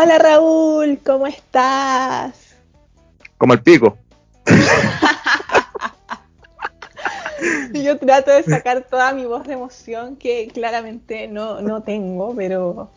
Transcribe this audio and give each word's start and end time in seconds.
Hola 0.00 0.16
Raúl, 0.16 1.00
¿cómo 1.04 1.26
estás? 1.26 2.54
Como 3.36 3.54
el 3.54 3.62
pico. 3.62 3.98
Yo 7.72 7.98
trato 7.98 8.30
de 8.30 8.44
sacar 8.44 8.86
toda 8.88 9.12
mi 9.12 9.24
voz 9.24 9.44
de 9.48 9.54
emoción 9.54 10.14
que 10.14 10.46
claramente 10.54 11.26
no, 11.26 11.60
no 11.62 11.82
tengo, 11.82 12.32
pero 12.36 12.92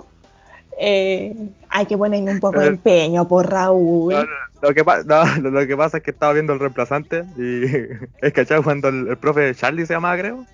eh, 0.77 1.35
hay 1.69 1.87
que 1.87 1.97
ponerle 1.97 2.33
un 2.33 2.39
poco 2.39 2.59
de 2.59 2.67
empeño 2.67 3.27
por 3.27 3.49
Raúl. 3.49 4.13
lo, 4.61 4.73
que 4.75 4.83
lo, 5.41 5.67
que 5.67 5.75
pasa 5.75 5.97
es 5.97 6.03
que 6.03 6.11
estaba 6.11 6.33
viendo 6.33 6.53
el 6.53 6.59
reemplazante 6.59 7.23
y 7.35 7.63
es 8.21 8.31
que 8.31 8.45
cuando 8.63 8.89
el, 8.89 9.17
profe 9.17 9.55
Charlie 9.55 9.87
se 9.87 9.95
llama, 9.95 10.15
creo. 10.15 10.45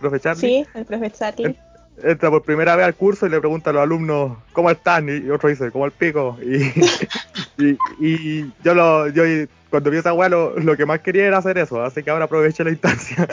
¿Profe 0.00 0.20
Charlie? 0.20 0.40
Sí, 0.40 0.66
el 0.74 0.84
profe 0.84 1.10
Charlie. 1.12 1.56
Entra 2.02 2.30
por 2.30 2.42
primera 2.42 2.74
vez 2.76 2.86
al 2.86 2.94
curso 2.94 3.26
y 3.26 3.30
le 3.30 3.38
pregunta 3.38 3.70
a 3.70 3.72
los 3.72 3.82
alumnos 3.82 4.38
cómo 4.52 4.70
están 4.70 5.08
y 5.08 5.30
otro 5.30 5.48
dice 5.48 5.70
como 5.70 5.84
el 5.86 5.92
pico 5.92 6.36
y, 6.42 7.76
y, 8.00 8.52
yo 8.62 8.74
lo 8.74 9.08
yo 9.08 9.22
cuando 9.70 9.90
vi 9.90 9.98
esa 9.98 10.12
weá 10.12 10.28
lo, 10.28 10.58
lo, 10.58 10.76
que 10.76 10.86
más 10.86 11.00
quería 11.00 11.26
era 11.26 11.38
hacer 11.38 11.56
eso 11.56 11.82
así 11.82 12.02
que 12.02 12.10
ahora 12.10 12.24
aproveche 12.24 12.64
la 12.64 12.70
instancia 12.70 13.28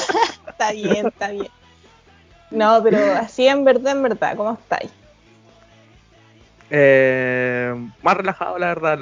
está 0.48 0.70
bien 0.70 1.08
está 1.08 1.30
bien 1.30 1.48
no 2.52 2.80
pero 2.84 2.98
así 3.14 3.48
en 3.48 3.64
verdad 3.64 3.96
en 3.96 4.02
verdad 4.04 4.36
cómo 4.36 4.52
estáis 4.52 4.92
eh, 6.70 7.74
más 8.02 8.16
relajado, 8.16 8.58
la 8.58 8.66
verdad. 8.68 8.98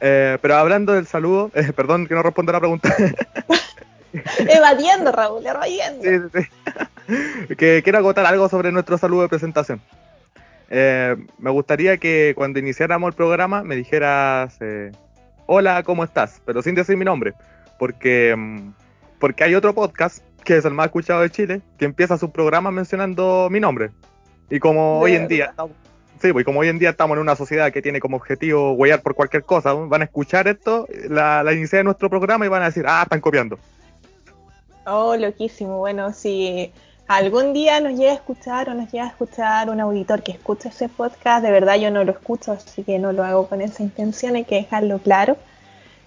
Eh, 0.00 0.38
pero 0.40 0.56
hablando 0.56 0.92
del 0.92 1.06
saludo, 1.06 1.50
eh, 1.54 1.72
perdón 1.74 2.06
que 2.06 2.14
no 2.14 2.22
responda 2.22 2.52
la 2.52 2.60
pregunta. 2.60 2.94
evadiendo, 4.38 5.12
Raúl, 5.12 5.46
evadiendo. 5.46 6.02
Sí, 6.02 6.42
sí, 6.42 6.48
que 7.58 7.82
quiero 7.82 7.98
agotar 7.98 8.26
algo 8.26 8.48
sobre 8.48 8.72
nuestro 8.72 8.98
saludo 8.98 9.22
de 9.22 9.28
presentación. 9.28 9.80
me 10.70 11.50
gustaría 11.50 11.96
que 11.96 12.34
cuando 12.36 12.58
iniciáramos 12.58 13.08
el 13.08 13.14
programa 13.14 13.62
me 13.62 13.76
dijeras, 13.76 14.58
hola, 15.46 15.82
¿cómo 15.82 16.04
estás? 16.04 16.40
Pero 16.44 16.62
sin 16.62 16.74
decir 16.74 16.96
mi 16.96 17.04
nombre, 17.04 17.34
porque, 17.78 18.34
mm, 18.36 18.72
porque 19.18 19.44
hay 19.44 19.54
otro 19.54 19.74
podcast, 19.74 20.22
que 20.44 20.56
es 20.56 20.64
el 20.64 20.74
más 20.74 20.86
escuchado 20.86 21.22
de 21.22 21.30
Chile, 21.30 21.62
que 21.78 21.84
empieza 21.84 22.18
su 22.18 22.30
programa 22.30 22.70
mencionando 22.70 23.48
mi 23.50 23.60
nombre. 23.60 23.90
Y 24.50 24.60
como 24.60 25.00
hoy 25.00 25.14
en 25.14 25.28
día 25.28 25.54
Sí, 26.20 26.32
pues 26.32 26.44
como 26.44 26.60
hoy 26.60 26.68
en 26.68 26.80
día 26.80 26.90
estamos 26.90 27.16
en 27.16 27.20
una 27.20 27.36
sociedad 27.36 27.72
que 27.72 27.80
tiene 27.80 28.00
como 28.00 28.16
objetivo 28.16 28.72
huellar 28.72 29.02
por 29.02 29.14
cualquier 29.14 29.44
cosa, 29.44 29.72
van 29.72 30.02
a 30.02 30.04
escuchar 30.04 30.48
esto, 30.48 30.88
la, 31.08 31.44
la 31.44 31.52
iniciativa 31.52 31.78
de 31.78 31.84
nuestro 31.84 32.10
programa 32.10 32.44
y 32.44 32.48
van 32.48 32.62
a 32.62 32.66
decir, 32.66 32.84
ah, 32.88 33.02
están 33.04 33.20
copiando. 33.20 33.58
Oh, 34.84 35.14
loquísimo. 35.16 35.78
Bueno, 35.78 36.12
si 36.12 36.72
algún 37.08 37.54
día 37.54 37.80
nos 37.80 37.98
llega 37.98 38.12
a 38.12 38.14
escuchar 38.14 38.68
o 38.68 38.74
nos 38.74 38.92
llega 38.92 39.04
a 39.04 39.08
escuchar 39.08 39.70
un 39.70 39.80
auditor 39.80 40.22
que 40.22 40.32
escucha 40.32 40.68
ese 40.68 40.88
podcast, 40.88 41.42
de 41.42 41.50
verdad 41.50 41.76
yo 41.76 41.90
no 41.90 42.04
lo 42.04 42.12
escucho, 42.12 42.52
así 42.52 42.84
que 42.84 42.98
no 42.98 43.12
lo 43.12 43.24
hago 43.24 43.48
con 43.48 43.62
esa 43.62 43.82
intención, 43.82 44.36
hay 44.36 44.44
que 44.44 44.56
dejarlo 44.56 44.98
claro. 44.98 45.36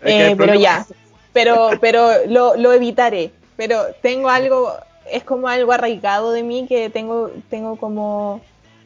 Eh, 0.04 0.36
pero 0.38 0.54
ya, 0.54 0.86
pero, 1.34 1.72
pero 1.82 2.26
lo, 2.28 2.56
lo 2.56 2.72
evitaré. 2.72 3.32
Pero 3.58 3.84
tengo 4.02 4.30
algo, 4.30 4.74
es 5.12 5.24
como 5.24 5.48
algo 5.48 5.72
arraigado 5.72 6.32
de 6.32 6.44
mí 6.44 6.66
que 6.68 6.90
tengo, 6.90 7.32
tengo 7.50 7.76
como 7.76 8.42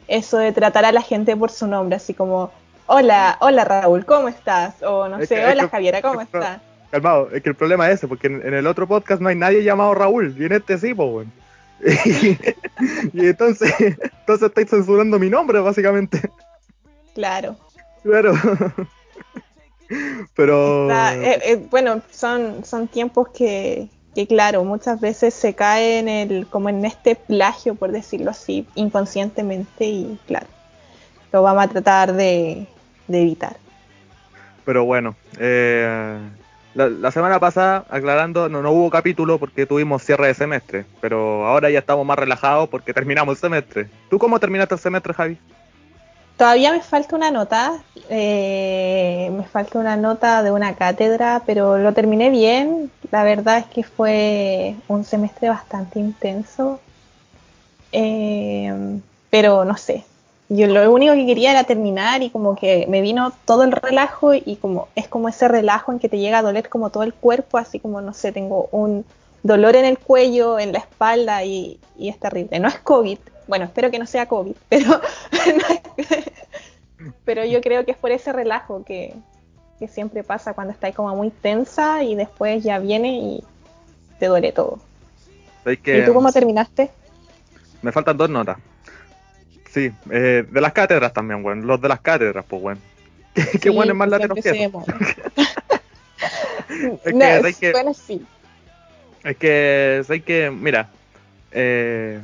eso 0.07 0.37
de 0.37 0.51
tratar 0.51 0.85
a 0.85 0.91
la 0.91 1.01
gente 1.01 1.35
por 1.35 1.51
su 1.51 1.67
nombre, 1.67 1.97
así 1.97 2.13
como, 2.13 2.51
hola, 2.85 3.37
hola 3.41 3.65
Raúl, 3.65 4.05
¿cómo 4.05 4.29
estás? 4.29 4.81
O 4.83 5.07
no 5.09 5.23
sé, 5.25 5.45
hola 5.45 5.67
Javiera, 5.67 6.01
¿cómo 6.01 6.21
estás? 6.21 6.59
Calmado, 6.91 7.29
es 7.31 7.43
que 7.43 7.49
el 7.49 7.55
problema 7.55 7.89
es 7.89 7.95
ese, 7.95 8.07
porque 8.07 8.27
en, 8.27 8.53
el 8.53 8.67
otro 8.67 8.87
podcast 8.87 9.21
no 9.21 9.27
hay 9.27 9.35
nadie 9.35 9.63
llamado 9.63 9.93
Raúl, 9.93 10.33
y 10.39 10.45
en 10.45 10.53
este 10.53 10.77
sí, 10.77 10.93
pues, 10.93 11.27
y, 13.13 13.27
entonces, 13.27 13.73
entonces 13.79 14.47
estáis 14.47 14.69
censurando 14.69 15.19
mi 15.19 15.29
nombre, 15.29 15.59
básicamente. 15.59 16.29
Claro. 17.13 17.55
Claro. 18.03 18.33
Pero... 20.35 20.91
Eh, 20.91 21.39
eh, 21.43 21.67
bueno, 21.69 22.01
son, 22.11 22.65
son 22.65 22.87
tiempos 22.87 23.29
que, 23.29 23.89
que 24.15 24.25
claro, 24.27 24.63
muchas 24.63 25.01
veces 25.01 25.33
se 25.33 25.53
cae 25.53 25.99
en 25.99 26.07
el, 26.07 26.47
como 26.47 26.69
en 26.69 26.85
este 26.85 27.15
plagio, 27.15 27.75
por 27.75 27.91
decirlo 27.91 28.31
así, 28.31 28.65
inconscientemente 28.75 29.85
y 29.85 30.17
claro, 30.25 30.47
lo 31.31 31.43
vamos 31.43 31.65
a 31.65 31.67
tratar 31.67 32.13
de, 32.13 32.65
evitar. 33.09 33.57
Pero 34.63 34.85
bueno, 34.85 35.15
eh, 35.37 36.17
la, 36.75 37.11
semana 37.11 37.39
pasada, 37.39 37.85
aclarando, 37.89 38.49
no, 38.49 38.61
no 38.61 38.71
hubo 38.71 38.89
capítulo 38.89 39.39
porque 39.39 39.65
tuvimos 39.65 40.03
cierre 40.03 40.27
de 40.27 40.33
semestre, 40.33 40.85
pero 40.99 41.47
ahora 41.47 41.69
ya 41.69 41.79
estamos 41.79 42.05
más 42.05 42.19
relajados 42.19 42.67
porque 42.69 42.93
terminamos 42.93 43.37
el 43.37 43.41
semestre. 43.41 43.89
¿Tú 44.09 44.19
cómo 44.19 44.39
terminaste 44.39 44.75
el 44.75 44.81
semestre, 44.81 45.13
Javi? 45.13 45.37
Todavía 46.37 46.73
me 46.73 46.81
falta 46.81 47.15
una 47.15 47.31
nota, 47.31 47.79
eh, 48.09 49.31
me 49.31 49.45
falta 49.45 49.79
una 49.79 49.95
nota 49.95 50.43
de 50.43 50.51
una 50.51 50.75
cátedra, 50.75 51.43
pero 51.45 51.77
lo 51.77 51.93
terminé 51.93 52.29
bien. 52.29 52.91
La 53.09 53.23
verdad 53.23 53.59
es 53.59 53.65
que 53.67 53.83
fue 53.83 54.75
un 54.89 55.05
semestre 55.05 55.47
bastante 55.47 55.97
intenso, 55.97 56.81
eh, 57.93 58.99
pero 59.29 59.63
no 59.63 59.77
sé. 59.77 60.03
Yo 60.55 60.67
lo 60.67 60.91
único 60.91 61.13
que 61.13 61.25
quería 61.25 61.51
era 61.51 61.63
terminar 61.63 62.21
y 62.23 62.29
como 62.29 62.55
que 62.55 62.85
me 62.87 63.01
vino 63.01 63.33
todo 63.45 63.63
el 63.63 63.71
relajo 63.71 64.33
y 64.33 64.57
como 64.61 64.87
es 64.95 65.07
como 65.07 65.29
ese 65.29 65.47
relajo 65.47 65.91
en 65.91 65.99
que 65.99 66.09
te 66.09 66.19
llega 66.19 66.39
a 66.39 66.41
doler 66.41 66.69
como 66.69 66.89
todo 66.89 67.03
el 67.03 67.13
cuerpo, 67.13 67.57
así 67.57 67.79
como 67.79 68.01
no 68.01 68.13
sé, 68.13 68.31
tengo 68.31 68.69
un 68.71 69.05
dolor 69.43 69.75
en 69.75 69.85
el 69.85 69.97
cuello, 69.97 70.59
en 70.59 70.71
la 70.71 70.79
espalda 70.79 71.43
y, 71.43 71.79
y 71.97 72.09
es 72.09 72.19
terrible. 72.19 72.59
No 72.59 72.67
es 72.67 72.75
COVID, 72.79 73.17
bueno, 73.47 73.65
espero 73.65 73.91
que 73.91 73.99
no 73.99 74.05
sea 74.05 74.27
COVID, 74.27 74.55
pero, 74.69 75.01
pero 77.25 77.45
yo 77.45 77.61
creo 77.61 77.85
que 77.85 77.91
es 77.91 77.97
por 77.97 78.11
ese 78.11 78.33
relajo 78.33 78.83
que, 78.83 79.13
siempre 79.87 80.23
pasa 80.23 80.55
cuando 80.55 80.73
estás 80.73 80.95
como 80.95 81.15
muy 81.15 81.29
tensa 81.29 82.01
y 82.01 82.15
después 82.15 82.63
ya 82.63 82.79
viene 82.79 83.19
y 83.19 83.43
te 84.17 84.25
duele 84.25 84.51
todo. 84.51 84.79
¿Y 85.63 86.05
tú 86.05 86.11
cómo 86.11 86.31
terminaste? 86.31 86.89
Me 87.83 87.91
faltan 87.91 88.17
dos 88.17 88.27
notas. 88.27 88.57
Sí, 89.75 89.91
eh, 90.09 90.45
de 90.49 90.61
las 90.61 90.71
cátedras 90.71 91.11
también, 91.11 91.43
bueno. 91.43 91.65
Los 91.65 91.81
de 91.81 91.89
las 91.89 91.99
cátedras, 91.99 92.45
pues, 92.47 92.61
bueno. 92.61 92.79
Qué, 93.61 93.69
bueno 93.69 93.91
es 93.91 93.97
más 93.97 94.07
lateros 94.07 94.39
que 94.41 94.63
eso. 94.63 94.85
es 97.03 97.57
que, 97.57 97.59
que, 97.59 97.71
bueno, 97.73 97.93
sí. 97.93 98.25
Es 99.21 99.35
que, 99.35 100.49
mira, 100.57 100.87
eh, 101.51 102.21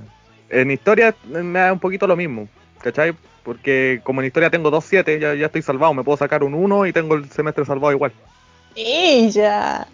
en 0.50 0.72
historia 0.72 1.14
me 1.26 1.60
da 1.60 1.74
un 1.74 1.80
poquito 1.80 2.08
lo 2.08 2.16
mismo, 2.16 2.48
¿cachai? 2.82 3.14
Porque 3.44 4.00
como 4.06 4.22
en 4.22 4.28
historia 4.28 4.50
tengo 4.50 4.72
2-7, 4.72 5.20
ya, 5.20 5.34
ya 5.34 5.48
estoy 5.48 5.62
salvado, 5.62 5.94
me 5.94 6.06
puedo 6.06 6.18
sacar 6.18 6.46
un 6.46 6.54
1 6.54 6.86
y 6.86 6.94
tengo 6.94 7.16
el 7.16 7.30
semestre 7.32 7.66
salvado 7.66 7.92
igual. 7.92 8.14
¡Ella! 8.78 9.86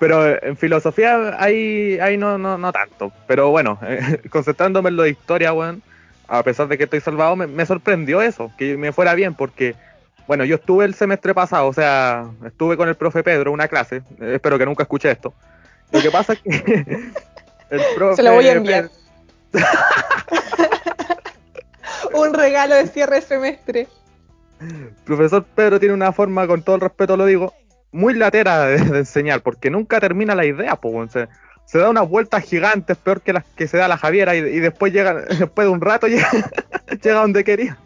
pero 0.00 0.42
en 0.42 0.56
filosofía 0.56 1.36
ahí, 1.38 2.00
ahí 2.00 2.16
no, 2.16 2.36
no, 2.36 2.58
no 2.58 2.72
tanto. 2.72 3.12
Pero 3.28 3.50
bueno, 3.50 3.78
concentrándome 4.28 4.88
en 4.88 4.96
lo 4.96 5.04
de 5.04 5.10
historia, 5.10 5.52
weón, 5.52 5.84
a 6.28 6.42
pesar 6.42 6.68
de 6.68 6.78
que 6.78 6.84
estoy 6.84 7.00
salvado, 7.00 7.36
me, 7.36 7.46
me, 7.46 7.66
sorprendió 7.66 8.22
eso, 8.22 8.50
que 8.58 8.76
me 8.76 8.92
fuera 8.92 9.14
bien, 9.14 9.34
porque, 9.34 9.74
bueno, 10.26 10.44
yo 10.44 10.56
estuve 10.56 10.84
el 10.84 10.94
semestre 10.94 11.34
pasado, 11.34 11.68
o 11.68 11.72
sea, 11.72 12.26
estuve 12.44 12.76
con 12.76 12.88
el 12.88 12.94
profe 12.94 13.22
Pedro 13.22 13.52
una 13.52 13.68
clase, 13.68 14.02
espero 14.20 14.58
que 14.58 14.66
nunca 14.66 14.82
escuche 14.82 15.10
esto. 15.10 15.32
Lo 15.92 16.00
que 16.00 16.10
pasa 16.10 16.32
es 16.32 16.40
que 16.40 16.50
el 17.70 17.80
profe... 17.94 18.16
Se 18.16 18.22
lo 18.22 18.32
voy 18.32 18.48
a 18.48 18.52
enviar. 18.52 18.90
Un 22.12 22.34
regalo 22.34 22.74
de 22.74 22.86
cierre 22.88 23.16
de 23.16 23.22
semestre. 23.22 23.88
Profesor 25.04 25.44
Pedro 25.54 25.78
tiene 25.78 25.94
una 25.94 26.12
forma, 26.12 26.46
con 26.46 26.62
todo 26.62 26.76
el 26.76 26.80
respeto 26.80 27.16
lo 27.16 27.26
digo, 27.26 27.54
muy 27.92 28.14
latera 28.14 28.66
de, 28.66 28.76
enseñar, 28.98 29.42
porque 29.42 29.70
nunca 29.70 30.00
termina 30.00 30.34
la 30.34 30.44
idea, 30.44 30.76
pues, 30.76 31.12
se, 31.12 31.28
se, 31.66 31.78
da 31.78 31.90
unas 31.90 32.08
vueltas 32.08 32.44
gigantes, 32.44 32.96
peor 32.96 33.20
que 33.20 33.34
las 33.34 33.44
que 33.44 33.68
se 33.68 33.76
da 33.76 33.88
la 33.88 33.98
Javiera, 33.98 34.34
y, 34.34 34.40
después 34.40 34.92
llega, 34.92 35.14
después 35.38 35.66
de 35.66 35.68
un 35.68 35.80
rato 35.80 36.06
llega, 36.06 36.30
llega 37.02 37.20
donde 37.20 37.44
quería. 37.44 37.76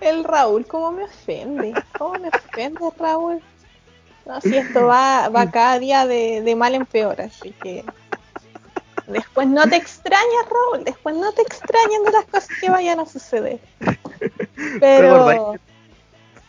El 0.00 0.24
Raúl, 0.24 0.66
¿cómo 0.66 0.92
me 0.92 1.04
ofende? 1.04 1.72
¿Cómo 1.96 2.18
me 2.18 2.28
ofende 2.28 2.80
Raúl? 2.98 3.40
No, 4.26 4.40
si 4.40 4.56
esto 4.56 4.86
va, 4.86 5.28
va 5.28 5.50
cada 5.50 5.78
día 5.78 6.06
de, 6.06 6.42
de 6.42 6.56
mal 6.56 6.74
en 6.74 6.86
peor, 6.86 7.20
así 7.20 7.54
que 7.62 7.84
Después 9.06 9.48
no 9.48 9.68
te 9.68 9.76
extrañas, 9.76 10.46
Raúl. 10.48 10.84
Después 10.84 11.16
no 11.16 11.32
te 11.32 11.42
extrañan 11.42 12.04
de 12.04 12.12
las 12.12 12.24
cosas 12.26 12.48
que 12.60 12.70
vayan 12.70 13.00
a 13.00 13.06
suceder. 13.06 13.58
Pero. 14.80 15.54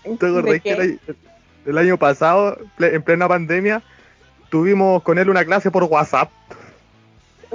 ¿Te 0.04 0.28
acordás 0.28 0.62
que 0.62 1.00
el, 1.66 1.78
año 1.78 1.98
pasado, 1.98 2.58
en 2.80 3.02
plena 3.02 3.28
pandemia, 3.28 3.82
tuvimos 4.54 5.02
con 5.02 5.18
él 5.18 5.32
una 5.32 5.44
clase 5.44 5.72
por 5.72 5.86
WhatsApp? 5.86 6.30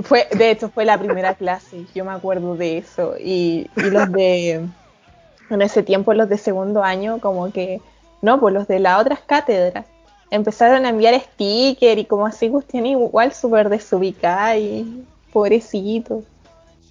Fue, 0.02 0.26
de 0.32 0.50
hecho, 0.50 0.68
fue 0.68 0.84
la 0.84 0.98
primera 0.98 1.32
clase. 1.34 1.84
Yo 1.94 2.04
me 2.04 2.10
acuerdo 2.10 2.56
de 2.56 2.78
eso. 2.78 3.14
Y, 3.20 3.70
y 3.76 3.82
los 3.82 4.10
de. 4.10 4.66
En 5.48 5.62
ese 5.62 5.84
tiempo, 5.84 6.12
los 6.12 6.28
de 6.28 6.38
segundo 6.38 6.82
año, 6.82 7.20
como 7.20 7.52
que. 7.52 7.80
No, 8.20 8.40
pues 8.40 8.52
los 8.52 8.66
de 8.66 8.80
las 8.80 9.00
otras 9.00 9.20
cátedras 9.20 9.86
empezaron 10.32 10.86
a 10.86 10.88
enviar 10.88 11.14
sticker 11.20 12.00
y 12.00 12.04
como 12.04 12.26
así 12.26 12.50
cuestión 12.50 12.84
igual 12.84 13.32
súper 13.32 13.68
desubicada 13.68 14.56
y 14.56 15.06
pobrecito. 15.32 16.24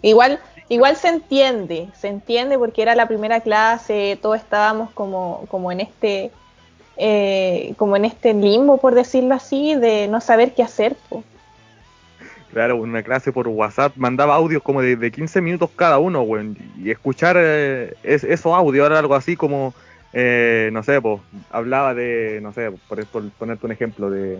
Igual 0.01 0.39
igual 0.69 0.95
se 0.95 1.09
entiende, 1.09 1.89
se 2.00 2.07
entiende 2.07 2.57
porque 2.57 2.81
era 2.81 2.95
la 2.95 3.09
primera 3.09 3.42
clase, 3.42 4.18
todos 4.21 4.38
estábamos 4.38 4.89
como, 4.92 5.44
como 5.50 5.69
en 5.71 5.81
este 5.81 6.31
eh, 6.97 7.73
como 7.77 7.95
en 7.95 8.05
este 8.05 8.33
limbo, 8.33 8.77
por 8.77 8.95
decirlo 8.95 9.35
así, 9.35 9.75
de 9.75 10.07
no 10.07 10.21
saber 10.21 10.53
qué 10.53 10.63
hacer. 10.63 10.95
Claro, 12.51 12.77
una 12.77 13.03
clase 13.03 13.31
por 13.31 13.47
WhatsApp 13.47 13.94
mandaba 13.97 14.35
audios 14.35 14.63
como 14.63 14.81
de, 14.81 15.11
15 15.11 15.41
minutos 15.41 15.69
cada 15.75 15.99
uno, 15.99 16.23
güey, 16.23 16.55
y 16.81 16.89
escuchar 16.89 17.35
eh, 17.39 17.94
esos 18.03 18.53
audios 18.53 18.88
era 18.88 18.99
algo 18.99 19.15
así 19.15 19.35
como, 19.35 19.73
eh, 20.13 20.69
no 20.73 20.81
sé, 20.81 21.01
pues, 21.01 21.19
hablaba 21.51 21.94
de, 21.94 22.39
no 22.41 22.53
sé, 22.53 22.71
por, 22.88 23.05
ponerte 23.31 23.65
un 23.65 23.71
ejemplo, 23.71 24.09
de 24.09 24.39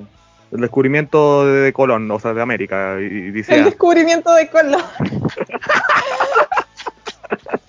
el 0.50 0.62
descubrimiento 0.62 1.46
de 1.46 1.74
Colón, 1.74 2.10
o 2.10 2.20
sea, 2.20 2.34
de 2.34 2.42
América, 2.42 2.96
y, 3.02 3.06
y 3.06 3.44
El 3.50 3.66
descubrimiento 3.66 4.34
de 4.34 4.48
Colón. 4.48 4.82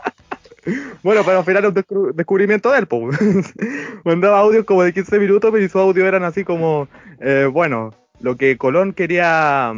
Bueno, 1.03 1.23
pero 1.25 1.39
al 1.39 1.45
final 1.45 1.67
un 1.67 2.15
descubrimiento 2.15 2.71
de 2.73 2.79
él. 2.79 2.89
Mandaba 4.05 4.41
audios 4.41 4.65
como 4.65 4.83
de 4.83 4.93
15 4.93 5.19
minutos, 5.19 5.51
pero 5.53 5.69
sus 5.69 5.81
audios 5.81 6.07
eran 6.07 6.25
así 6.25 6.45
como, 6.45 6.89
eh, 7.21 7.49
bueno, 7.51 7.95
lo 8.21 8.37
que 8.37 8.57
Colón 8.57 8.93
quería, 8.93 9.73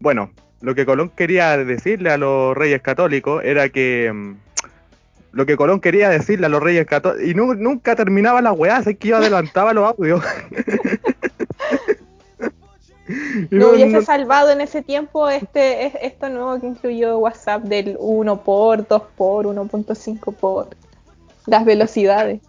bueno, 0.00 0.30
lo 0.60 0.74
que 0.74 0.86
Colón 0.86 1.10
quería 1.10 1.56
decirle 1.56 2.10
a 2.10 2.18
los 2.18 2.56
reyes 2.56 2.82
católicos 2.82 3.42
era 3.44 3.68
que, 3.68 4.34
lo 5.32 5.46
que 5.46 5.56
Colón 5.56 5.80
quería 5.80 6.08
decirle 6.08 6.46
a 6.46 6.48
los 6.48 6.62
reyes 6.62 6.86
católicos, 6.86 7.26
y 7.26 7.34
nunca 7.34 7.96
terminaba 7.96 8.42
la 8.42 8.52
weá, 8.52 8.76
así 8.76 8.94
que 8.94 9.08
yo 9.08 9.16
adelantaba 9.16 9.72
los 9.72 9.88
audios. 9.88 10.22
no, 13.50 13.70
hubiese 13.70 14.02
salvado 14.02 14.50
en 14.50 14.60
ese 14.60 14.82
tiempo 14.82 15.28
este 15.28 16.06
esto 16.06 16.28
nuevo 16.28 16.60
que 16.60 16.66
incluyó 16.66 17.18
WhatsApp 17.18 17.64
del 17.64 17.96
1 17.98 18.42
por 18.42 18.86
2 18.86 19.02
por 19.16 19.46
1.5 19.46 20.34
por 20.34 20.68
las 21.46 21.64
velocidades. 21.64 22.40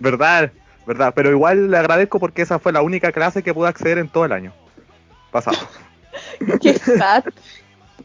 Verdad, 0.00 0.50
verdad, 0.86 1.12
pero 1.14 1.30
igual 1.30 1.70
le 1.70 1.76
agradezco 1.76 2.18
porque 2.18 2.42
esa 2.42 2.58
fue 2.58 2.72
la 2.72 2.82
única 2.82 3.12
clase 3.12 3.42
que 3.42 3.54
pude 3.54 3.68
acceder 3.68 3.98
en 3.98 4.08
todo 4.08 4.24
el 4.24 4.32
año 4.32 4.52
pasado. 5.30 5.58
Qué 6.60 6.74
sad. 6.74 7.24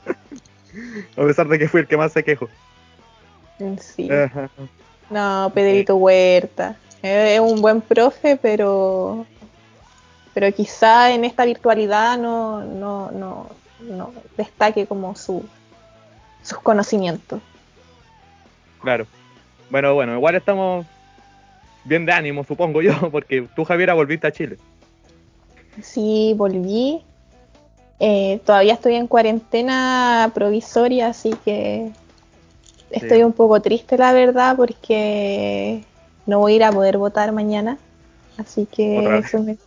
A 1.17 1.25
pesar 1.25 1.47
de 1.47 1.57
que 1.57 1.67
fui 1.67 1.81
el 1.81 1.87
que 1.87 1.97
más 1.97 2.11
se 2.11 2.23
quejó. 2.23 2.47
Sí. 3.79 4.07
No, 5.09 5.51
Pedrito 5.53 5.95
Huerta. 5.95 6.75
Es 7.01 7.39
un 7.39 7.61
buen 7.61 7.81
profe, 7.81 8.37
pero 8.37 9.25
pero 10.37 10.53
quizá 10.53 11.11
en 11.13 11.25
esta 11.25 11.45
virtualidad 11.45 12.15
no, 12.15 12.61
no, 12.61 13.09
no, 13.09 13.49
no 13.79 14.13
destaque 14.37 14.85
como 14.85 15.15
su, 15.15 15.43
sus 16.43 16.59
conocimientos. 16.59 17.41
Claro. 18.79 19.07
Bueno, 19.71 19.95
bueno, 19.95 20.13
igual 20.13 20.35
estamos 20.35 20.85
bien 21.85 22.05
de 22.05 22.11
ánimo, 22.11 22.43
supongo 22.43 22.83
yo, 22.83 22.93
porque 23.11 23.47
tú, 23.55 23.63
Javiera, 23.63 23.95
volviste 23.95 24.27
a 24.27 24.31
Chile. 24.31 24.59
Sí, 25.81 26.35
volví. 26.37 27.01
Eh, 27.99 28.39
todavía 28.45 28.73
estoy 28.73 28.93
en 28.93 29.07
cuarentena 29.07 30.29
provisoria, 30.35 31.07
así 31.07 31.31
que 31.45 31.89
estoy 32.91 33.23
un 33.23 33.33
poco 33.33 33.59
triste, 33.59 33.97
la 33.97 34.13
verdad, 34.13 34.55
porque 34.55 35.83
no 36.27 36.37
voy 36.37 36.53
a 36.53 36.55
ir 36.57 36.63
a 36.63 36.71
poder 36.71 36.99
votar 36.99 37.31
mañana. 37.31 37.79
Así 38.37 38.67
que 38.67 39.17
eso 39.17 39.41
me, 39.41 39.57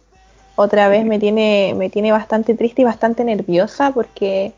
otra 0.60 0.88
vez 0.88 1.06
me 1.06 1.18
tiene, 1.18 1.74
me 1.74 1.88
tiene 1.88 2.12
bastante 2.12 2.54
triste 2.54 2.82
y 2.82 2.84
bastante 2.84 3.24
nerviosa 3.24 3.92
porque 3.92 4.52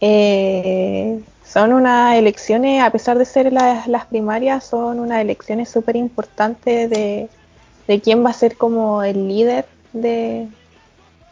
eh, 0.00 1.20
son 1.44 1.74
unas 1.74 2.16
elecciones, 2.16 2.82
a 2.82 2.90
pesar 2.90 3.18
de 3.18 3.26
ser 3.26 3.52
las, 3.52 4.06
primarias, 4.06 4.64
son 4.64 4.98
unas 4.98 5.20
elecciones 5.20 5.68
súper 5.68 5.96
importantes 5.96 6.88
de, 6.88 7.28
quién 8.02 8.24
va 8.24 8.30
a 8.30 8.32
ser 8.32 8.56
como 8.56 9.02
el 9.02 9.28
líder 9.28 9.66
de, 9.92 10.48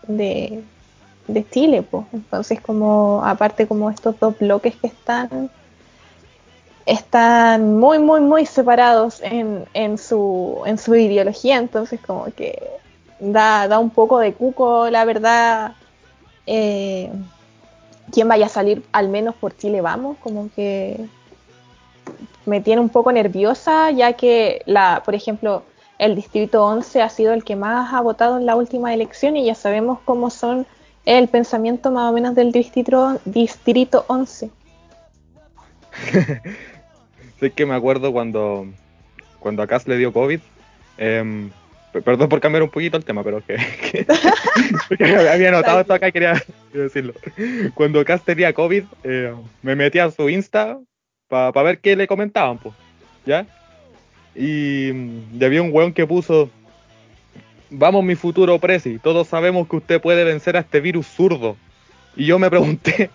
de, 0.06 0.62
Chile. 1.50 1.82
Entonces, 2.12 2.60
como 2.60 3.22
aparte 3.24 3.66
como 3.66 3.90
estos 3.90 4.18
dos 4.20 4.38
bloques 4.38 4.76
que 4.76 4.88
están 4.88 5.50
están 6.84 7.78
muy, 7.78 7.98
muy, 7.98 8.20
muy 8.20 8.46
separados 8.46 9.20
en, 9.22 9.64
en, 9.74 9.98
su, 9.98 10.62
en 10.66 10.78
su 10.78 10.94
ideología, 10.94 11.56
entonces 11.56 11.98
como 12.00 12.26
que 12.26 12.62
da, 13.18 13.68
da 13.68 13.78
un 13.78 13.90
poco 13.90 14.18
de 14.18 14.32
cuco, 14.34 14.90
la 14.90 15.04
verdad. 15.04 15.72
Eh, 16.46 17.10
quién 18.12 18.28
vaya 18.28 18.46
a 18.46 18.48
salir 18.48 18.84
al 18.92 19.08
menos 19.08 19.34
por 19.34 19.56
Chile 19.56 19.80
vamos, 19.80 20.16
como 20.18 20.48
que 20.54 21.06
me 22.44 22.60
tiene 22.60 22.80
un 22.80 22.88
poco 22.88 23.10
nerviosa, 23.10 23.90
ya 23.90 24.12
que 24.12 24.62
la, 24.66 25.02
por 25.04 25.14
ejemplo, 25.14 25.64
el 25.98 26.14
distrito 26.14 26.64
11 26.64 27.02
ha 27.02 27.08
sido 27.08 27.32
el 27.32 27.42
que 27.42 27.56
más 27.56 27.92
ha 27.92 28.00
votado 28.00 28.38
en 28.38 28.46
la 28.46 28.54
última 28.54 28.94
elección 28.94 29.36
y 29.36 29.46
ya 29.46 29.54
sabemos 29.54 29.98
cómo 30.04 30.30
son 30.30 30.66
el 31.04 31.28
pensamiento 31.28 31.90
más 31.90 32.10
o 32.10 32.12
menos 32.12 32.34
del 32.34 32.52
distrito 32.52 33.18
distrito 33.24 34.04
11. 34.08 34.50
sí 37.40 37.50
que 37.50 37.66
me 37.66 37.74
acuerdo 37.74 38.12
cuando 38.12 38.66
cuando 39.40 39.62
a 39.62 39.66
Cass 39.66 39.86
le 39.86 39.96
dio 39.96 40.12
COVID, 40.12 40.40
eh, 40.98 41.50
Perdón 42.04 42.28
por 42.28 42.40
cambiar 42.40 42.62
un 42.62 42.70
poquito 42.70 42.96
el 42.96 43.04
tema, 43.04 43.22
pero 43.22 43.42
que, 43.44 43.56
había 45.30 45.50
notado 45.50 45.80
esto 45.80 45.94
acá 45.94 46.08
y 46.08 46.12
quería 46.12 46.42
decirlo. 46.72 47.14
Cuando 47.74 48.04
Cass 48.04 48.24
tenía 48.24 48.52
COVID, 48.52 48.84
eh, 49.04 49.32
me 49.62 49.76
metí 49.76 49.98
a 49.98 50.10
su 50.10 50.28
Insta 50.28 50.78
para 51.28 51.62
ver 51.62 51.78
qué 51.78 51.96
le 51.96 52.06
comentaban, 52.06 52.58
pues, 52.58 52.74
¿ya? 53.24 53.46
Y, 54.34 54.90
y, 54.90 55.44
había 55.44 55.62
un 55.62 55.72
weón 55.72 55.92
que 55.92 56.06
puso, 56.06 56.50
vamos 57.70 58.04
mi 58.04 58.14
futuro 58.14 58.58
presi, 58.58 58.98
todos 58.98 59.28
sabemos 59.28 59.68
que 59.68 59.76
usted 59.76 60.00
puede 60.00 60.24
vencer 60.24 60.56
a 60.56 60.60
este 60.60 60.80
virus 60.80 61.06
zurdo. 61.06 61.56
Y 62.16 62.26
yo 62.26 62.38
me 62.38 62.50
pregunté, 62.50 63.10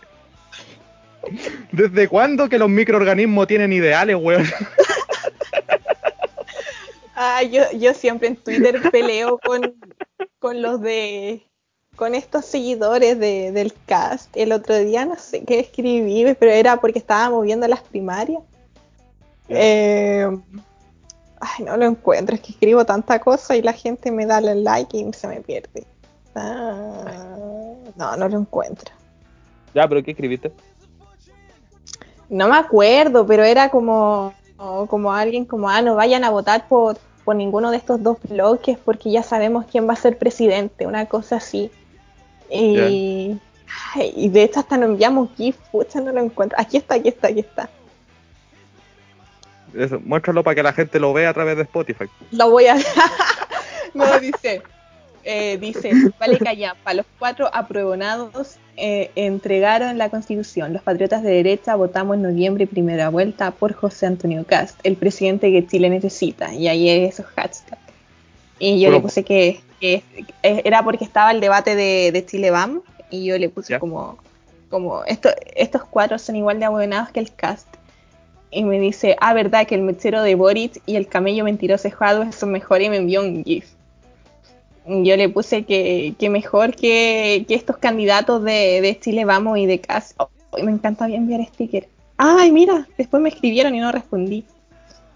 ¿desde 1.72 2.08
cuándo 2.08 2.50
que 2.50 2.58
los 2.58 2.70
microorganismos 2.70 3.48
tienen 3.48 3.74
ideales, 3.74 4.16
weón? 4.20 4.46
Ah, 7.24 7.44
yo, 7.44 7.62
yo 7.78 7.94
siempre 7.94 8.30
en 8.30 8.36
Twitter 8.36 8.82
peleo 8.92 9.38
con, 9.46 9.76
con 10.40 10.60
los 10.60 10.82
de 10.82 11.46
con 11.96 12.16
estos 12.16 12.46
seguidores 12.46 13.20
de, 13.20 13.52
del 13.52 13.76
cast. 13.86 14.36
El 14.36 14.52
otro 14.52 14.76
día 14.80 15.06
no 15.06 15.16
sé 15.18 15.44
qué 15.44 15.60
escribí, 15.60 16.26
pero 16.40 16.52
era 16.52 16.78
porque 16.78 16.98
estábamos 16.98 17.44
viendo 17.44 17.68
las 17.68 17.82
primarias. 17.82 18.42
Eh, 19.50 20.28
ay, 21.40 21.64
no 21.64 21.78
lo 21.78 21.86
encuentro, 21.86 22.34
es 22.34 22.42
que 22.42 22.54
escribo 22.54 22.86
tanta 22.86 23.20
cosa 23.20 23.56
y 23.56 23.62
la 23.62 23.74
gente 23.74 24.10
me 24.10 24.26
da 24.26 24.40
el 24.40 24.64
like 24.64 24.98
y 24.98 25.14
se 25.14 25.28
me 25.28 25.42
pierde. 25.42 25.86
Ah, 26.34 27.04
no, 27.98 28.18
no 28.18 28.30
lo 28.30 28.40
encuentro. 28.40 28.96
Ya, 29.76 29.88
pero 29.88 30.04
¿qué 30.04 30.10
escribiste? 30.10 30.52
No 32.30 32.48
me 32.48 32.58
acuerdo, 32.58 33.28
pero 33.28 33.44
era 33.44 33.70
como, 33.70 34.34
como 34.88 35.14
alguien 35.14 35.46
como, 35.46 35.70
ah, 35.70 35.84
no 35.84 35.94
vayan 35.94 36.24
a 36.24 36.32
votar 36.32 36.68
por, 36.68 36.98
por 37.24 37.36
ninguno 37.36 37.72
de 37.72 37.78
estos 37.78 38.02
dos 38.02 38.18
bloques 38.24 38.78
porque 38.78 39.12
ya 39.12 39.24
sabemos 39.24 39.66
quién 39.72 39.88
va 39.88 39.94
a 39.94 39.98
ser 39.98 40.18
presidente, 40.18 40.88
una 40.88 41.06
cosa 41.06 41.38
así. 41.38 41.72
Y, 42.50 43.40
y 43.96 44.30
de 44.30 44.44
hecho 44.44 44.60
hasta 44.60 44.78
nos 44.78 44.90
enviamos 44.90 45.30
GIF, 45.38 45.58
pucha, 45.72 46.02
no 46.02 46.12
lo 46.12 46.22
encuentro. 46.22 46.58
Aquí 46.60 46.78
está, 46.78 46.96
aquí 46.96 47.10
está, 47.10 47.28
aquí 47.28 47.40
está. 47.40 47.70
Eso, 49.74 50.00
muéstralo 50.02 50.44
para 50.44 50.56
que 50.56 50.64
la 50.64 50.74
gente 50.74 51.00
lo 51.00 51.14
vea 51.14 51.30
a 51.30 51.34
través 51.34 51.56
de 51.56 51.64
Spotify. 51.64 52.06
Lo 52.32 52.50
voy 52.50 52.68
a... 52.68 52.76
no, 53.94 54.20
dice, 54.20 54.62
eh, 55.24 55.58
dice, 55.60 55.92
vale 56.20 56.38
para 56.84 56.94
los 56.96 57.06
cuatro 57.20 57.50
apruebonados 57.54 58.58
eh, 58.78 59.12
entregaron 59.16 59.98
la 59.98 60.10
constitución. 60.10 60.74
Los 60.74 60.82
patriotas 60.82 61.24
de 61.24 61.32
derecha 61.32 61.76
votamos 61.76 62.16
en 62.16 62.24
noviembre 62.24 62.68
primera 62.68 63.10
vuelta 63.10 63.52
por 63.52 63.74
José 63.74 64.08
Antonio 64.08 64.44
Cast, 64.46 64.80
el 64.84 64.96
presidente 64.96 65.52
que 65.52 65.66
Chile 65.68 65.90
necesita. 65.90 66.54
Y 66.54 66.68
ahí 66.68 66.90
esos 66.90 67.26
hashtags. 67.28 67.82
Y 68.60 68.80
yo 68.80 68.92
le 68.92 69.00
puse 69.00 69.24
que, 69.24 69.62
era 70.44 70.84
porque 70.84 71.04
estaba 71.04 71.32
el 71.32 71.42
debate 71.42 71.76
de, 71.76 72.26
Chile 72.26 72.52
Vamos. 72.52 72.84
Y 73.10 73.26
yo 73.26 73.38
le 73.38 73.50
puse 73.50 73.78
como, 73.80 74.18
como 74.70 75.04
esto, 75.06 75.30
estos 75.56 75.84
cuatro 75.84 76.18
son 76.18 76.36
igual 76.36 76.60
de 76.60 76.66
abonados 76.66 77.10
que 77.10 77.20
el 77.20 77.34
cast. 77.34 77.68
Y 78.52 78.64
me 78.64 78.80
dice, 78.80 79.16
ah, 79.20 79.34
verdad 79.34 79.66
que 79.66 79.76
el 79.76 79.82
mechero 79.82 80.24
de 80.24 80.36
Boric 80.36 80.82
y 80.86 80.96
el 80.96 81.08
camello 81.08 81.44
mentiroso 81.44 81.88
de 81.88 82.32
son 82.32 82.52
mejores 82.52 82.88
y 82.88 82.90
me 82.90 82.98
envió 82.98 83.22
un 83.22 83.44
GIF 83.44 83.66
yo 85.04 85.16
le 85.16 85.30
puse 85.30 85.64
que, 85.64 86.16
mejor 86.30 86.76
que, 86.76 87.46
estos 87.50 87.78
candidatos 87.78 88.44
de, 88.44 88.98
Chile 89.02 89.26
Vamos 89.26 89.58
y 89.58 89.66
de 89.66 89.80
CAS. 89.80 90.16
me 90.64 90.72
encanta 90.72 91.08
enviar 91.08 91.46
sticker. 91.46 91.88
Ay, 92.18 92.52
mira, 92.52 92.88
después 92.98 93.22
me 93.22 93.30
escribieron 93.30 93.74
y 93.76 93.80
no 93.80 93.92
respondí. 93.92 94.46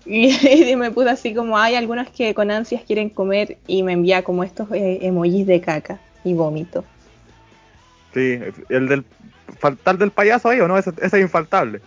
Y, 0.07 0.75
me 0.75 0.91
puse 0.91 1.09
así 1.09 1.33
como, 1.33 1.57
hay 1.57 1.73
algunos 1.73 2.07
que 2.11 2.35
con 2.35 2.51
ansias 2.51 2.83
quieren 2.85 3.09
comer 3.09 3.57
y 3.65 3.81
me 3.81 3.93
envía 3.93 4.23
como 4.23 4.43
estos 4.43 4.71
eh, 4.71 4.99
emojis 5.01 5.47
de 5.47 5.61
caca 5.61 5.99
y 6.23 6.35
vómito. 6.35 6.83
Sí, 8.13 8.39
el 8.69 8.87
del 8.87 9.03
faltar 9.57 9.97
del 9.97 10.11
payaso 10.11 10.49
ahí 10.49 10.59
o 10.59 10.67
no, 10.67 10.77
ese, 10.77 10.91
ese 11.01 11.17
es 11.17 11.23
infaltable. 11.23 11.81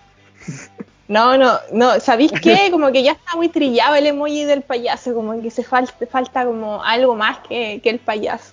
No, 1.09 1.39
no, 1.39 1.59
no, 1.73 1.99
¿sabéis 2.01 2.33
qué? 2.33 2.69
Como 2.71 2.93
que 2.93 3.03
ya 3.03 3.13
está 3.13 3.37
muy 3.37 3.49
trillado 3.49 3.95
el 3.95 4.07
emoji 4.07 4.45
del 4.45 4.63
payaso, 4.63 5.15
como 5.15 5.41
que 5.41 5.51
se 5.51 5.65
falta, 5.65 6.07
falta 6.07 6.45
como 6.45 6.85
algo 6.85 7.17
más 7.17 7.39
que, 7.49 7.81
que 7.83 7.91
el 7.91 7.99
payaso. 7.99 8.53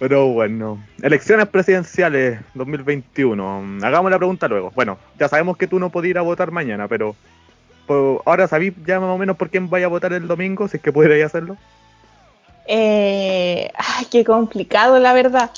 Pero 0.00 0.28
bueno, 0.28 0.82
elecciones 1.02 1.46
presidenciales 1.48 2.40
2021. 2.54 3.80
Hagamos 3.82 4.10
la 4.10 4.16
pregunta 4.16 4.48
luego. 4.48 4.72
Bueno, 4.74 4.96
ya 5.18 5.28
sabemos 5.28 5.58
que 5.58 5.66
tú 5.66 5.78
no 5.78 5.90
podías 5.90 6.12
ir 6.12 6.18
a 6.18 6.22
votar 6.22 6.50
mañana, 6.50 6.88
pero 6.88 7.14
pues, 7.86 8.18
ahora 8.24 8.48
sabéis 8.48 8.72
ya 8.86 8.98
más 8.98 9.10
o 9.10 9.18
menos 9.18 9.36
por 9.36 9.50
quién 9.50 9.68
vaya 9.68 9.84
a 9.84 9.90
votar 9.90 10.14
el 10.14 10.26
domingo, 10.26 10.68
si 10.68 10.78
es 10.78 10.82
que 10.82 10.90
pudierais 10.90 11.26
hacerlo. 11.26 11.58
Eh, 12.66 13.70
ay, 13.76 14.06
qué 14.10 14.24
complicado, 14.24 14.98
la 14.98 15.12
verdad. 15.12 15.50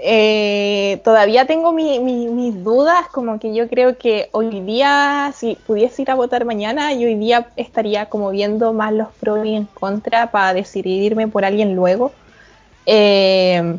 Eh, 0.00 1.00
todavía 1.02 1.46
tengo 1.46 1.72
mis 1.72 2.62
dudas, 2.62 3.08
como 3.08 3.40
que 3.40 3.52
yo 3.52 3.68
creo 3.68 3.98
que 3.98 4.28
hoy 4.32 4.60
día, 4.60 5.32
si 5.34 5.56
pudiese 5.66 6.02
ir 6.02 6.10
a 6.10 6.14
votar 6.14 6.44
mañana, 6.44 6.92
yo 6.92 7.08
hoy 7.08 7.16
día 7.16 7.50
estaría 7.56 8.06
como 8.06 8.30
viendo 8.30 8.72
más 8.72 8.92
los 8.92 9.08
pros 9.20 9.44
y 9.44 9.54
en 9.54 9.64
contra 9.64 10.30
para 10.30 10.54
decidirme 10.54 11.26
por 11.26 11.44
alguien 11.44 11.74
luego. 11.74 12.12
Eh, 12.86 13.78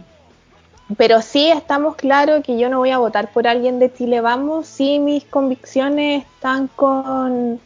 pero 0.98 1.22
sí 1.22 1.50
estamos 1.50 1.96
claros 1.96 2.44
que 2.44 2.58
yo 2.58 2.70
no 2.70 2.80
voy 2.80 2.90
a 2.90 2.98
votar 2.98 3.32
por 3.32 3.48
alguien 3.48 3.80
de 3.80 3.94
Chile 3.94 4.22
Vamos 4.22 4.66
si 4.66 5.00
mis 5.00 5.24
convicciones 5.24 6.26
están 6.26 6.68
con 6.68 7.60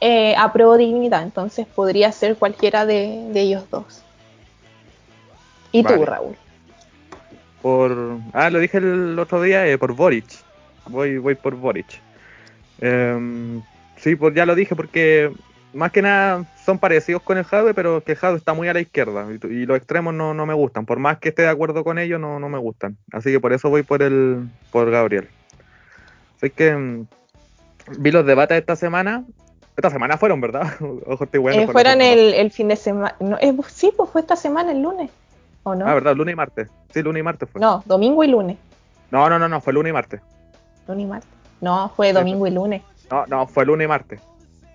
eh, 0.00 0.34
apruebo 0.36 0.76
dignidad, 0.76 1.22
entonces 1.22 1.66
podría 1.66 2.10
ser 2.12 2.36
cualquiera 2.36 2.86
de, 2.86 3.30
ellos 3.34 3.64
dos. 3.70 4.02
¿Y 5.70 5.84
tú, 5.84 6.04
Raúl? 6.04 6.36
Por 7.62 8.18
ah 8.32 8.50
lo 8.50 8.58
dije 8.58 8.78
el 8.78 9.18
otro 9.18 9.40
día 9.40 9.66
eh, 9.66 9.78
por 9.78 9.94
Boric. 9.94 10.26
Voy 10.88 11.18
voy 11.18 11.34
por 11.36 11.54
Boric. 11.54 11.86
Em, 12.80 13.62
sí 13.96 14.16
pues 14.16 14.34
ya 14.34 14.44
lo 14.44 14.54
dije 14.54 14.74
porque 14.74 15.32
más 15.72 15.92
que 15.92 16.02
nada 16.02 16.44
son 16.64 16.78
parecidos 16.78 17.22
con 17.22 17.38
el 17.38 17.44
Jadwe 17.44 17.72
pero 17.72 18.02
que 18.02 18.12
el 18.12 18.18
Jadwe 18.18 18.38
está 18.38 18.52
muy 18.52 18.68
a 18.68 18.74
la 18.74 18.80
izquierda 18.80 19.26
y, 19.30 19.64
los 19.64 19.76
extremos 19.76 20.12
no, 20.12 20.34
no, 20.34 20.44
me 20.44 20.54
gustan. 20.54 20.84
Por 20.84 20.98
más 20.98 21.18
que 21.18 21.28
esté 21.30 21.42
de 21.42 21.48
acuerdo 21.48 21.84
con 21.84 21.98
ellos 21.98 22.20
no, 22.20 22.40
no 22.40 22.48
me 22.48 22.58
gustan. 22.58 22.96
Así 23.12 23.30
que 23.30 23.40
por 23.40 23.52
eso 23.52 23.70
voy 23.70 23.84
por 23.84 24.02
el 24.02 24.48
por 24.72 24.90
Gabriel. 24.90 25.28
Así 26.36 26.50
que 26.50 26.68
em, 26.68 27.06
vi 27.98 28.10
los 28.10 28.26
debates 28.26 28.58
esta 28.58 28.74
semana. 28.74 29.24
Esta 29.76 29.88
semana 29.88 30.18
fueron 30.18 30.38
verdad 30.42 30.70
Ojo, 31.06 31.24
estoy 31.24 31.40
bueno 31.40 31.62
eh, 31.62 31.66
fueron 31.66 32.02
el, 32.02 32.34
el, 32.34 32.50
fin 32.50 32.68
de 32.68 32.76
semana. 32.76 33.14
Eh, 33.40 33.56
sí 33.68 33.90
pues 33.96 34.10
fue 34.10 34.20
esta 34.20 34.36
semana 34.36 34.72
el 34.72 34.82
lunes 34.82 35.10
¿O 35.64 35.74
no? 35.74 35.86
Ah, 35.86 35.94
verdad, 35.94 36.16
lunes 36.16 36.32
y 36.32 36.36
martes. 36.36 36.68
Sí, 36.92 37.02
lunes 37.02 37.20
y 37.20 37.22
martes 37.22 37.48
fue. 37.50 37.60
No, 37.60 37.82
domingo 37.86 38.22
y 38.24 38.28
lunes. 38.28 38.58
No, 39.10 39.28
no, 39.28 39.38
no, 39.38 39.48
no, 39.48 39.60
fue 39.60 39.72
lunes 39.72 39.90
y 39.90 39.92
martes. 39.92 40.20
Lunes 40.86 41.04
y 41.04 41.08
martes. 41.08 41.30
No, 41.60 41.92
fue 41.94 42.12
domingo 42.12 42.46
y 42.46 42.50
lunes. 42.50 42.82
No, 43.10 43.26
no, 43.26 43.46
fue 43.46 43.64
lunes 43.64 43.84
y 43.84 43.88
martes. 43.88 44.20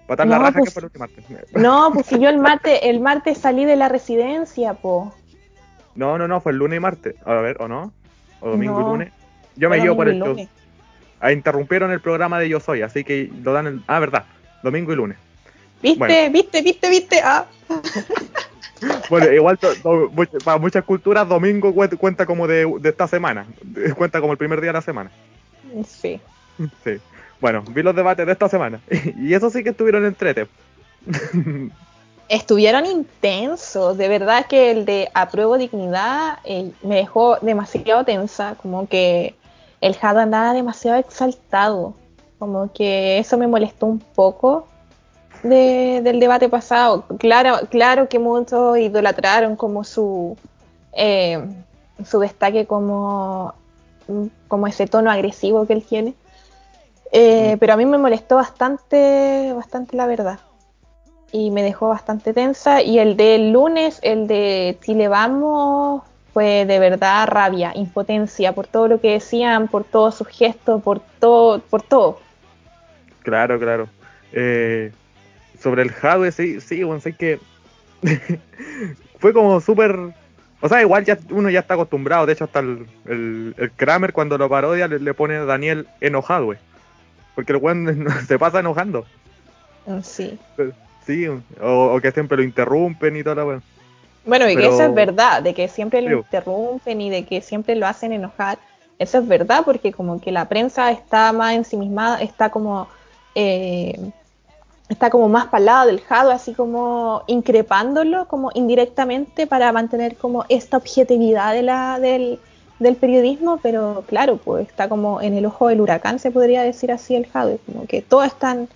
Botar 0.08 0.26
la 0.28 0.40
raja 0.40 0.54
que 0.54 0.72
pues 0.72 0.74
fue 0.74 0.82
lunes 0.84 0.96
y 0.96 1.00
martes. 1.00 1.26
No, 1.54 1.92
pues 1.94 2.06
si 2.06 2.20
yo 2.20 2.30
el 2.30 2.38
martes, 2.38 2.80
el 2.84 3.00
martes 3.00 3.38
salí 3.38 3.66
de 3.66 3.76
la 3.76 3.90
residencia, 3.90 4.74
po. 4.74 5.14
No, 5.96 6.18
no, 6.18 6.28
no, 6.28 6.40
fue 6.42 6.52
el 6.52 6.60
lunes 6.60 6.78
y 6.78 6.80
martes. 6.80 7.16
A 7.26 7.34
ver, 7.34 7.58
¿o 7.60 7.68
no? 7.68 7.92
¿O 8.40 8.52
domingo 8.52 8.80
y 8.80 8.84
lunes? 8.84 9.14
Yo 9.56 9.70
me 9.70 9.80
llevo 9.80 9.96
por 9.96 10.08
el 10.08 10.20
show. 10.20 10.36
Ah, 11.20 11.32
interrumpieron 11.32 11.92
el 11.92 12.00
programa 12.00 12.40
de 12.40 12.48
Yo 12.48 12.60
Soy, 12.60 12.84
así 12.84 13.04
que 13.04 13.32
lo 13.42 13.52
dan 13.52 13.66
el... 13.66 13.84
Ah, 13.88 14.00
verdad, 14.00 14.26
domingo 14.62 14.94
y 14.94 14.96
lunes. 14.96 15.18
¿Viste, 15.82 16.30
viste, 16.30 16.62
viste, 16.62 16.90
viste? 16.90 17.22
Ah. 17.24 17.46
Bueno, 19.10 19.32
igual 19.32 19.58
para 20.44 20.58
muchas 20.58 20.84
culturas 20.84 21.28
domingo 21.28 21.74
cuenta 21.98 22.26
como 22.26 22.48
de, 22.48 22.72
esta 22.84 23.08
semana, 23.08 23.46
cuenta 23.98 24.20
como 24.20 24.34
el 24.34 24.38
primer 24.38 24.62
día 24.62 24.70
de 24.70 24.74
la 24.74 24.82
semana. 24.82 25.12
Sí. 25.86 26.20
Sí. 26.84 26.98
Bueno, 27.40 27.64
vi 27.70 27.84
los 27.84 27.96
debates 27.96 28.26
de 28.26 28.32
esta 28.32 28.50
semana 28.50 28.80
y 29.18 29.34
eso 29.34 29.50
sí 29.50 29.64
que 29.64 29.70
estuvieron 29.70 30.06
entrete. 30.06 30.48
Estuvieron 32.30 32.86
intensos, 32.86 33.98
de 33.98 34.10
verdad 34.10 34.48
que 34.48 34.72
el 34.72 34.84
de 34.84 35.10
apruebo 35.14 35.58
dignidad 35.58 36.40
eh, 36.44 36.72
me 36.84 36.96
dejó 36.96 37.38
demasiado 37.42 38.04
tensa, 38.04 38.56
como 38.62 38.86
que 38.90 39.34
el 39.80 39.96
Jado 39.96 40.20
andaba 40.20 40.54
demasiado 40.54 41.00
exaltado, 41.00 41.96
como 42.38 42.74
que 42.74 43.18
eso 43.20 43.38
me 43.38 43.48
molestó 43.48 43.86
un 43.86 44.00
poco 44.00 44.68
del 45.44 46.20
debate 46.20 46.50
pasado. 46.50 47.06
Claro, 47.20 47.58
claro 47.70 48.10
que 48.10 48.20
muchos 48.20 48.78
idolatraron 48.78 49.56
como 49.56 49.84
su, 49.84 50.38
eh, 50.94 51.40
su 52.06 52.20
destaque 52.20 52.66
como, 52.66 53.54
como 54.48 54.68
ese 54.68 54.88
tono 54.88 55.12
agresivo 55.12 55.66
que 55.66 55.74
él 55.74 55.84
tiene. 55.84 56.14
Eh, 57.12 57.56
mm. 57.56 57.60
pero 57.60 57.74
a 57.74 57.78
mí 57.78 57.86
me 57.86 57.98
molestó 57.98 58.36
bastante, 58.36 59.54
bastante 59.54 59.96
la 59.96 60.08
verdad. 60.08 60.40
Y 61.32 61.52
me 61.52 61.64
dejó 61.64 61.90
bastante 61.90 62.34
tensa. 62.34 62.82
Y 62.82 63.00
el 63.00 63.18
del 63.18 63.52
lunes, 63.52 64.00
el 64.02 64.28
de 64.28 64.78
Chile 64.82 65.08
Vamos, 65.08 66.04
fue 66.34 66.66
de 66.66 66.80
verdad 66.80 67.28
rabia, 67.28 67.72
impotencia 67.76 68.54
por 68.54 68.68
todo 68.68 68.88
lo 68.88 69.02
que 69.02 69.14
decían, 69.14 69.68
por 69.68 69.84
todos 69.84 70.16
sus 70.16 70.28
gestos, 70.28 70.84
por 70.84 71.00
todo, 71.00 71.60
por 71.60 71.82
todo. 71.82 72.20
Claro, 73.24 73.60
claro. 73.60 73.90
Eh, 74.32 74.92
sobre 75.60 75.84
el 75.84 75.92
hardware, 75.92 76.32
sí, 76.32 76.62
sí, 76.62 76.84
bueno, 76.84 77.02
sé 77.02 77.14
que 77.14 77.40
fue 79.20 79.34
como 79.34 79.60
súper... 79.60 79.98
O 80.60 80.68
sea, 80.68 80.82
igual 80.82 81.06
ya 81.06 81.20
uno 81.30 81.50
ya 81.52 81.60
está 81.60 81.76
acostumbrado, 81.76 82.26
de 82.26 82.34
hecho 82.34 82.46
hasta 82.46 82.60
el, 82.60 82.88
el, 83.06 83.72
Kramer 83.76 84.12
cuando 84.12 84.40
lo 84.40 84.50
parodia 84.50 84.88
le, 84.88 85.14
pone 85.14 85.36
a 85.36 85.46
Daniel 85.46 85.88
enojado, 86.02 86.56
Porque 87.36 87.54
el 87.54 87.60
weón 87.60 88.08
se 88.28 88.40
pasa 88.40 88.60
enojando. 88.60 89.06
Ah, 89.88 90.00
sí. 90.02 90.40
Sí, 91.06 91.28
o, 91.62 92.00
que 92.02 92.12
siempre 92.12 92.38
lo 92.38 92.44
interrumpen 92.44 93.16
y 93.16 93.24
toda 93.24 93.36
la 93.36 93.46
weón. 93.46 93.64
Bueno, 94.26 94.50
y 94.50 94.58
que 94.58 94.68
eso 94.68 94.84
es 94.84 94.94
verdad, 94.94 95.42
de 95.42 95.54
que 95.54 95.70
siempre 95.70 96.02
lo 96.02 96.18
interrumpen 96.18 97.00
y 97.00 97.10
de 97.10 97.24
que 97.26 97.42
siempre 97.42 97.76
lo 97.76 97.88
hacen 97.88 98.12
enojar. 98.12 98.58
Eso 99.00 99.20
es 99.20 99.28
verdad 99.28 99.62
porque 99.64 99.94
como 99.94 100.20
que 100.20 100.32
la 100.32 100.50
prensa 100.50 100.92
está 100.92 101.32
más 101.32 101.54
ensimismada, 101.54 102.22
está 102.22 102.50
como 102.50 102.90
eh, 103.36 103.98
está 104.90 105.10
como 105.10 105.28
más 105.30 105.48
para 105.48 105.60
el 105.60 105.66
lado 105.66 105.88
del 105.88 106.02
Jado, 106.02 106.32
así 106.32 106.54
como 106.54 107.24
increpándolo 107.28 108.28
como 108.28 108.52
indirectamente 108.54 109.48
para 109.48 109.72
mantener 109.72 110.16
como 110.16 110.46
esta 110.50 110.78
objetividad 110.78 111.54
de 111.54 111.62
la, 111.64 112.00
del, 112.00 112.40
periodismo, 113.00 113.60
pero 113.62 114.04
claro, 114.08 114.38
pues 114.38 114.68
está 114.68 114.88
como 114.88 115.22
en 115.22 115.34
el 115.34 115.46
ojo 115.46 115.68
del 115.68 115.82
huracán, 115.82 116.20
se 116.20 116.32
podría 116.32 116.64
decir 116.64 116.92
así 116.92 117.16
el 117.16 117.28
Jado, 117.28 117.60
como 117.66 117.86
que 117.86 118.02
todos 118.02 118.28
están, 118.28 118.70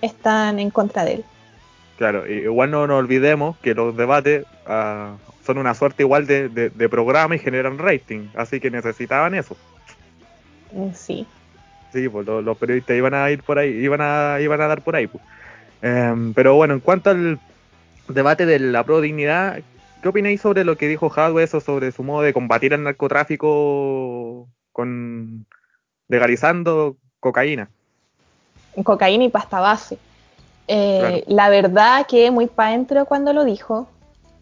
están 0.00 0.58
en 0.58 0.70
contra 0.70 1.04
de 1.04 1.14
él. 1.14 1.24
Claro, 1.96 2.28
igual 2.28 2.70
no 2.70 2.86
nos 2.86 2.98
olvidemos 2.98 3.56
que 3.58 3.74
los 3.74 3.96
debates 3.96 4.44
uh, 4.68 5.16
son 5.44 5.58
una 5.58 5.74
suerte 5.74 6.04
igual 6.04 6.26
de, 6.26 6.48
de, 6.48 6.88
programa 6.88 7.34
y 7.34 7.40
generan 7.40 7.78
rating, 7.78 8.28
así 8.36 8.60
que 8.60 8.70
necesitaban 8.70 9.34
eso. 9.34 9.56
Mm, 10.70 10.92
sí. 10.94 11.26
Sí, 11.92 12.08
pues 12.08 12.26
los, 12.26 12.56
periodistas 12.58 12.96
iban 12.96 13.14
a 13.14 13.30
ir 13.30 13.42
por 13.42 13.58
ahí, 13.58 13.70
iban 13.70 14.00
a, 14.00 14.38
iban 14.40 14.60
a 14.60 14.68
dar 14.68 14.82
por 14.82 14.94
ahí. 14.94 15.06
Pues. 15.06 15.24
Em, 15.82 16.34
pero 16.34 16.54
bueno, 16.54 16.74
en 16.74 16.80
cuanto 16.80 17.10
al 17.10 17.38
debate 18.08 18.46
de 18.46 18.58
la 18.58 18.84
pro 18.84 19.00
dignidad, 19.00 19.60
¿qué 20.02 20.08
opináis 20.08 20.40
sobre 20.40 20.64
lo 20.64 20.76
que 20.76 20.88
dijo 20.88 21.12
Hadwe, 21.14 21.44
eso 21.44 21.60
sobre 21.60 21.92
su 21.92 22.02
modo 22.02 22.22
de 22.22 22.32
combatir 22.32 22.72
el 22.72 22.82
narcotráfico 22.82 24.48
con 24.72 25.46
legalizando 26.08 26.96
cocaína? 27.20 27.70
Cocaína 28.82 29.24
y 29.24 29.28
pasta 29.28 29.60
base. 29.60 29.98
Eh, 30.68 31.24
la 31.26 31.48
verdad 31.48 32.06
que 32.06 32.30
muy 32.30 32.46
para 32.46 32.70
adentro 32.70 33.06
cuando 33.06 33.32
lo 33.32 33.44
dijo, 33.44 33.88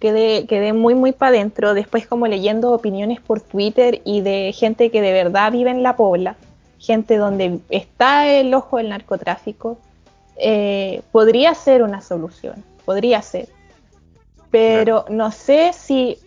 quedé, 0.00 0.46
quedé 0.46 0.72
muy 0.72 0.94
muy 0.94 1.12
para 1.12 1.30
adentro, 1.30 1.72
después 1.72 2.06
como 2.06 2.26
leyendo 2.26 2.72
opiniones 2.72 3.20
por 3.20 3.40
Twitter 3.40 4.00
y 4.04 4.22
de 4.22 4.52
gente 4.52 4.90
que 4.90 5.00
de 5.00 5.12
verdad 5.12 5.52
vive 5.52 5.70
en 5.70 5.82
la 5.82 5.96
Pobla, 5.96 6.36
gente 6.78 7.16
donde 7.16 7.60
está 7.70 8.28
el 8.28 8.52
ojo 8.54 8.78
del 8.78 8.88
narcotráfico, 8.88 9.78
eh, 10.38 11.02
podría 11.12 11.54
ser 11.54 11.82
una 11.82 12.00
solución, 12.00 12.62
podría 12.84 13.22
ser. 13.22 13.48
Pero 14.50 15.04
no 15.08 15.32
sé 15.32 15.72
si, 15.72 16.18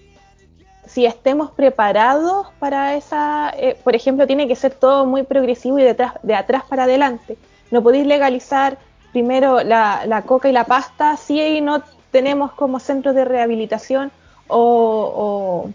si 0.86 1.06
estemos 1.06 1.52
preparados 1.52 2.48
para 2.60 2.96
esa, 2.96 3.54
eh, 3.58 3.78
por 3.84 3.96
ejemplo, 3.96 4.28
tiene 4.28 4.48
que 4.48 4.56
ser 4.56 4.74
todo 4.74 5.06
muy 5.06 5.24
progresivo 5.24 5.80
y 5.80 5.84
de, 5.84 5.96
de 6.24 6.36
atrás 6.36 6.64
para 6.68 6.84
adelante. 6.84 7.38
No 7.72 7.84
podéis 7.84 8.08
legalizar 8.08 8.78
primero 9.12 9.64
la, 9.64 10.24
coca 10.26 10.50
y 10.50 10.52
la 10.52 10.66
pasta 10.66 11.18
si 11.18 11.62
no 11.62 11.84
tenemos 12.12 12.52
como 12.54 12.80
centros 12.80 13.16
de 13.16 13.26
rehabilitación 13.26 14.12
o, 14.48 15.72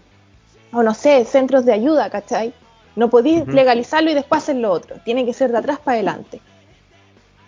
o, 0.71 0.83
no 0.83 0.93
sé, 0.93 1.23
centros 1.25 1.65
de 1.65 1.73
ayuda, 1.73 2.09
¿cachai? 2.09 2.53
No 2.95 3.09
podéis 3.09 3.47
legalizarlo 3.47 4.11
y 4.11 4.13
después 4.13 4.43
hacer 4.43 4.57
lo 4.57 4.71
otro. 4.71 4.97
Tiene 5.03 5.25
que 5.25 5.33
ser 5.33 5.51
de 5.51 5.57
atrás 5.57 5.79
para 5.79 5.95
adelante. 5.95 6.41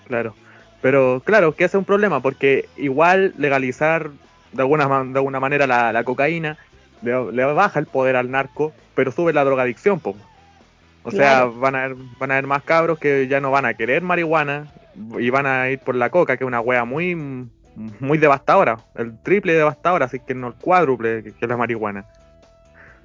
Claro. 0.05 0.33
Pero 0.81 1.21
claro, 1.25 1.55
que 1.55 1.65
ese 1.65 1.77
es 1.77 1.79
un 1.79 1.85
problema, 1.85 2.21
porque 2.21 2.69
igual 2.77 3.33
legalizar 3.37 4.11
de 4.53 4.61
alguna, 4.61 4.87
de 4.87 5.17
alguna 5.17 5.39
manera 5.39 5.67
la, 5.67 6.03
cocaína 6.03 6.57
le, 7.01 7.45
baja 7.45 7.79
el 7.79 7.85
poder 7.85 8.15
al 8.15 8.31
narco, 8.31 8.73
pero 8.95 9.11
sube 9.11 9.33
la 9.33 9.43
drogadicción, 9.43 9.99
po. 9.99 10.15
O 11.03 11.11
sea, 11.11 11.45
van 11.45 11.75
a, 11.75 11.85
haber, 11.85 11.97
van 12.19 12.31
a 12.31 12.33
haber 12.33 12.47
más 12.47 12.63
cabros 12.63 12.99
que 12.99 13.27
ya 13.27 13.39
no 13.39 13.49
van 13.49 13.65
a 13.65 13.75
querer 13.75 14.01
marihuana 14.01 14.67
y 15.17 15.29
van 15.29 15.45
a 15.45 15.69
ir 15.69 15.79
por 15.79 15.95
la 15.95 16.09
coca, 16.09 16.35
que 16.35 16.43
es 16.43 16.47
una 16.47 16.59
wea 16.59 16.83
muy, 16.83 17.15
muy 17.99 18.17
devastadora, 18.17 18.77
el 18.95 19.17
triple 19.21 19.53
devastadora, 19.53 20.05
así 20.05 20.19
que 20.19 20.33
no 20.33 20.47
el 20.47 20.53
cuádruple 20.55 21.23
que, 21.23 21.29
es 21.39 21.49
la 21.49 21.57
marihuana. 21.57 22.05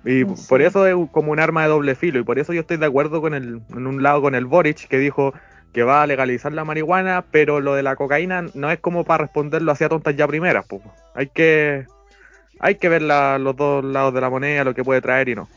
Y 0.05 0.25
por 0.25 0.62
eso 0.62 0.85
es 0.87 0.97
como 1.12 1.31
un 1.31 1.38
arma 1.38 1.62
de 1.62 1.69
doble 1.69 1.95
filo, 1.95 2.19
y 2.19 2.25
por 2.25 2.38
eso 2.38 2.52
yo 2.52 2.62
estoy 2.62 2.79
de 2.79 2.87
acuerdo 2.87 3.21
con 3.21 3.35
el, 3.35 3.61
en 3.71 3.87
un 3.87 4.02
lado 4.02 4.21
con 4.21 4.35
el 4.35 4.47
Boric, 4.47 4.88
que 4.88 4.99
dijo 4.99 5.33
que 5.73 5.83
va 5.83 6.02
a 6.02 6.07
legalizar 6.07 6.52
la 6.52 6.64
marihuana, 6.64 7.25
pero 7.31 7.61
lo 7.61 7.75
de 7.75 7.83
la 7.83 7.97
cocaína 7.97 8.47
no 8.55 8.71
es 8.71 8.79
como 8.79 9.05
para 9.05 9.25
responderlo 9.25 9.73
hacia 9.73 9.88
tontas 9.88 10.17
ya 10.17 10.26
primeras, 10.26 10.67
pues. 10.69 10.83
Hay 11.14 11.29
que 11.29 11.87
hay 12.61 12.76
que 12.76 12.88
ver 12.88 13.02
los 13.02 13.57
dos 13.57 13.85
lados 13.85 14.14
de 14.14 14.21
la 14.21 14.31
moneda, 14.31 14.64
lo 14.64 14.75
que 14.75 14.85
puede 14.85 15.00
traer 15.00 15.29
y 15.29 15.35
no. 15.35 15.49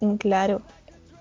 Mm, 0.00 0.14
claro. 0.14 0.62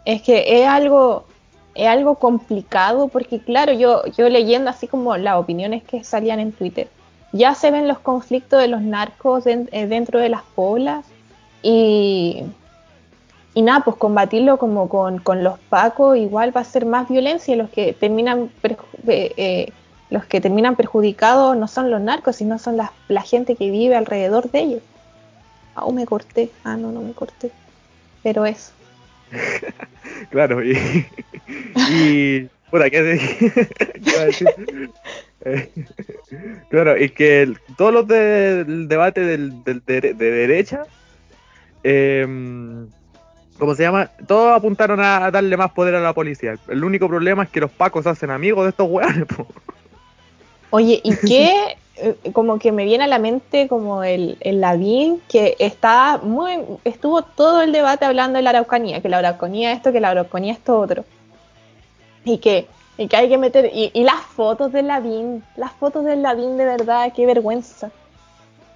Es 0.06 0.22
que 0.22 0.62
es 0.62 0.68
algo, 0.68 1.26
es 1.74 1.88
algo 1.88 2.16
complicado 2.16 3.08
porque, 3.08 3.40
claro, 3.40 3.74
yo, 3.74 4.06
yo 4.16 4.30
leyendo 4.30 4.70
así 4.70 4.88
como 4.88 5.18
las 5.18 5.38
opiniones 5.38 5.84
que 5.84 6.04
salían 6.04 6.40
en 6.40 6.52
Twitter, 6.52 6.88
ya 7.32 7.56
se 7.56 7.72
ven 7.72 7.88
los 7.88 7.98
conflictos 7.98 8.62
de 8.62 8.68
los 8.68 8.82
narcos 8.82 9.48
eh, 9.48 9.88
dentro 9.88 10.20
de 10.20 10.30
las 10.30 10.44
poblas 10.44 11.04
y, 11.64 12.44
y 13.54 13.62
nada, 13.62 13.82
pues 13.84 13.98
combatirlo 13.98 14.58
como 14.58 14.90
con, 14.90 15.44
los 15.44 15.60
pacos 15.70 16.18
igual 16.18 16.56
va 16.56 16.62
a 16.62 16.66
ser 16.66 16.86
más 16.86 17.08
violencia 17.08 17.56
los 17.56 17.70
que 17.70 17.94
terminan 17.94 18.50
eh, 19.08 19.34
eh, 19.38 19.72
los 20.10 20.26
que 20.26 20.42
terminan 20.42 20.76
perjudicados 20.76 21.58
no 21.58 21.68
son 21.68 21.90
los 21.90 22.00
narcos, 22.00 22.36
sino 22.36 22.60
son 22.60 22.78
la, 22.78 22.94
la 23.08 23.22
gente 23.22 23.56
que 23.56 23.72
vive 23.72 23.96
alrededor 23.96 24.52
de 24.52 24.60
ellos. 24.60 24.82
Aún 25.74 25.96
me 25.96 26.06
corté. 26.06 26.52
Ah, 26.64 26.78
no, 26.78 26.92
no 26.92 27.02
me 27.02 27.14
corté. 27.14 27.50
Pero 28.22 28.46
eso. 28.46 28.72
claro, 30.30 30.64
y. 30.64 30.78
y 31.90 32.48
puta, 32.70 32.92
¿qué 32.92 33.20
claro, 36.70 36.98
y 37.02 37.10
que 37.10 37.54
todos 37.76 37.94
los 37.94 38.08
del 38.08 38.88
debate 38.88 39.22
del, 39.22 39.64
de, 39.64 40.14
derecha, 40.14 40.84
eh, 41.84 42.28
¿cómo 43.64 43.76
se 43.76 43.84
llama? 43.84 44.10
Todos 44.28 44.58
apuntaron 44.58 45.00
a, 45.00 45.32
darle 45.32 45.56
más 45.56 45.72
poder 45.72 45.96
a 45.96 46.02
la 46.02 46.12
policía. 46.12 46.58
El 46.68 46.84
único 46.84 47.08
problema 47.08 47.44
es 47.44 47.50
que 47.50 47.62
los 47.62 47.72
pacos 47.72 48.06
hacen 48.06 48.30
amigos 48.30 48.66
de 48.66 48.72
estos 48.72 48.90
weones. 48.90 49.26
Oye, 50.70 51.00
¿y 51.02 51.16
qué? 51.26 51.78
Eh, 51.96 52.18
como 52.34 52.60
que 52.60 52.74
me 52.74 52.84
viene 52.84 53.06
a 53.06 53.08
la 53.08 53.20
mente 53.20 53.70
como 53.70 54.04
el, 54.04 54.36
el 54.42 54.60
Lavín, 54.60 55.22
que 55.30 55.56
está 55.60 56.20
muy, 56.22 56.60
estuvo 56.84 57.22
todo 57.22 57.62
el 57.62 57.72
debate 57.72 58.04
hablando 58.04 58.36
de 58.36 58.44
la 58.44 58.50
Araucanía, 58.50 59.02
que 59.02 59.08
la 59.08 59.20
Araucanía 59.20 59.72
esto, 59.72 59.94
que 59.94 60.02
la 60.02 60.10
Araucanía 60.10 60.52
esto 60.52 60.78
otro. 60.78 61.06
Y 62.26 62.40
que, 62.40 62.68
y 62.98 63.08
que 63.08 63.16
hay 63.16 63.30
que 63.30 63.38
meter, 63.38 63.72
y, 63.74 63.92
las 64.04 64.26
fotos 64.26 64.74
del 64.74 64.88
Lavín, 64.88 65.42
las 65.56 65.72
fotos 65.72 66.04
del 66.04 66.22
Lavín 66.22 66.58
de 66.58 66.66
verdad, 66.66 67.14
qué 67.16 67.26
vergüenza. 67.26 67.92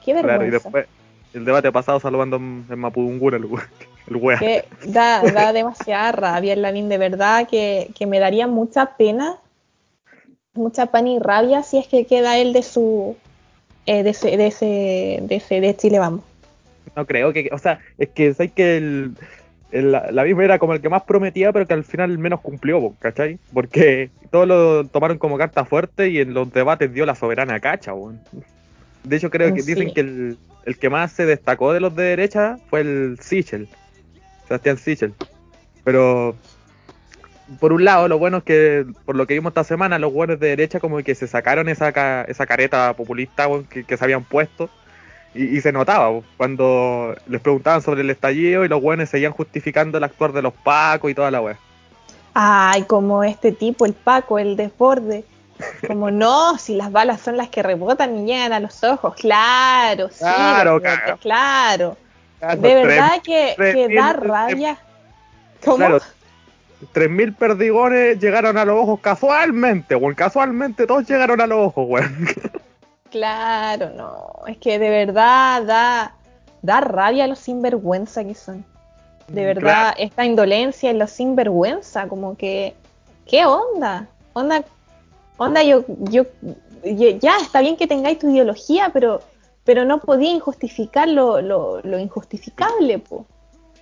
Qué 0.05 0.13
vergüenza. 0.13 0.37
Claro, 0.37 0.47
y 0.47 0.51
después 0.51 0.87
el 1.33 1.43
debate 1.43 1.73
pasado 1.73 1.99
saludando 1.99 2.37
en, 2.37 2.65
en 2.69 2.79
Mapudungura 2.79 3.37
el, 4.09 4.15
el 4.15 4.39
Que 4.39 4.65
da, 4.85 5.21
da 5.21 5.53
demasiada 5.53 6.11
rabia 6.11 6.53
el 6.53 6.61
Lavín, 6.61 6.89
de 6.89 6.97
verdad, 6.97 7.47
que, 7.47 7.89
que 7.95 8.05
me 8.05 8.19
daría 8.19 8.47
mucha 8.47 8.97
pena 8.97 9.37
mucha 10.57 10.87
pan 10.87 11.07
y 11.07 11.19
rabia 11.19 11.63
si 11.63 11.77
es 11.77 11.87
que 11.87 12.05
queda 12.05 12.37
él 12.37 12.51
de 12.51 12.63
su 12.63 13.15
eh, 13.85 14.03
de, 14.03 14.09
ese, 14.09 14.35
de, 14.35 14.47
ese, 14.47 15.19
de 15.21 15.35
ese 15.35 15.61
de 15.61 15.75
Chile 15.77 15.99
Vamos. 15.99 16.21
No 16.95 17.05
creo 17.05 17.31
que, 17.31 17.49
o 17.53 17.57
sea, 17.57 17.79
es 17.97 18.09
que 18.09 18.33
sé 18.33 18.49
que 18.49 18.77
el, 18.77 19.15
la 19.71 20.23
misma 20.23 20.43
era 20.43 20.59
como 20.59 20.73
el 20.73 20.81
que 20.81 20.89
más 20.89 21.03
prometía, 21.03 21.53
pero 21.53 21.67
que 21.67 21.73
al 21.73 21.83
final 21.83 22.17
menos 22.17 22.41
cumplió, 22.41 22.93
¿cachai? 22.99 23.37
Porque 23.53 24.09
todos 24.31 24.47
lo 24.47 24.85
tomaron 24.85 25.17
como 25.17 25.37
carta 25.37 25.63
fuerte 25.63 26.09
y 26.09 26.19
en 26.19 26.33
los 26.33 26.51
debates 26.51 26.93
dio 26.93 27.05
la 27.05 27.15
soberana 27.15 27.59
cacha, 27.59 27.93
De 29.03 29.15
hecho, 29.15 29.29
creo 29.29 29.53
que 29.53 29.61
dicen 29.61 29.93
que 29.93 30.01
el, 30.01 30.37
el, 30.65 30.77
que 30.77 30.89
más 30.89 31.11
se 31.11 31.25
destacó 31.25 31.71
de 31.71 31.79
los 31.79 31.95
de 31.95 32.03
derecha 32.03 32.57
fue 32.69 32.81
el 32.81 33.19
Sichel, 33.21 33.69
Sebastián 34.47 34.77
Sichel. 34.77 35.13
Pero 35.83 36.35
por 37.59 37.73
un 37.73 37.85
lado, 37.85 38.07
lo 38.07 38.17
bueno 38.17 38.37
es 38.37 38.43
que, 38.43 38.85
por 39.05 39.15
lo 39.15 39.25
que 39.25 39.33
vimos 39.33 39.51
esta 39.51 39.63
semana, 39.63 39.99
los 39.99 40.11
buenos 40.11 40.39
de 40.39 40.49
derecha 40.49 40.79
como 40.79 40.97
que 40.97 41.15
se 41.15 41.27
sacaron 41.27 41.69
esa, 41.69 41.89
esa 42.23 42.45
careta 42.45 42.93
populista 42.93 43.47
que, 43.69 43.97
se 43.97 44.03
habían 44.03 44.23
puesto 44.23 44.69
y, 45.33 45.61
se 45.61 45.71
notaba 45.71 46.19
cuando 46.35 47.15
les 47.27 47.41
preguntaban 47.41 47.81
sobre 47.81 48.01
el 48.01 48.09
estallido 48.09 48.65
y 48.65 48.67
los 48.67 48.81
buenos 48.81 49.09
seguían 49.09 49.31
justificando 49.31 49.97
el 49.97 50.03
actuar 50.03 50.33
de 50.33 50.41
los 50.41 50.53
pacos 50.53 51.09
y 51.09 51.13
toda 51.13 51.31
la 51.31 51.41
wea. 51.41 51.57
Ay, 52.33 52.83
como 52.83 53.23
este 53.23 53.51
tipo, 53.51 53.85
el 53.85 53.93
paco, 53.93 54.39
el 54.39 54.55
desborde. 54.57 55.23
Como 55.87 56.11
no, 56.11 56.57
si 56.57 56.75
las 56.75 56.91
balas 56.91 57.21
son 57.21 57.37
las 57.37 57.49
que 57.49 57.63
rebotan 57.63 58.17
y 58.17 58.25
llegan 58.25 58.53
a 58.53 58.59
los 58.59 58.83
ojos. 58.83 59.15
Claro, 59.15 60.09
sí, 60.09 60.19
claro. 60.19 60.81
claro. 61.19 61.97
De 62.41 62.75
verdad 62.75 63.21
que, 63.23 63.89
da 63.95 64.13
rabia. 64.13 64.77
¿Cómo? 65.63 65.99
3.000 66.93 67.35
perdigones 67.35 68.19
llegaron 68.19 68.57
a 68.57 68.65
los 68.65 68.75
ojos 68.79 68.99
casualmente, 68.99 69.95
weón. 69.95 70.13
Casualmente 70.13 70.85
todos 70.85 71.07
llegaron 71.07 71.41
a 71.41 71.47
los 71.47 71.67
ojos, 71.67 71.85
weón. 71.89 72.27
Claro, 73.09 73.89
no. 73.95 74.45
Es 74.47 74.57
que 74.57 74.77
de 74.79 74.89
verdad 74.89 75.63
da, 75.63 76.15
da 76.61 76.81
rabia 76.81 77.23
a 77.23 77.27
los 77.27 77.39
sinvergüenza 77.39 78.23
que 78.23 78.35
son. 78.35 78.65
De 79.27 79.41
mm, 79.41 79.45
verdad, 79.45 79.93
esta 79.97 80.25
indolencia 80.25 80.91
y 80.91 80.97
los 80.97 81.11
sinvergüenza, 81.11 82.07
como 82.07 82.37
que. 82.37 82.75
¿Qué 83.25 83.45
onda? 83.45 84.07
Onda, 84.33 84.63
onda 85.37 85.63
yo, 85.63 85.83
yo, 85.87 86.23
ya 86.83 87.37
está 87.41 87.61
bien 87.61 87.75
que 87.75 87.87
tengáis 87.87 88.19
tu 88.19 88.29
ideología, 88.29 88.89
pero, 88.93 89.21
pero 89.67 89.83
no 89.83 89.99
podía 89.99 90.39
justificar 90.39 91.09
lo, 91.09 91.41
lo, 91.41 91.81
lo 91.81 91.99
injustificable, 91.99 92.99
po. 92.99 93.27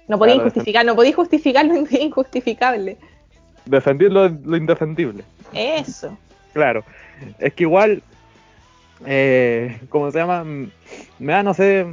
No 0.08 0.18
podía 0.18 0.40
justificar, 0.42 0.84
no 0.84 0.96
podía 0.96 1.14
justificar 1.14 1.64
lo 1.64 1.76
injustificable. 1.92 2.98
Defendir 3.66 4.12
lo, 4.12 4.26
indefendible. 4.26 5.24
Eso. 5.54 6.18
Claro. 6.54 6.84
Es 7.38 7.54
que 7.54 7.64
igual, 7.66 8.02
eh, 9.06 9.80
¿cómo 9.90 10.10
se 10.10 10.18
llama? 10.18 10.44
Me 11.20 11.34
da, 11.34 11.44
no 11.44 11.54
sé, 11.54 11.86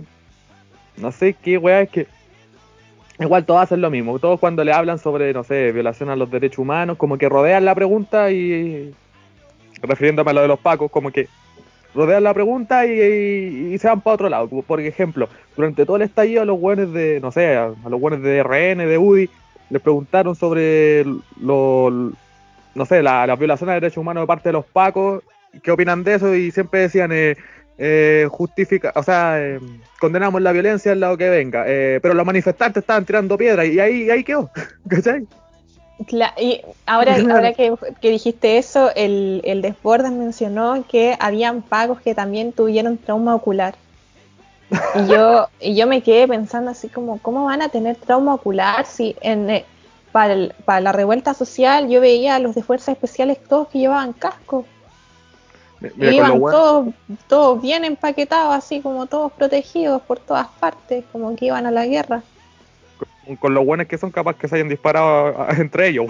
no 0.97 1.13
sé 1.13 1.35
qué 1.35 1.59
weá 1.59 1.83
es 1.83 1.91
que... 1.91 2.07
Igual 3.21 3.45
todos 3.45 3.61
hacen 3.61 3.83
lo 3.83 3.91
mismo. 3.91 4.19
Todos 4.19 4.41
cuando 4.41 4.65
le 4.65 4.73
hablan 4.73 4.99
sobre, 4.99 5.35
no 5.35 5.45
sé, 5.45 5.71
violación 5.71 6.09
a 6.09 6.17
los 6.17 6.31
derechos 6.31 6.61
humanos, 6.61 6.97
como 6.97 7.19
que 7.19 7.29
rodean 7.29 7.67
la 7.67 7.75
pregunta 7.75 8.31
y... 8.31 8.95
Refiriéndome 9.83 10.31
a 10.31 10.35
lo 10.35 10.41
de 10.41 10.49
los 10.49 10.61
pacos, 10.61 10.91
como 10.91 11.11
que 11.11 11.29
rodean 11.95 12.23
la 12.23 12.35
pregunta 12.35 12.87
y, 12.87 13.77
se 13.79 13.89
van 13.89 14.01
para 14.01 14.15
otro 14.15 14.29
lado. 14.29 14.49
Por 14.49 14.81
ejemplo, 14.81 15.29
durante 15.57 15.85
todo 15.85 15.97
el 15.97 16.03
estallido 16.03 16.43
a 16.43 16.45
los 16.45 16.61
buenos 16.61 16.93
de, 16.93 17.21
no 17.21 17.33
sé, 17.33 17.57
a, 17.57 17.73
los 17.89 18.01
buenos 18.01 18.23
de 18.23 18.43
RN, 18.43 18.87
de 18.87 18.99
UDI, 18.99 19.31
les 19.71 19.83
preguntaron 19.83 20.35
sobre 20.35 21.05
lo, 21.41 22.13
no 22.75 22.87
sé, 22.87 23.03
la, 23.03 23.27
la, 23.27 23.37
violación 23.37 23.69
de 23.69 23.75
derechos 23.75 23.99
humanos 23.99 24.23
de 24.23 24.27
parte 24.27 24.49
de 24.49 24.55
los 24.55 24.67
pacos, 24.67 25.23
qué 25.63 25.71
opinan 25.71 26.05
de 26.05 26.15
eso 26.15 26.35
y 26.35 26.51
siempre 26.51 26.81
decían, 26.81 27.11
eh, 27.13 27.37
eh 27.79 28.29
justifica, 28.31 28.93
o 28.95 29.03
sea, 29.03 29.41
eh, 29.41 29.59
condenamos 29.99 30.43
la 30.43 30.53
violencia 30.53 30.93
al 30.93 31.01
lado 31.01 31.17
que 31.17 31.29
venga, 31.29 31.65
eh, 31.67 32.01
pero 32.03 32.15
los 32.15 32.27
manifestantes 32.27 32.83
estaban 32.83 33.05
tirando 33.05 33.37
piedras 33.39 33.67
y 33.67 33.81
ahí, 33.81 34.11
ahí 34.11 34.25
quedó, 34.25 34.51
¿cachai? 34.89 35.27
Y 36.39 36.61
ahora, 36.87 37.17
ahora 37.17 37.53
que, 37.53 37.75
dijiste 38.03 38.59
eso, 38.59 38.91
el, 38.95 39.41
el 39.45 39.63
Desbordas 39.63 40.13
mencionó 40.13 40.85
que 40.89 41.17
habían 41.21 41.63
pagos 41.63 42.01
que 42.01 42.15
también 42.15 42.53
tuvieron 42.53 42.99
trauma 42.99 43.35
ocular. 43.35 43.75
Y 44.71 45.07
yo, 45.07 45.49
y 45.61 45.75
yo 45.75 45.87
me 45.87 46.03
quedé 46.03 46.27
pensando 46.27 46.71
así 46.71 46.89
como, 46.89 47.19
¿cómo 47.19 47.45
van 47.45 47.61
a 47.61 47.69
tener 47.69 47.97
trauma 47.97 48.35
ocular 48.35 48.87
si 48.87 49.15
en, 49.21 49.51
eh, 49.51 49.65
para, 50.13 50.49
para 50.65 50.81
la 50.81 50.93
revuelta 50.93 51.35
social 51.35 51.89
yo 51.89 52.01
veía 52.01 52.37
a 52.37 52.39
los 52.39 52.55
de 52.55 52.63
fuerzas 52.63 52.95
especiales 52.95 53.43
todos 53.45 53.69
que 53.69 53.81
llevaban 53.81 54.13
casco? 54.13 54.65
y 55.99 56.07
iban 56.07 56.41
todos, 56.41 56.95
todos 57.27 57.61
bien 57.61 57.85
empaquetados, 57.85 58.55
así 58.55 58.81
como 58.81 59.07
todos 59.07 59.33
protegidos 59.33 60.01
por 60.03 60.21
todas 60.21 60.47
partes, 60.61 61.05
como 61.11 61.35
que 61.35 61.47
iban 61.47 61.67
a 61.67 61.71
la 61.71 61.87
guerra 61.87 62.23
con 63.41 63.55
lo 63.55 63.65
buenos 63.65 63.87
que 63.87 63.99
son 63.99 64.11
capaz 64.11 64.37
que 64.37 64.49
se 64.49 64.57
hayan 64.57 64.69
disparado 64.69 65.49
entre 65.57 65.89
ellos. 65.89 66.07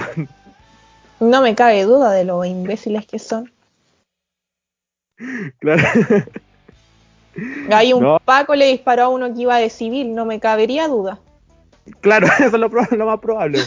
No 1.20 1.42
me 1.42 1.54
cabe 1.54 1.82
duda 1.84 2.12
de 2.12 2.24
lo 2.24 2.44
imbéciles 2.44 3.06
que 3.06 3.18
son. 3.18 3.50
Claro. 5.58 5.82
Hay 7.70 7.92
un 7.92 8.18
Paco 8.24 8.54
le 8.54 8.66
disparó 8.66 9.04
a 9.04 9.08
uno 9.08 9.32
que 9.32 9.42
iba 9.42 9.56
de 9.58 9.70
civil, 9.70 10.14
no 10.14 10.24
me 10.24 10.38
cabería 10.40 10.88
duda. 10.88 11.18
Claro, 12.00 12.26
eso 12.38 12.46
es 12.46 12.52
lo, 12.52 12.68
lo 12.68 13.06
más 13.06 13.20
probable. 13.20 13.60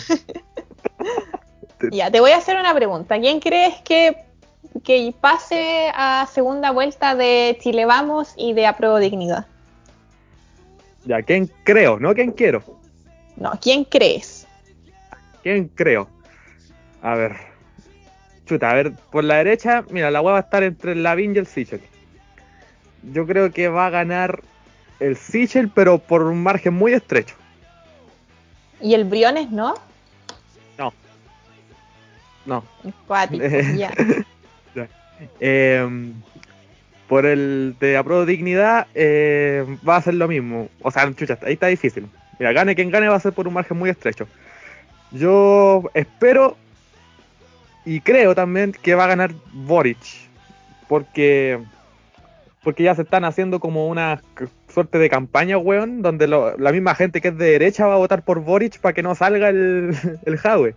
ya, 1.92 2.12
te 2.12 2.20
voy 2.20 2.32
a 2.32 2.38
hacer 2.38 2.58
una 2.58 2.74
pregunta. 2.74 3.20
¿Quién 3.20 3.40
crees 3.40 3.76
que, 3.82 4.18
que 4.84 5.14
pase 5.20 5.92
a 5.96 6.28
segunda 6.32 6.72
vuelta 6.72 7.16
de 7.16 7.58
Chile 7.62 7.86
Vamos 7.86 8.34
y 8.38 8.54
de 8.54 8.68
Apruebo 8.68 9.00
Dignidad? 9.00 9.48
Ya, 11.06 11.22
¿quién 11.22 11.50
creo? 11.64 12.00
No 12.00 12.14
quién 12.14 12.32
quiero. 12.32 12.64
No, 13.38 13.52
¿quién 13.62 13.84
crees? 13.84 14.48
¿Quién 15.44 15.68
creo? 15.70 16.10
A 17.02 17.16
ver. 17.16 17.36
Chuta, 18.46 18.70
a 18.70 18.74
ver, 18.76 18.94
por 19.12 19.24
la 19.24 19.36
derecha, 19.36 19.84
mira, 19.90 20.12
la 20.12 20.22
hueá 20.22 20.34
va 20.34 20.38
a 20.40 20.42
estar 20.42 20.64
entre 20.64 20.94
el 20.94 21.04
Lavin 21.04 21.36
y 21.36 21.40
el 21.40 21.48
Sichel. 21.48 21.82
Yo 23.14 23.26
creo 23.26 23.52
que 23.52 23.68
va 23.68 23.88
a 23.88 23.90
ganar 23.90 24.42
el 25.00 25.18
Sichel, 25.18 25.70
pero 25.70 25.98
por 26.00 26.24
un 26.24 26.42
margen 26.42 26.74
muy 26.74 26.94
estrecho. 26.94 27.36
¿Y 28.82 28.94
el 28.94 29.06
Briones 29.06 29.50
no? 29.52 29.76
No. 30.78 30.94
No. 32.46 32.64
Acuático, 32.88 33.44
ya. 33.76 33.92
Ya. 34.76 34.88
Eh, 35.40 36.14
por 37.08 37.26
el 37.26 37.76
de 37.80 37.98
Apro 37.98 38.26
Dignidad 38.26 38.88
eh, 38.94 39.66
va 39.88 39.98
a 39.98 40.02
ser 40.02 40.16
lo 40.16 40.28
mismo. 40.28 40.70
O 40.82 40.92
sea, 40.92 41.12
chucha, 41.14 41.38
ahí 41.44 41.54
está 41.54 41.68
difícil. 41.68 42.10
Mira, 42.40 42.52
gane 42.52 42.76
quien 42.76 42.90
gane 42.92 43.08
va 43.08 43.16
a 43.16 43.20
ser 43.20 43.34
por 43.34 43.48
un 43.48 43.54
margen 43.54 43.78
muy 43.78 43.90
estrecho. 43.90 44.28
Yo 45.12 45.84
espero 45.94 46.58
y 47.86 48.02
creo 48.02 48.36
también 48.36 48.72
que 48.74 48.96
va 48.96 49.06
a 49.06 49.08
ganar 49.08 49.32
Boric. 49.54 49.98
Porque 50.88 51.60
porque 52.64 52.82
ya 52.84 52.96
se 52.96 53.04
están 53.04 53.26
haciendo 53.26 53.60
como 53.60 53.88
una 53.88 54.22
suerte 54.74 54.98
de 54.98 55.08
campaña, 55.08 55.56
weón, 55.60 56.02
donde 56.02 56.26
lo- 56.28 56.58
la 56.58 56.72
misma 56.72 56.96
gente 56.96 57.22
que 57.22 57.28
es 57.28 57.38
de 57.38 57.52
derecha 57.52 57.86
va 57.86 57.94
a 57.94 57.98
votar 57.98 58.24
por 58.24 58.40
Boric 58.40 58.80
para 58.80 58.94
que 58.94 59.04
no 59.04 59.14
salga 59.14 59.50
el, 59.50 59.96
el 60.26 60.38
Jadwe. 60.38 60.74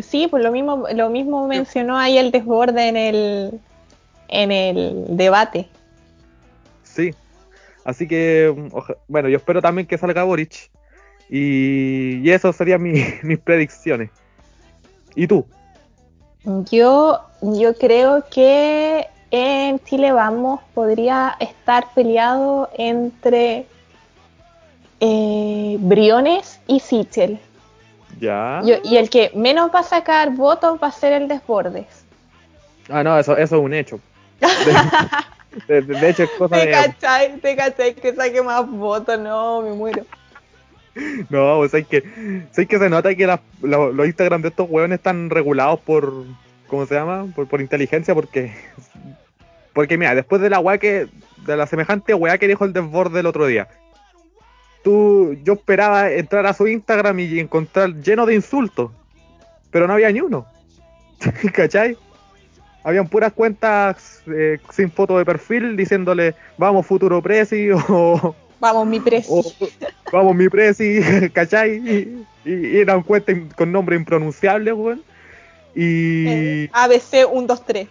Sí, 0.00 0.28
pues 0.30 0.42
lo 0.42 0.50
mismo, 0.50 0.86
lo 0.94 1.10
mismo 1.10 1.46
mencionó 1.46 1.98
ahí 1.98 2.16
el 2.16 2.30
desborde 2.30 2.88
en 2.88 2.96
el 2.96 3.60
en 4.28 4.50
el 4.52 5.04
debate. 5.16 5.68
Sí. 6.84 7.14
Así 7.84 8.06
que, 8.08 8.52
mm, 8.56 8.68
oja- 8.74 8.94
bueno, 9.08 9.28
yo 9.28 9.36
espero 9.36 9.60
también 9.60 9.86
que 9.86 9.98
salga 9.98 10.22
Boric. 10.24 10.70
Y, 11.30 12.20
y 12.26 12.30
eso 12.30 12.52
serían 12.52 12.82
mi- 12.82 13.04
mis 13.22 13.38
predicciones. 13.38 14.10
¿Y 15.14 15.26
tú? 15.26 15.46
Yo, 16.70 17.20
yo 17.40 17.74
creo 17.76 18.24
que 18.30 19.06
en 19.30 19.78
Chile 19.84 20.10
Vamos 20.12 20.60
podría 20.74 21.36
estar 21.38 21.86
peleado 21.94 22.68
entre 22.76 23.66
eh, 25.00 25.76
Briones 25.80 26.60
y 26.66 26.80
Sichel. 26.80 27.38
Ya. 28.18 28.60
Yo- 28.64 28.76
y 28.82 28.96
el 28.96 29.08
que 29.10 29.30
menos 29.34 29.70
va 29.74 29.80
a 29.80 29.84
sacar 29.84 30.30
votos 30.34 30.78
va 30.82 30.88
a 30.88 30.92
ser 30.92 31.12
el 31.12 31.28
Desbordes. 31.28 31.86
Ah, 32.88 33.02
no, 33.04 33.16
eso, 33.18 33.36
eso 33.36 33.56
es 33.56 33.62
un 33.62 33.72
hecho. 33.74 34.00
De, 35.66 35.82
de- 35.82 35.94
de 36.00 36.08
hecho, 36.10 36.22
es 36.22 36.30
cosa 36.38 36.54
¿Te 36.56 36.66
de. 36.66 36.70
cachai? 36.70 37.36
¿Te 37.38 37.56
cachai 37.56 37.94
que 37.94 38.14
saque 38.14 38.40
más 38.40 38.68
votos? 38.70 39.18
No, 39.18 39.60
me 39.62 39.72
muero. 39.72 40.04
No, 41.30 41.58
pues 41.58 41.74
hay 41.74 41.84
que, 41.84 42.02
sé 42.50 42.66
que 42.66 42.78
se 42.78 42.90
nota 42.90 43.14
que 43.14 43.26
los 43.62 44.06
Instagram 44.06 44.42
de 44.42 44.48
estos 44.48 44.68
hueones 44.68 44.98
están 44.98 45.30
regulados 45.30 45.80
por. 45.80 46.24
¿Cómo 46.66 46.86
se 46.86 46.94
llama? 46.94 47.26
Por, 47.34 47.48
por 47.48 47.60
inteligencia, 47.60 48.14
porque. 48.14 48.52
Porque 49.72 49.96
mira, 49.98 50.14
después 50.14 50.40
de 50.40 50.50
la 50.50 50.60
weá 50.60 50.78
que. 50.78 51.08
De 51.46 51.56
la 51.56 51.66
semejante 51.66 52.14
weá 52.14 52.38
que 52.38 52.48
dijo 52.48 52.64
el 52.64 52.72
desborde 52.72 53.20
el 53.20 53.26
otro 53.26 53.46
día. 53.46 53.68
Tú, 54.82 55.36
yo 55.44 55.54
esperaba 55.54 56.10
entrar 56.10 56.46
a 56.46 56.54
su 56.54 56.66
Instagram 56.66 57.18
y 57.20 57.38
encontrar 57.38 57.94
lleno 57.96 58.26
de 58.26 58.34
insultos. 58.34 58.90
Pero 59.70 59.86
no 59.86 59.92
había 59.92 60.10
ni 60.10 60.20
uno. 60.20 60.46
¿Cachai? 61.52 61.96
Habían 62.82 63.08
puras 63.08 63.32
cuentas 63.32 64.22
eh, 64.26 64.58
sin 64.70 64.90
foto 64.90 65.18
de 65.18 65.24
perfil 65.26 65.76
diciéndole 65.76 66.34
vamos 66.56 66.86
futuro 66.86 67.20
presi 67.20 67.70
o, 67.88 68.34
Vamos, 68.60 68.86
mi 68.86 69.00
precio. 69.00 69.34
o, 69.36 69.44
vamos 70.12 70.34
mi 70.36 70.48
presi, 70.48 71.00
¿cachai? 71.32 71.76
Y, 71.76 72.26
y- 72.44 72.76
eran 72.78 73.02
cuentas 73.02 73.34
in- 73.36 73.48
con 73.56 73.72
nombre 73.72 73.96
impronunciable, 73.96 74.72
weón. 74.72 75.02
Y 75.74 76.26
Eh, 76.28 76.70
ABC 76.72 77.24
1, 77.30 77.46
2, 77.46 77.64
3. 77.64 77.88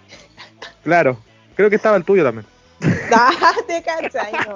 claro, 0.84 1.18
creo 1.56 1.70
que 1.70 1.76
estaba 1.78 1.98
el 1.98 2.04
tuyo 2.04 2.24
también. 2.24 2.46
Ah, 3.12 3.32
¿Te 3.68 3.82
cachai? 3.82 4.32
No. 4.48 4.56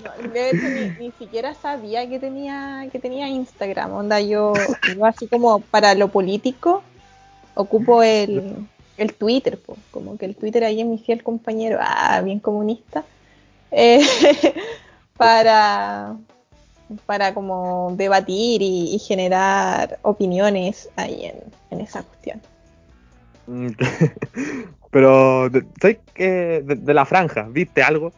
No, 0.00 0.30
de 0.32 0.50
hecho, 0.50 0.68
ni, 0.68 0.90
ni 1.06 1.12
siquiera 1.18 1.54
sabía 1.54 2.08
que 2.08 2.20
tenía, 2.20 2.86
que 2.92 3.00
tenía 3.00 3.28
Instagram. 3.28 3.92
Onda, 3.92 4.20
yo, 4.20 4.52
yo 4.94 5.04
así 5.04 5.26
como 5.26 5.58
para 5.60 5.94
lo 5.96 6.08
político 6.08 6.84
ocupo 7.54 8.04
el, 8.04 8.54
el 8.96 9.12
Twitter, 9.14 9.58
po. 9.58 9.76
como 9.90 10.16
que 10.16 10.26
el 10.26 10.36
Twitter 10.36 10.62
ahí 10.62 10.80
es 10.80 10.86
mi 10.86 10.98
fiel 10.98 11.24
compañero, 11.24 11.78
ah, 11.80 12.20
bien 12.20 12.38
comunista, 12.38 13.02
eh, 13.70 14.00
para, 15.16 16.16
para 17.06 17.34
como 17.34 17.92
debatir 17.96 18.62
y, 18.62 18.94
y 18.94 18.98
generar 18.98 19.98
opiniones 20.02 20.88
ahí 20.96 21.26
en, 21.26 21.36
en 21.70 21.80
esa 21.80 22.02
cuestión. 22.02 22.40
Pero, 24.90 25.48
de- 25.50 25.66
¿sabes 25.80 25.98
qué? 26.14 26.62
De, 26.64 26.74
de 26.76 26.94
la 26.94 27.04
franja, 27.06 27.46
¿viste 27.50 27.82
algo? 27.82 28.12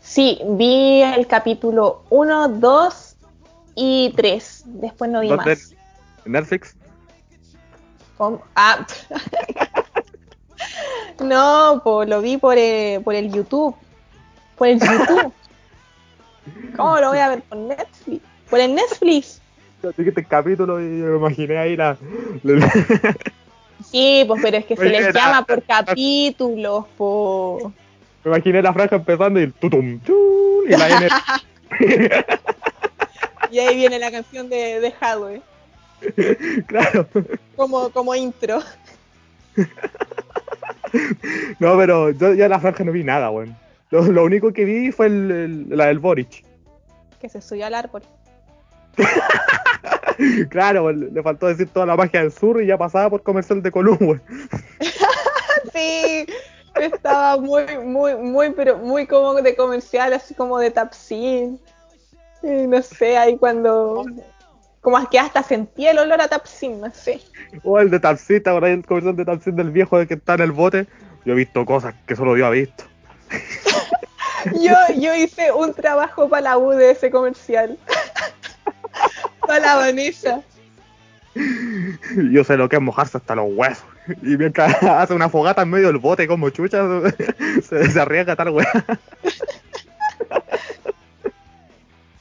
Sí, 0.00 0.40
vi 0.44 1.02
el 1.02 1.26
capítulo 1.26 2.02
1, 2.10 2.48
2 2.48 3.16
y 3.74 4.12
3. 4.16 4.62
Después 4.66 5.10
no 5.10 5.20
vi 5.20 5.30
más. 5.32 5.74
¿En 6.24 6.32
Netflix? 6.32 6.76
¿Cómo? 8.16 8.42
Ah. 8.56 8.86
no, 11.20 11.80
po, 11.84 12.04
lo 12.04 12.20
vi 12.20 12.36
por 12.36 12.56
el, 12.58 13.02
por 13.02 13.14
el 13.14 13.32
YouTube. 13.32 13.74
Por 14.56 14.68
el 14.68 14.80
YouTube. 14.80 15.32
¿Cómo 16.76 16.98
lo 16.98 17.08
voy 17.10 17.18
a 17.18 17.28
ver 17.28 17.42
por 17.42 17.58
Netflix? 17.58 18.22
Por 18.48 18.60
el 18.60 18.74
Netflix. 18.74 19.40
Yo 19.82 19.92
Dijiste 19.96 20.24
capítulo 20.24 20.80
y 20.80 20.84
me 20.84 21.16
imaginé 21.16 21.58
ahí 21.58 21.76
la... 21.76 21.96
Sí, 23.90 24.24
pues 24.26 24.42
pero 24.42 24.56
es 24.56 24.64
que 24.64 24.76
se 24.76 24.84
les 24.86 25.14
la- 25.14 25.20
llama 25.20 25.44
por 25.44 25.62
capítulos, 25.62 26.84
po. 26.96 27.72
me 28.24 28.30
imaginé 28.32 28.60
la 28.60 28.72
franja 28.72 28.96
empezando 28.96 29.38
y 29.38 29.44
el 29.44 29.52
tutum, 29.52 30.00
tun, 30.00 30.64
y 30.66 30.70
la 30.76 30.88
N... 30.88 31.08
Y 33.50 33.60
ahí 33.60 33.76
viene 33.76 33.98
la 33.98 34.10
canción 34.10 34.50
de, 34.50 34.78
de 34.80 34.92
Hadwe, 35.00 35.40
claro. 36.66 37.06
como, 37.56 37.88
como 37.90 38.14
intro. 38.14 38.60
No, 41.58 41.76
pero 41.76 42.10
yo 42.10 42.34
ya 42.34 42.48
la 42.48 42.60
franja 42.60 42.84
no 42.84 42.92
vi 42.92 43.04
nada, 43.04 43.30
weón. 43.30 43.56
Lo, 43.90 44.02
lo 44.02 44.24
único 44.24 44.52
que 44.52 44.64
vi 44.64 44.92
fue 44.92 45.06
el, 45.06 45.30
el- 45.30 45.76
la 45.76 45.86
del 45.86 45.98
Boric. 45.98 46.44
Que 47.20 47.28
se 47.28 47.40
subió 47.40 47.66
al 47.66 47.74
árbol. 47.74 48.02
Claro, 50.50 50.84
weón, 50.86 51.10
le 51.14 51.22
faltó 51.22 51.46
decir 51.46 51.68
toda 51.68 51.86
la 51.86 51.94
magia 51.96 52.20
del 52.20 52.32
sur 52.32 52.60
y 52.60 52.66
ya 52.66 52.76
pasaba 52.76 53.08
por 53.10 53.22
comercial 53.22 53.62
de 53.62 53.70
Column, 53.70 53.98
weón. 54.00 54.22
Sí, 55.72 56.26
estaba 56.80 57.36
muy, 57.36 57.64
muy, 57.84 58.14
muy, 58.16 58.50
pero 58.50 58.78
muy 58.78 59.06
como 59.06 59.34
de 59.34 59.54
comercial, 59.54 60.12
así 60.12 60.34
como 60.34 60.58
de 60.58 60.70
Tapsin. 60.70 61.60
Y 62.42 62.66
no 62.66 62.80
sé, 62.82 63.16
ahí 63.16 63.36
cuando. 63.36 64.04
Como 64.80 65.08
que 65.10 65.18
hasta 65.18 65.42
sentí 65.42 65.86
el 65.86 65.98
olor 65.98 66.20
a 66.20 66.28
Tapsin, 66.28 66.80
no 66.80 66.90
sé. 66.92 67.20
O 67.64 67.78
el 67.78 67.90
de 67.90 68.00
Tapsita, 68.00 68.52
por 68.52 68.64
ahí 68.64 68.72
el 68.72 68.86
comercial 68.86 69.16
de 69.16 69.24
Tapsin 69.24 69.56
del 69.56 69.70
viejo 69.70 70.06
que 70.06 70.14
está 70.14 70.34
en 70.34 70.42
el 70.42 70.52
bote. 70.52 70.86
Yo 71.24 71.32
he 71.32 71.36
visto 71.36 71.64
cosas 71.66 71.94
que 72.06 72.16
solo 72.16 72.36
yo 72.36 72.46
he 72.52 72.60
visto. 72.60 72.84
Yo, 74.54 74.72
yo 74.96 75.14
hice 75.16 75.50
un 75.50 75.74
trabajo 75.74 76.28
para 76.28 76.42
la 76.42 76.58
U 76.58 76.70
de 76.70 76.92
ese 76.92 77.10
comercial. 77.10 77.76
para 79.40 79.58
la 79.58 79.76
Vanessa. 79.76 80.42
Yo 82.30 82.44
sé 82.44 82.56
lo 82.56 82.68
que 82.68 82.76
es 82.76 82.82
mojarse 82.82 83.18
hasta 83.18 83.34
los 83.34 83.46
huesos. 83.50 83.84
Y 84.22 84.36
mientras 84.36 84.80
hace 84.82 85.12
una 85.14 85.28
fogata 85.28 85.62
en 85.62 85.70
medio 85.70 85.88
del 85.88 85.98
bote 85.98 86.26
como 86.26 86.50
chucha, 86.50 86.84
se, 87.62 87.90
se 87.90 88.00
arriesga 88.00 88.36
tal 88.36 88.50
weá. 88.50 88.70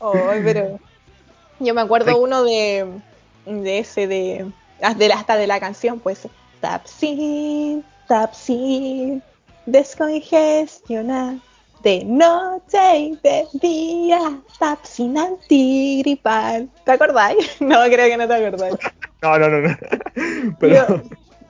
Ay, 0.02 0.42
pero. 0.44 0.80
Yo 1.60 1.74
me 1.74 1.82
acuerdo 1.82 2.18
uno 2.22 2.44
de. 2.44 2.86
De 3.46 3.80
ese, 3.80 4.08
de. 4.08 4.46
de 4.98 5.08
la- 5.08 5.16
hasta 5.16 5.36
de 5.38 5.48
la 5.48 5.60
canción, 5.60 6.00
pues. 6.00 6.28
Tapsin, 6.62 7.84
Tapsin, 8.08 9.22
descongestiona. 9.66 11.40
De 11.84 12.04
noche 12.04 12.98
y 12.98 13.16
de 13.22 13.46
día, 13.54 14.20
Tapsin 14.60 15.16
antigripal. 15.18 16.68
¿Te 16.84 16.92
acordáis? 16.92 17.38
No, 17.62 17.84
creo 17.86 18.08
que 18.08 18.18
no 18.18 18.28
te 18.28 18.34
acordáis. 18.34 18.76
No, 19.22 19.38
no, 19.38 19.48
no, 19.48 19.62
no. 19.62 19.78
Pero, 20.60 20.88
Yo, 20.88 21.02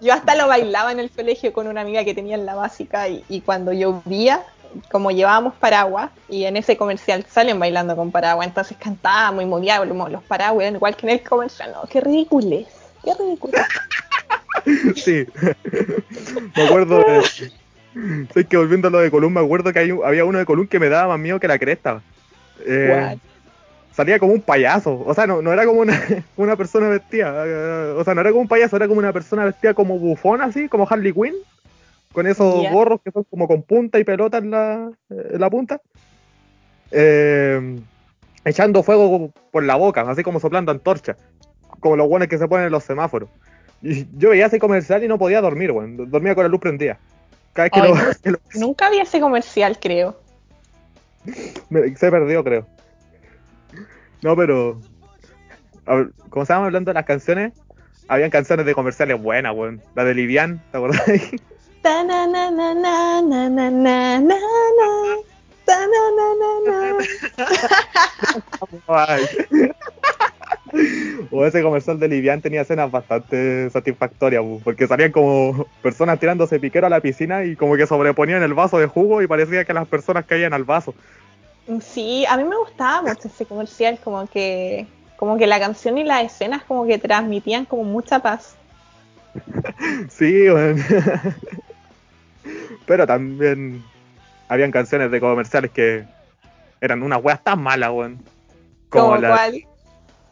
yo 0.01 0.13
hasta 0.13 0.35
lo 0.35 0.47
bailaba 0.47 0.91
en 0.91 0.99
el 0.99 1.09
colegio 1.11 1.53
con 1.53 1.67
una 1.67 1.81
amiga 1.81 2.03
que 2.03 2.13
tenía 2.13 2.35
en 2.35 2.45
la 2.45 2.55
básica 2.55 3.07
y, 3.07 3.23
y 3.29 3.39
cuando 3.41 3.71
llovía, 3.71 4.43
como 4.91 5.11
llevábamos 5.11 5.53
paraguas, 5.55 6.11
y 6.29 6.45
en 6.45 6.57
ese 6.57 6.77
comercial 6.77 7.25
salen 7.29 7.59
bailando 7.59 7.95
con 7.95 8.11
paraguas, 8.11 8.47
entonces 8.47 8.77
cantábamos 8.77 9.43
y 9.43 9.45
movíamos 9.45 10.11
los 10.11 10.23
paraguas, 10.23 10.63
eran 10.63 10.75
igual 10.75 10.95
que 10.95 11.07
en 11.07 11.13
el 11.13 11.23
comercial. 11.23 11.71
No, 11.73 11.87
qué 11.89 12.01
ridículo 12.01 12.65
qué 13.03 13.13
ridículo. 13.23 13.53
sí. 14.95 15.25
me 16.55 16.63
acuerdo 16.63 17.03
de. 17.03 18.45
Que 18.45 18.57
volviendo 18.57 18.89
a 18.89 18.91
lo 18.91 18.99
de 18.99 19.09
Column, 19.09 19.33
me 19.33 19.39
acuerdo 19.39 19.73
que 19.73 19.79
hay 19.79 19.89
había 19.89 20.25
uno 20.25 20.37
de 20.37 20.45
Column 20.45 20.67
que 20.67 20.79
me 20.79 20.89
daba 20.89 21.13
más 21.13 21.19
miedo 21.19 21.39
que 21.39 21.47
la 21.47 21.57
cresta. 21.57 22.01
Eh, 22.65 23.17
salía 23.91 24.19
como 24.19 24.33
un 24.33 24.41
payaso. 24.41 25.03
O 25.05 25.13
sea, 25.13 25.25
no, 25.25 25.41
no 25.41 25.51
era 25.51 25.65
como 25.65 25.81
una, 25.81 25.99
una 26.37 26.55
persona 26.55 26.89
vestida. 26.89 27.43
eh, 27.45 27.95
O 27.97 28.03
sea, 28.03 28.13
no 28.13 28.21
era 28.21 28.29
como 28.29 28.41
un 28.41 28.47
payaso, 28.47 28.75
era 28.75 28.87
como 28.87 28.99
una 28.99 29.13
persona 29.13 29.45
vestida 29.45 29.73
como 29.73 29.97
bufón, 29.97 30.41
así, 30.41 30.67
como 30.67 30.87
Harley 30.87 31.13
Quinn. 31.13 31.33
Con 32.17 32.25
esos 32.25 32.67
gorros 32.71 32.99
que 33.03 33.11
son 33.11 33.25
como 33.25 33.47
con 33.47 33.61
punta 33.61 33.99
y 33.99 34.03
pelota 34.03 34.39
en 34.39 34.49
la, 34.49 34.89
en 35.07 35.39
la 35.39 35.51
punta. 35.51 35.79
Eh, 36.89 37.79
echando 38.43 38.81
fuego 38.81 39.31
por 39.51 39.61
la 39.61 39.75
boca, 39.75 40.01
así 40.01 40.23
como 40.23 40.39
soplando 40.39 40.71
antorcha. 40.71 41.15
Como 41.79 41.95
los 41.95 42.09
buenos 42.09 42.27
que 42.27 42.39
se 42.39 42.47
ponen 42.47 42.65
en 42.65 42.71
los 42.71 42.83
semáforos. 42.83 43.29
Y 43.83 44.07
yo 44.17 44.31
veía 44.31 44.47
ese 44.47 44.57
comercial 44.57 45.03
y 45.03 45.07
no 45.07 45.19
podía 45.19 45.41
dormir, 45.41 45.71
weón. 45.71 46.09
Dormía 46.09 46.33
con 46.33 46.43
la 46.43 46.49
luz 46.49 46.59
prendida. 46.59 46.97
Cada 47.53 47.65
vez 47.65 47.71
que, 47.73 47.81
Ay, 47.81 47.89
lo, 47.89 47.95
no. 47.95 48.01
que 48.23 48.31
lo- 48.31 48.39
Nunca 48.55 48.89
vi 48.89 48.97
ese 48.97 49.19
comercial, 49.19 49.77
creo. 49.79 50.19
se 51.97 52.09
perdió, 52.09 52.43
creo. 52.43 52.65
No, 54.23 54.35
pero. 54.35 54.81
ver, 55.85 56.09
Como 56.31 56.41
estábamos 56.41 56.65
hablando 56.65 56.89
de 56.89 56.95
las 56.95 57.05
canciones, 57.05 57.53
habían 58.07 58.31
canciones 58.31 58.65
de 58.65 58.73
comerciales 58.73 59.21
buenas, 59.21 59.55
weón. 59.55 59.83
La 59.93 60.03
de 60.03 60.15
Livian, 60.15 60.63
¿te 60.71 60.77
acordás? 60.77 61.03
Ta 61.87 62.03
na 62.03 62.27
na 62.27 62.51
na 62.51 62.73
na 62.73 63.21
na 63.21 63.47
na 63.47 63.69
na 63.71 64.19
na 64.19 64.19
na. 64.19 64.89
Ta 65.63 65.79
na 65.87 66.03
na 66.17 66.27
na 66.35 66.51
na. 66.67 66.77
Ay. 69.07 69.23
O 71.31 71.45
ese 71.45 71.63
comercial 71.63 71.97
de 71.97 72.09
Livian 72.09 72.41
tenía 72.41 72.63
escenas 72.63 72.91
bastante 72.91 73.69
satisfactorias, 73.69 74.43
porque 74.65 74.85
salían 74.85 75.13
como 75.13 75.65
personas 75.81 76.19
tirándose 76.19 76.59
piquero 76.59 76.87
a 76.87 76.89
la 76.89 76.99
piscina 76.99 77.45
y 77.45 77.55
como 77.55 77.77
que 77.77 77.87
sobreponían 77.87 78.43
el 78.43 78.53
vaso 78.53 78.79
de 78.79 78.87
jugo 78.87 79.21
y 79.21 79.27
parecía 79.27 79.63
que 79.63 79.73
las 79.73 79.87
personas 79.87 80.25
caían 80.25 80.51
al 80.51 80.65
vaso. 80.65 80.93
Sí, 81.79 82.25
a 82.27 82.35
mí 82.35 82.43
me 82.43 82.57
gustaba 82.57 83.01
mucho 83.03 83.29
ese 83.29 83.45
comercial, 83.45 83.97
como 84.03 84.27
que, 84.27 84.87
como 85.15 85.37
que 85.37 85.47
la 85.47 85.57
canción 85.57 85.97
y 85.97 86.03
las 86.03 86.25
escenas 86.25 86.63
como 86.63 86.85
que 86.85 86.97
transmitían 86.97 87.63
como 87.63 87.85
mucha 87.85 88.19
paz. 88.19 88.57
Sí, 90.09 90.49
weón. 90.49 90.83
Pero 92.85 93.05
también 93.07 93.83
habían 94.49 94.71
canciones 94.71 95.11
de 95.11 95.19
comerciales 95.19 95.71
que 95.71 96.05
eran 96.81 97.03
unas 97.03 97.23
weas 97.23 97.43
tan 97.43 97.61
malas, 97.61 97.91
weón. 97.91 98.23
Como 98.89 99.05
Como 99.07 99.17
la, 99.17 99.29
cual. 99.29 99.63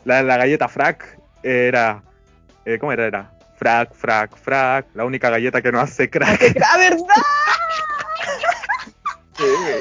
la, 0.06 0.24
la 0.24 0.38
galleta 0.38 0.68
frac 0.68 1.18
era. 1.44 2.02
eh, 2.66 2.78
¿Cómo 2.80 2.92
era? 2.94 3.06
Era 3.08 3.32
frac, 3.58 3.94
frac, 3.94 4.36
frac. 4.38 4.86
La 4.94 5.06
única 5.06 5.30
galleta 5.30 5.62
que 5.62 5.72
no 5.72 5.80
hace 5.80 6.10
crack. 6.10 6.42
¡La 6.56 6.78
verdad! 6.78 7.06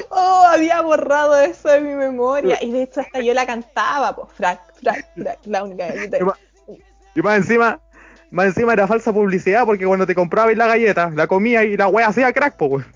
Oh, 0.09 0.45
había 0.49 0.81
borrado 0.81 1.37
eso 1.39 1.69
de 1.69 1.79
mi 1.79 1.93
memoria. 1.93 2.57
Y 2.61 2.71
de 2.71 2.83
hecho 2.83 3.01
hasta 3.01 3.21
yo 3.21 3.33
la 3.33 3.45
cantaba, 3.45 4.15
pues, 4.15 4.29
frac, 4.33 4.59
frac, 4.81 5.05
frac, 5.15 5.39
la 5.45 5.63
única 5.63 5.87
galleta. 5.87 6.17
Y 6.19 6.23
más- 6.23 6.39
Y 7.15 7.21
más 7.21 7.37
encima, 7.37 7.79
más 8.35 8.47
encima 8.47 8.73
era 8.73 8.85
falsa 8.85 9.13
publicidad 9.13 9.65
porque 9.65 9.85
cuando 9.85 10.05
te 10.05 10.13
comprabas 10.13 10.57
la 10.57 10.67
galleta, 10.67 11.09
la 11.09 11.25
comías 11.25 11.63
y 11.63 11.77
la 11.77 11.87
wea 11.87 12.07
hacía 12.07 12.33
crack, 12.33 12.57
po, 12.57 12.81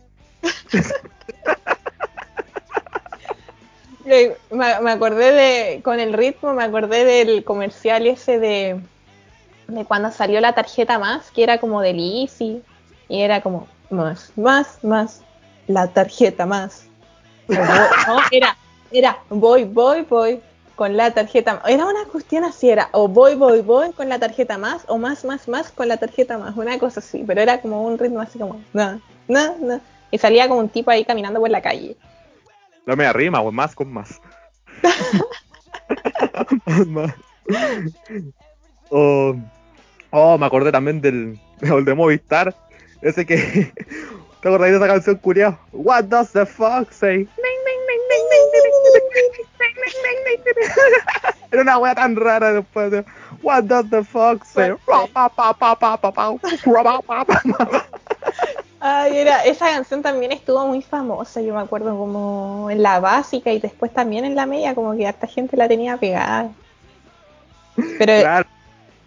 Me, 4.06 4.36
me 4.82 4.92
acordé 4.92 5.32
de, 5.32 5.82
con 5.84 6.00
el 6.00 6.14
ritmo, 6.14 6.54
me 6.56 6.64
acordé 6.64 7.06
del 7.06 7.44
comercial 7.44 8.08
ese 8.08 8.40
de, 8.40 8.82
de 9.68 9.86
cuando 9.86 10.12
salió 10.12 10.42
la 10.42 10.54
tarjeta 10.54 10.98
más, 10.98 11.30
que 11.30 11.44
era 11.44 11.60
como 11.60 11.80
del 11.82 12.00
Easy, 12.00 12.64
y 13.08 13.22
era 13.22 13.42
como 13.42 13.68
más, 13.92 14.34
más, 14.36 14.84
más, 14.84 15.22
la 15.68 15.88
tarjeta 15.88 16.48
más. 16.48 16.88
Era, 18.32 18.58
era 18.92 19.20
voy, 19.30 19.64
voy, 19.66 20.02
voy 20.02 20.42
con 20.80 20.96
la 20.96 21.12
tarjeta. 21.12 21.62
Era 21.68 21.86
una 21.86 22.06
cuestión 22.06 22.46
así, 22.46 22.70
era 22.70 22.88
o 22.94 23.10
voy, 23.10 23.36
voy, 23.36 23.60
voy 23.60 23.92
con 23.92 24.08
la 24.08 24.18
tarjeta 24.18 24.58
más, 24.58 24.86
o 24.88 24.98
más, 24.98 25.26
más, 25.26 25.50
más 25.50 25.74
con 25.74 25.90
la 25.90 25.98
tarjeta 25.98 26.38
más, 26.38 26.56
una 26.56 26.80
cosa 26.80 27.02
así, 27.02 27.26
pero 27.28 27.42
era 27.42 27.60
como 27.60 27.84
un 27.84 27.98
ritmo 27.98 28.22
así 28.22 28.40
como, 28.40 28.64
no, 28.72 29.02
no, 29.28 29.58
no. 29.58 29.82
Y 30.10 30.18
salía 30.18 30.48
como 30.48 30.62
un 30.62 30.70
tipo 30.70 30.90
ahí 30.90 31.04
caminando 31.04 31.42
por 31.42 31.50
la 31.50 31.62
calle. 31.62 31.98
La 32.86 32.96
media 32.96 33.12
rima, 33.12 33.42
weón, 33.42 33.56
más 33.56 33.76
con 33.76 33.92
más. 33.92 34.22
Más. 36.88 37.14
oh, 38.90 39.36
oh, 40.12 40.38
me 40.38 40.46
acordé 40.46 40.72
también 40.72 41.02
del, 41.02 41.38
del 41.60 41.84
de 41.84 41.94
Movistar. 41.94 42.56
Ese 43.02 43.26
que. 43.26 43.74
¿Te 44.42 44.48
acordás 44.48 44.70
de 44.70 44.78
esa 44.78 44.88
canción 44.88 45.18
culiao? 45.18 45.60
What 45.74 46.06
does 46.06 46.32
the 46.32 46.46
fuck 46.46 46.90
say? 46.92 47.28
Era 51.52 51.62
una 51.62 51.78
wea 51.78 51.96
tan 51.96 52.16
rara 52.16 52.54
después 52.54 52.92
de 52.92 53.06
What 53.42 53.66
the 53.90 54.04
fuck? 54.04 54.44
Ay, 58.82 59.18
era, 59.18 59.44
esa 59.44 59.66
canción 59.66 60.02
también 60.02 60.32
estuvo 60.32 60.66
muy 60.66 60.82
famosa, 60.82 61.42
yo 61.42 61.54
me 61.54 61.62
acuerdo 61.62 61.98
como 61.98 62.70
en 62.70 62.82
la 62.82 63.02
básica 63.02 63.52
y 63.52 63.60
después 63.60 63.94
también 63.94 64.24
en 64.24 64.36
la 64.36 64.46
media, 64.46 64.74
como 64.74 64.96
que 64.96 65.06
harta 65.06 65.28
gente 65.28 65.58
la 65.58 65.68
tenía 65.68 65.98
pegada. 65.98 66.50
Pero 67.98 68.46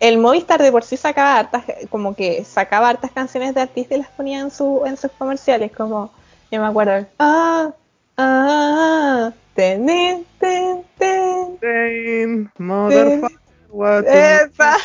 el 0.00 0.18
Movistar 0.18 0.60
de 0.60 0.72
por 0.72 0.84
sí 0.84 0.96
sacaba 0.96 1.38
hartas, 1.38 1.64
como 1.88 2.14
que 2.14 2.44
sacaba 2.44 2.90
hartas 2.90 3.12
canciones 3.12 3.54
de 3.54 3.62
artistas 3.62 3.96
y 3.96 4.00
las 4.00 4.10
ponía 4.10 4.40
en, 4.40 4.50
su, 4.50 4.82
en 4.84 4.96
sus 4.96 5.10
comerciales, 5.12 5.72
como, 5.72 6.10
yo 6.50 6.60
me 6.60 6.66
acuerdo, 6.66 7.06
ah, 7.18 7.70
ah, 8.18 9.32
ten, 9.54 9.86
ten, 9.86 10.24
ten, 10.38 10.84
ten, 10.98 11.58
Dang, 11.60 12.50
motherfucker, 12.58 14.04
esa. 14.06 14.76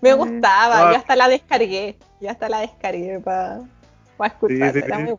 Me 0.00 0.12
gustaba, 0.14 0.88
Ah. 0.88 0.92
yo 0.92 0.98
hasta 0.98 1.16
la 1.16 1.28
descargué, 1.28 1.96
yo 2.20 2.30
hasta 2.30 2.48
la 2.48 2.60
descargué 2.60 3.20
para 3.20 3.60
escucharla, 4.24 4.72
sí, 4.72 4.78
era 4.84 4.96
sí. 4.98 5.02
muy. 5.04 5.16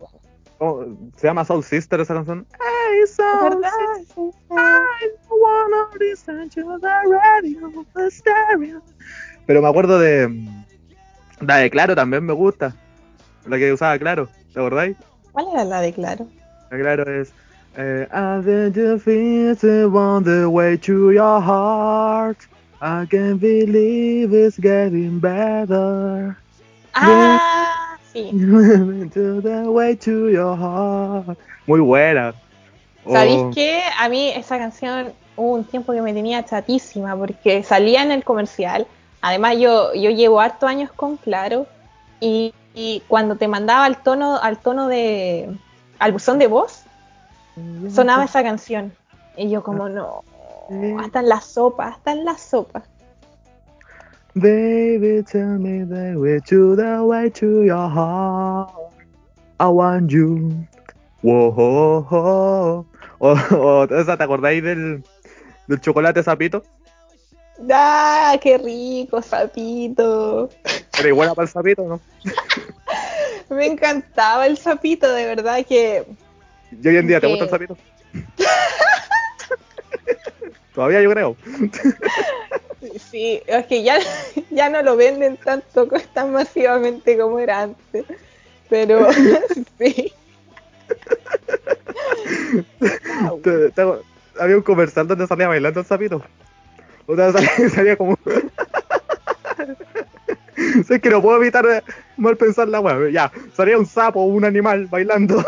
Se 1.17 1.27
llama 1.27 1.43
Soul 1.43 1.63
Sister 1.63 1.99
esa 1.99 2.13
canción. 2.13 2.47
Hey, 2.53 3.07
Soul. 3.07 3.61
Sister, 4.07 4.31
I 4.51 5.09
wanna 5.29 5.87
listen 5.99 6.49
to 6.49 6.79
the 6.79 6.87
radio, 7.09 7.85
the 7.93 8.09
stereo. 8.11 8.81
Pero 9.45 9.61
me 9.61 9.67
acuerdo 9.67 9.99
de. 9.99 10.27
mm, 10.27 10.65
La 11.41 11.57
de 11.57 11.69
Claro 11.69 11.93
también 11.95 12.23
me 12.25 12.33
gusta. 12.33 12.73
La 13.45 13.57
que 13.57 13.73
usaba 13.73 13.97
Claro, 13.99 14.29
¿te 14.53 14.59
acordáis? 14.59 14.95
¿Cuál 15.33 15.47
era 15.53 15.65
la 15.65 15.81
de 15.81 15.93
Claro? 15.93 16.27
La 16.71 16.77
Claro 16.77 17.11
es. 17.21 17.33
Eh, 17.77 18.07
I 18.09 18.39
you 18.73 18.99
feel 18.99 19.51
it 19.51 19.63
on 19.93 20.23
the 20.23 20.49
way 20.49 20.77
to 20.77 21.11
your 21.11 21.41
heart. 21.41 22.37
I 22.81 23.05
can't 23.05 23.39
believe 23.39 24.33
it's 24.33 24.57
getting 24.57 25.19
better. 25.19 26.37
Ah, 26.93 27.97
sí. 28.13 28.31
to 29.13 29.41
the 29.41 29.69
way 29.69 29.95
to 29.97 30.29
your 30.29 30.55
heart. 30.55 31.37
Muy 31.67 31.81
buena. 31.81 32.33
¿Sabéis 33.05 33.41
Oh, 33.43 33.51
qué? 33.53 33.81
A 33.99 34.07
mí 34.07 34.29
esa 34.29 34.57
canción 34.57 35.11
hubo 35.35 35.55
un 35.55 35.65
tiempo 35.65 35.91
que 35.91 36.01
me 36.01 36.13
tenía 36.13 36.45
chatísima 36.45 37.15
porque 37.17 37.61
salía 37.63 38.03
en 38.03 38.11
el 38.13 38.23
comercial. 38.23 38.87
Además, 39.21 39.57
yo, 39.57 39.93
yo 39.93 40.11
llevo 40.11 40.39
hartos 40.39 40.69
años 40.69 40.91
con 40.95 41.17
Claro 41.17 41.67
y, 42.21 42.53
y 42.73 43.03
cuando 43.07 43.35
te 43.35 43.49
mandaba 43.49 43.83
al 43.83 44.01
tono, 44.01 44.39
al 44.41 44.59
tono 44.59 44.87
de. 44.87 45.49
al 45.99 46.11
buzón 46.13 46.39
de 46.39 46.47
voz, 46.47 46.84
sonaba 47.89 48.25
esa 48.25 48.43
canción. 48.43 48.93
Y 49.37 49.49
yo, 49.49 49.63
como 49.63 49.89
no. 49.89 50.23
Hasta 50.99 51.19
en 51.19 51.29
la 51.29 51.41
sopa, 51.41 51.87
hasta 51.87 52.11
en 52.11 52.25
la 52.25 52.37
sopa. 52.37 52.83
Baby, 54.33 55.23
tell 55.23 55.59
me 55.59 55.85
the 55.85 56.17
way 56.17 56.39
to 56.41 56.75
the 56.75 57.01
way 57.01 57.29
to 57.31 57.63
your 57.63 57.89
heart. 57.89 58.69
I 59.59 59.67
want 59.67 60.11
you. 60.11 60.51
Whoa, 61.21 61.51
ho, 61.51 62.05
ho. 62.09 62.85
O, 63.19 63.33
o, 63.51 63.83
esa, 63.85 64.17
¿te 64.17 64.23
acordáis 64.23 64.61
del, 64.61 65.03
del 65.67 65.79
chocolate 65.79 66.21
sapito? 66.21 66.63
¡Ah, 67.71 68.37
qué 68.41 68.57
rico, 68.57 69.21
sapito! 69.21 70.49
Era 70.99 71.07
igual 71.07 71.29
para 71.29 71.43
el 71.43 71.49
sapito, 71.49 71.83
¿no? 71.87 72.01
Me 73.49 73.67
encantaba 73.67 74.45
el 74.47 74.57
sapito, 74.57 75.11
de 75.11 75.25
verdad 75.25 75.65
que 75.65 76.05
Y 76.83 76.87
hoy 76.87 76.97
en 76.97 77.07
día, 77.07 77.19
¿te 77.19 77.27
gusta 77.27 77.45
el 77.45 77.49
sapito? 77.49 77.77
Todavía 80.73 81.01
yo 81.01 81.11
creo. 81.11 81.35
Sí, 83.09 83.41
es 83.47 83.65
que 83.65 83.81
ya, 83.81 83.97
ya 84.51 84.69
no 84.69 84.81
lo 84.83 84.95
venden 84.95 85.37
tanto 85.37 85.87
tan 86.13 86.31
masivamente 86.31 87.17
como 87.17 87.39
era 87.39 87.63
antes. 87.63 88.05
Pero 88.69 89.07
sí. 89.79 90.13
Te- 93.43 93.71
te- 93.71 93.83
había 94.39 94.57
un 94.57 94.61
comercial 94.61 95.07
donde 95.07 95.25
salía 95.25 95.47
bailando 95.47 95.79
el 95.79 95.85
sapito. 95.85 96.23
O 97.07 97.15
sea, 97.15 97.31
salía, 97.31 97.69
salía 97.73 97.97
como. 97.97 98.17
sé 100.87 100.99
que 100.99 101.09
no 101.09 101.21
puedo 101.21 101.37
evitar 101.41 101.65
eh, 101.65 101.81
mal 102.17 102.37
pensar 102.37 102.67
la 102.67 102.79
weá. 102.81 103.09
Ya, 103.09 103.31
salía 103.55 103.77
un 103.79 103.85
sapo 103.87 104.19
o 104.21 104.25
un 104.25 104.45
animal 104.45 104.85
bailando. 104.87 105.43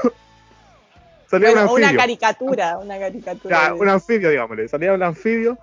Salía 1.30 1.50
Bueno, 1.52 1.64
un 1.64 1.70
anfibio. 1.70 1.90
una 1.90 1.98
caricatura, 1.98 2.78
una 2.78 3.00
caricatura. 3.00 3.62
Ya, 3.68 3.74
de- 3.74 3.80
un 3.80 3.90
anfibio, 3.90 4.30
digámosle. 4.30 4.68
Salía 4.68 4.94
un 4.94 5.04
anfibio 5.04 5.58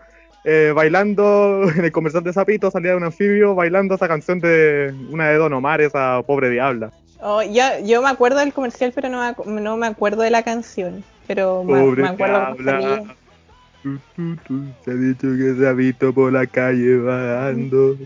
eh, 0.44 0.72
bailando 0.74 1.62
en 1.76 1.84
el 1.84 1.92
comercial 1.92 2.22
de 2.22 2.32
Zapito, 2.32 2.70
salía 2.70 2.96
un 2.96 3.04
anfibio 3.04 3.54
bailando 3.54 3.94
esa 3.94 4.08
canción 4.08 4.40
de 4.40 4.94
una 5.10 5.28
de 5.30 5.36
Don 5.36 5.52
Omar, 5.52 5.80
esa 5.80 6.22
pobre 6.26 6.50
diabla. 6.50 6.90
Oh, 7.20 7.42
yo, 7.42 7.62
yo 7.84 8.02
me 8.02 8.10
acuerdo 8.10 8.40
del 8.40 8.52
comercial, 8.52 8.92
pero 8.94 9.08
no 9.08 9.34
me, 9.46 9.60
no 9.60 9.76
me 9.78 9.86
acuerdo 9.86 10.22
de 10.22 10.30
la 10.30 10.42
canción. 10.42 11.02
Pero 11.26 11.64
me, 11.64 11.80
Pobre 11.80 12.02
me 12.02 12.08
acuerdo 12.08 12.54
diabla. 12.62 13.16
Tu, 13.82 13.98
tu, 14.16 14.36
tu, 14.36 14.64
Se 14.84 14.90
ha 14.90 14.94
dicho 14.94 15.28
que 15.28 15.72
visto 15.72 16.12
por 16.12 16.32
la 16.32 16.46
calle 16.46 16.98
vagando. 16.98 17.96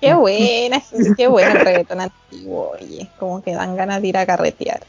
Qué 0.00 0.14
buena, 0.14 0.82
qué 1.16 1.28
bueno 1.28 1.52
el 1.52 1.60
reggaetón 1.60 2.00
antiguo, 2.00 2.72
oye. 2.72 3.08
Como 3.18 3.42
que 3.42 3.52
dan 3.54 3.76
ganas 3.76 4.02
de 4.02 4.08
ir 4.08 4.16
a 4.18 4.26
carretear. 4.26 4.80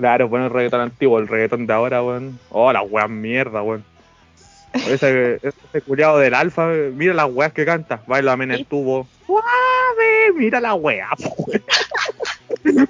Claro, 0.00 0.30
bueno, 0.30 0.46
el 0.46 0.50
reggaetón 0.50 0.80
antiguo, 0.80 1.18
el 1.18 1.28
reggaetón 1.28 1.66
de 1.66 1.74
ahora, 1.74 2.02
weón. 2.02 2.38
Oh, 2.48 2.72
la 2.72 2.80
weas 2.80 3.10
mierda, 3.10 3.62
weón. 3.62 3.84
Ese, 4.72 5.34
ese 5.34 5.82
culiado 5.82 6.16
del 6.16 6.32
alfa, 6.32 6.68
mira 6.68 7.12
las 7.12 7.30
weas 7.30 7.52
que 7.52 7.66
canta. 7.66 8.00
Baila 8.06 8.32
en 8.32 8.50
el 8.50 8.64
tubo. 8.64 9.06
Suave, 9.26 10.32
mira 10.36 10.58
la 10.58 10.72
wea, 10.72 11.10
weón. 11.36 12.88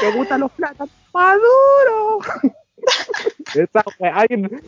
Te 0.00 0.12
gustan 0.14 0.38
los 0.38 0.52
plátanos 0.52 0.94
maduros. 1.12 2.26
Esa 3.52 3.84
wea, 3.98 4.14
alguien. 4.14 4.62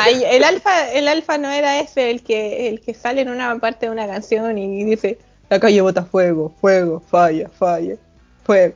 Ay, 0.00 0.24
el 0.30 0.44
alfa, 0.44 0.92
el 0.92 1.08
alfa 1.08 1.36
no 1.36 1.50
era 1.50 1.78
ese 1.78 2.10
el 2.10 2.22
que, 2.22 2.70
el 2.70 2.80
que 2.80 2.94
sale 2.94 3.20
en 3.20 3.28
una 3.28 3.54
parte 3.58 3.84
de 3.84 3.92
una 3.92 4.06
canción 4.06 4.56
y 4.56 4.82
dice 4.84 5.18
la 5.50 5.60
calle 5.60 5.82
bota 5.82 6.06
fuego, 6.06 6.54
fuego, 6.58 7.00
falla, 7.00 7.50
falla, 7.50 7.96
fuego. 8.44 8.74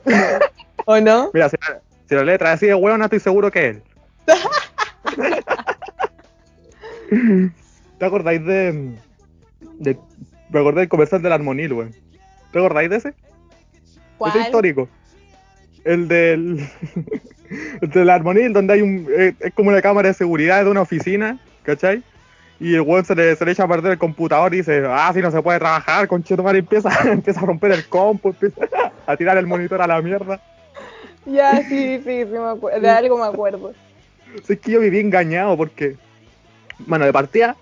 ¿O 0.91 0.99
no? 0.99 1.29
Mira, 1.35 1.47
si 1.49 1.57
la, 1.61 1.81
si 2.07 2.15
la 2.15 2.23
letra 2.23 2.51
así 2.51 2.65
de 2.65 2.73
weón, 2.73 3.03
estoy 3.03 3.19
seguro 3.19 3.51
que 3.51 3.69
es 3.69 3.75
él. 3.75 3.83
¿Te 7.99 8.05
acordáis 8.05 8.43
de, 8.43 8.95
de. 9.77 9.99
Me 10.49 10.59
acordé 10.61 10.79
del 10.79 10.89
comercial 10.89 11.21
del 11.21 11.31
Armonil, 11.31 11.73
weón. 11.73 11.95
¿Te 12.51 12.57
acordáis 12.57 12.89
de 12.89 12.95
ese? 12.95 13.13
¿Cuál? 14.17 14.31
Ese 14.31 14.39
histórico. 14.39 14.89
El 15.83 16.07
del. 16.07 16.67
el 17.81 17.89
del 17.91 18.09
Armonil, 18.09 18.51
donde 18.51 18.73
hay 18.73 18.81
un. 18.81 19.05
eh, 19.15 19.35
es 19.39 19.53
como 19.53 19.69
una 19.69 19.83
cámara 19.83 20.07
de 20.07 20.15
seguridad 20.15 20.63
de 20.63 20.71
una 20.71 20.81
oficina, 20.81 21.37
¿cachai? 21.61 22.01
Y 22.59 22.73
el 22.73 22.81
weón 22.81 23.05
se 23.05 23.13
le, 23.13 23.35
se 23.35 23.45
le 23.45 23.51
echa 23.51 23.65
a 23.65 23.67
perder 23.67 23.91
el 23.91 23.99
computador 23.99 24.55
y 24.55 24.57
dice, 24.57 24.83
ah, 24.87 25.11
si 25.13 25.21
no 25.21 25.29
se 25.29 25.43
puede 25.43 25.59
trabajar, 25.59 26.07
con 26.07 26.25
y 26.27 26.57
empieza, 26.57 26.89
empieza 27.11 27.41
a 27.41 27.45
romper 27.45 27.73
el 27.73 27.85
compu, 27.85 28.29
empieza 28.29 28.61
a 29.05 29.15
tirar 29.15 29.37
el 29.37 29.45
monitor 29.45 29.83
a 29.83 29.85
la 29.85 30.01
mierda. 30.01 30.41
Ya, 31.31 31.61
sí, 31.63 31.97
sí, 32.03 32.23
sí, 32.23 32.25
me 32.25 32.49
acuerdo. 32.49 32.79
De 32.79 32.89
algo 32.89 33.17
me 33.17 33.25
acuerdo. 33.25 33.73
Sí, 34.45 34.53
es 34.53 34.59
que 34.59 34.71
yo 34.71 34.79
viví 34.79 34.99
engañado 34.99 35.57
porque, 35.57 35.95
bueno, 36.79 37.05
de 37.05 37.13
partida, 37.13 37.55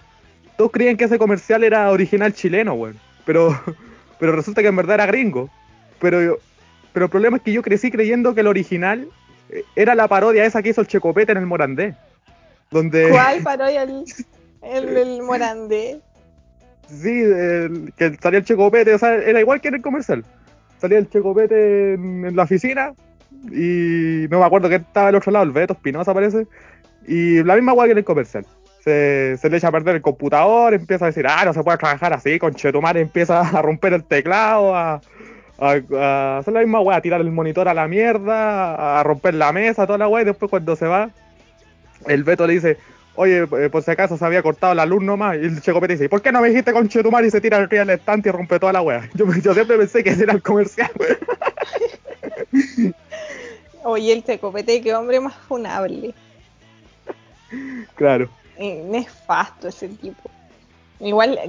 todos 0.58 0.72
creían 0.72 0.98
que 0.98 1.06
ese 1.06 1.18
comercial 1.18 1.64
era 1.64 1.90
original 1.92 2.34
chileno, 2.34 2.74
weón. 2.74 2.98
Pero, 3.26 3.60
pero 4.20 4.34
resulta 4.36 4.62
que 4.62 4.68
en 4.68 4.76
verdad 4.76 4.96
era 4.96 5.06
gringo. 5.06 5.50
Pero, 6.00 6.40
pero 6.94 7.06
el 7.06 7.10
problema 7.12 7.38
es 7.38 7.44
que 7.44 7.54
yo 7.54 7.62
crecí 7.62 7.92
creyendo 7.92 8.34
que 8.34 8.42
el 8.42 8.48
original 8.48 9.08
eh, 9.50 9.64
era 9.76 9.96
la 9.96 10.08
parodia 10.08 10.46
esa 10.46 10.62
que 10.62 10.70
hizo 10.70 10.82
el 10.82 10.88
Checopete 10.88 11.32
en 11.32 11.40
el 11.40 11.46
Morandé. 11.46 11.96
Donde, 12.72 13.12
¿Cuál 13.12 13.40
parodia 13.44 13.84
el, 13.84 14.04
el, 14.62 14.98
el 14.98 15.22
Morandé? 15.24 16.02
sí, 16.90 17.22
el- 17.22 17.94
que 17.98 18.16
salía 18.16 18.40
el 18.40 18.46
Checopete, 18.46 18.94
o 18.94 18.98
sea, 19.00 19.16
era 19.16 19.40
igual 19.40 19.62
que 19.62 19.70
en 19.70 19.76
el 19.76 19.82
comercial. 19.82 20.24
Salía 20.80 21.00
el 21.00 21.10
Checopete 21.10 21.94
en, 21.96 22.26
en 22.26 22.36
la 22.36 22.44
oficina 22.44 22.94
y 23.52 24.28
no 24.30 24.40
me 24.40 24.46
acuerdo 24.46 24.70
que 24.70 24.76
estaba 24.76 25.10
al 25.10 25.16
otro 25.16 25.32
lado, 25.32 25.46
el 25.46 25.52
Beto 25.52 25.74
Espinosa 25.74 26.14
parece. 26.14 26.48
Y 27.08 27.44
la 27.44 27.56
misma 27.56 27.72
guay 27.72 27.88
que 27.88 27.92
en 27.94 27.98
el 28.00 28.04
comercial. 28.04 28.46
Se, 28.84 29.38
le 29.44 29.58
echa 29.58 29.68
a 29.68 29.72
perder 29.72 29.96
el 29.96 30.02
computador, 30.02 30.74
empieza 30.74 31.06
a 31.06 31.08
decir, 31.08 31.26
ah, 31.28 31.44
no 31.44 31.54
se 31.54 31.62
puede 31.62 31.78
trabajar 31.78 32.14
así, 32.14 32.40
con 32.40 32.54
Chetumare 32.54 33.02
empieza 33.02 33.42
a 33.58 33.62
romper 33.62 33.94
el 33.94 34.04
teclado, 34.04 34.74
a, 34.76 35.02
hacer 35.60 36.54
la 36.54 36.60
misma 36.62 36.80
weá, 36.80 36.98
a 36.98 37.02
tirar 37.02 37.20
el 37.20 37.32
monitor 37.32 37.68
a 37.68 37.74
la 37.74 37.88
mierda, 37.88 39.00
a 39.00 39.04
romper 39.04 39.34
la 39.34 39.52
mesa, 39.52 39.86
toda 39.86 39.98
la 39.98 40.08
weá, 40.08 40.22
y 40.22 40.26
después 40.26 40.50
cuando 40.50 40.76
se 40.78 40.88
va, 40.88 41.10
el 42.06 42.24
Beto 42.24 42.48
le 42.48 42.54
dice, 42.54 42.78
oye, 43.16 43.40
eh, 43.40 43.70
por 43.70 43.82
si 43.84 43.92
acaso 43.92 44.18
se 44.18 44.24
había 44.24 44.42
cortado 44.42 44.74
la 44.74 44.86
luz 44.86 45.04
nomás, 45.04 45.36
y 45.36 45.46
el 45.46 45.62
Checopete 45.62 45.94
dice, 45.94 46.08
¿por 46.08 46.22
qué 46.22 46.32
no 46.32 46.40
me 46.40 46.48
dijiste 46.48 46.72
con 46.72 46.88
Chetumare 46.88 47.28
y 47.28 47.32
se 47.32 47.42
tira 47.42 47.58
arriba 47.58 47.84
del 47.84 47.98
estante 47.98 48.30
y 48.30 48.32
rompe 48.32 48.58
toda 48.60 48.72
la 48.72 48.82
weá? 48.82 49.10
Yo, 49.16 49.26
yo 49.34 49.54
siempre 49.54 49.78
pensé 49.78 50.02
que 50.04 50.12
ese 50.12 50.24
era 50.24 50.34
el 50.34 50.42
comercial, 50.42 50.92
Oye, 53.90 54.12
el 54.12 54.22
Tecopete, 54.24 54.82
qué 54.82 54.94
hombre 54.94 55.18
más 55.22 55.34
funable. 55.34 56.14
claro. 57.96 58.28
Eh, 58.58 58.84
nefasto 58.86 59.70
ese 59.70 59.88
tipo. 59.88 60.30
Igual, 61.00 61.40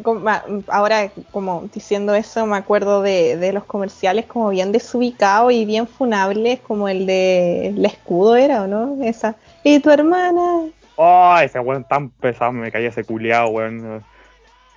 ahora 0.68 1.10
como 1.32 1.68
diciendo 1.74 2.14
eso, 2.14 2.46
me 2.46 2.56
acuerdo 2.56 3.02
de, 3.02 3.36
de 3.38 3.52
los 3.52 3.64
comerciales 3.64 4.26
como 4.26 4.50
bien 4.50 4.70
desubicados 4.70 5.52
y 5.52 5.64
bien 5.64 5.88
funables, 5.88 6.60
como 6.60 6.88
el 6.88 7.06
de 7.06 7.68
el 7.68 7.84
escudo 7.84 8.36
era, 8.36 8.62
¿o 8.62 8.66
no? 8.68 9.02
Esa. 9.02 9.34
Y 9.64 9.80
tu 9.80 9.90
hermana. 9.90 10.66
Oh, 10.94 11.36
ese 11.42 11.58
weón 11.58 11.82
tan 11.88 12.10
pesado, 12.10 12.52
me 12.52 12.70
caía 12.70 12.90
ese 12.90 13.02
culiado, 13.02 13.48
weón. 13.48 14.04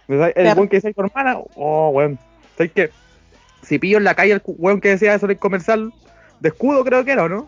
El 0.08 0.34
Claro. 0.34 0.56
weón 0.56 0.68
que 0.68 0.78
decía 0.78 0.94
tu 0.94 1.02
hermana, 1.02 1.38
oh, 1.56 1.90
weón. 1.90 2.18
¿Sabes 2.58 2.72
qué? 2.72 2.90
Si 3.62 3.78
pillo 3.78 3.98
en 4.00 4.06
la 4.06 4.16
calle 4.16 4.34
el 4.34 4.42
weón 4.46 4.82
que 4.82 4.90
decía 4.90 5.14
eso 5.14 5.26
en 5.28 5.32
el 5.34 5.38
comercial 5.38 5.94
de 6.42 6.50
escudo, 6.50 6.84
creo 6.84 7.06
que 7.06 7.12
era, 7.14 7.24
¿o 7.24 7.30
no? 7.30 7.48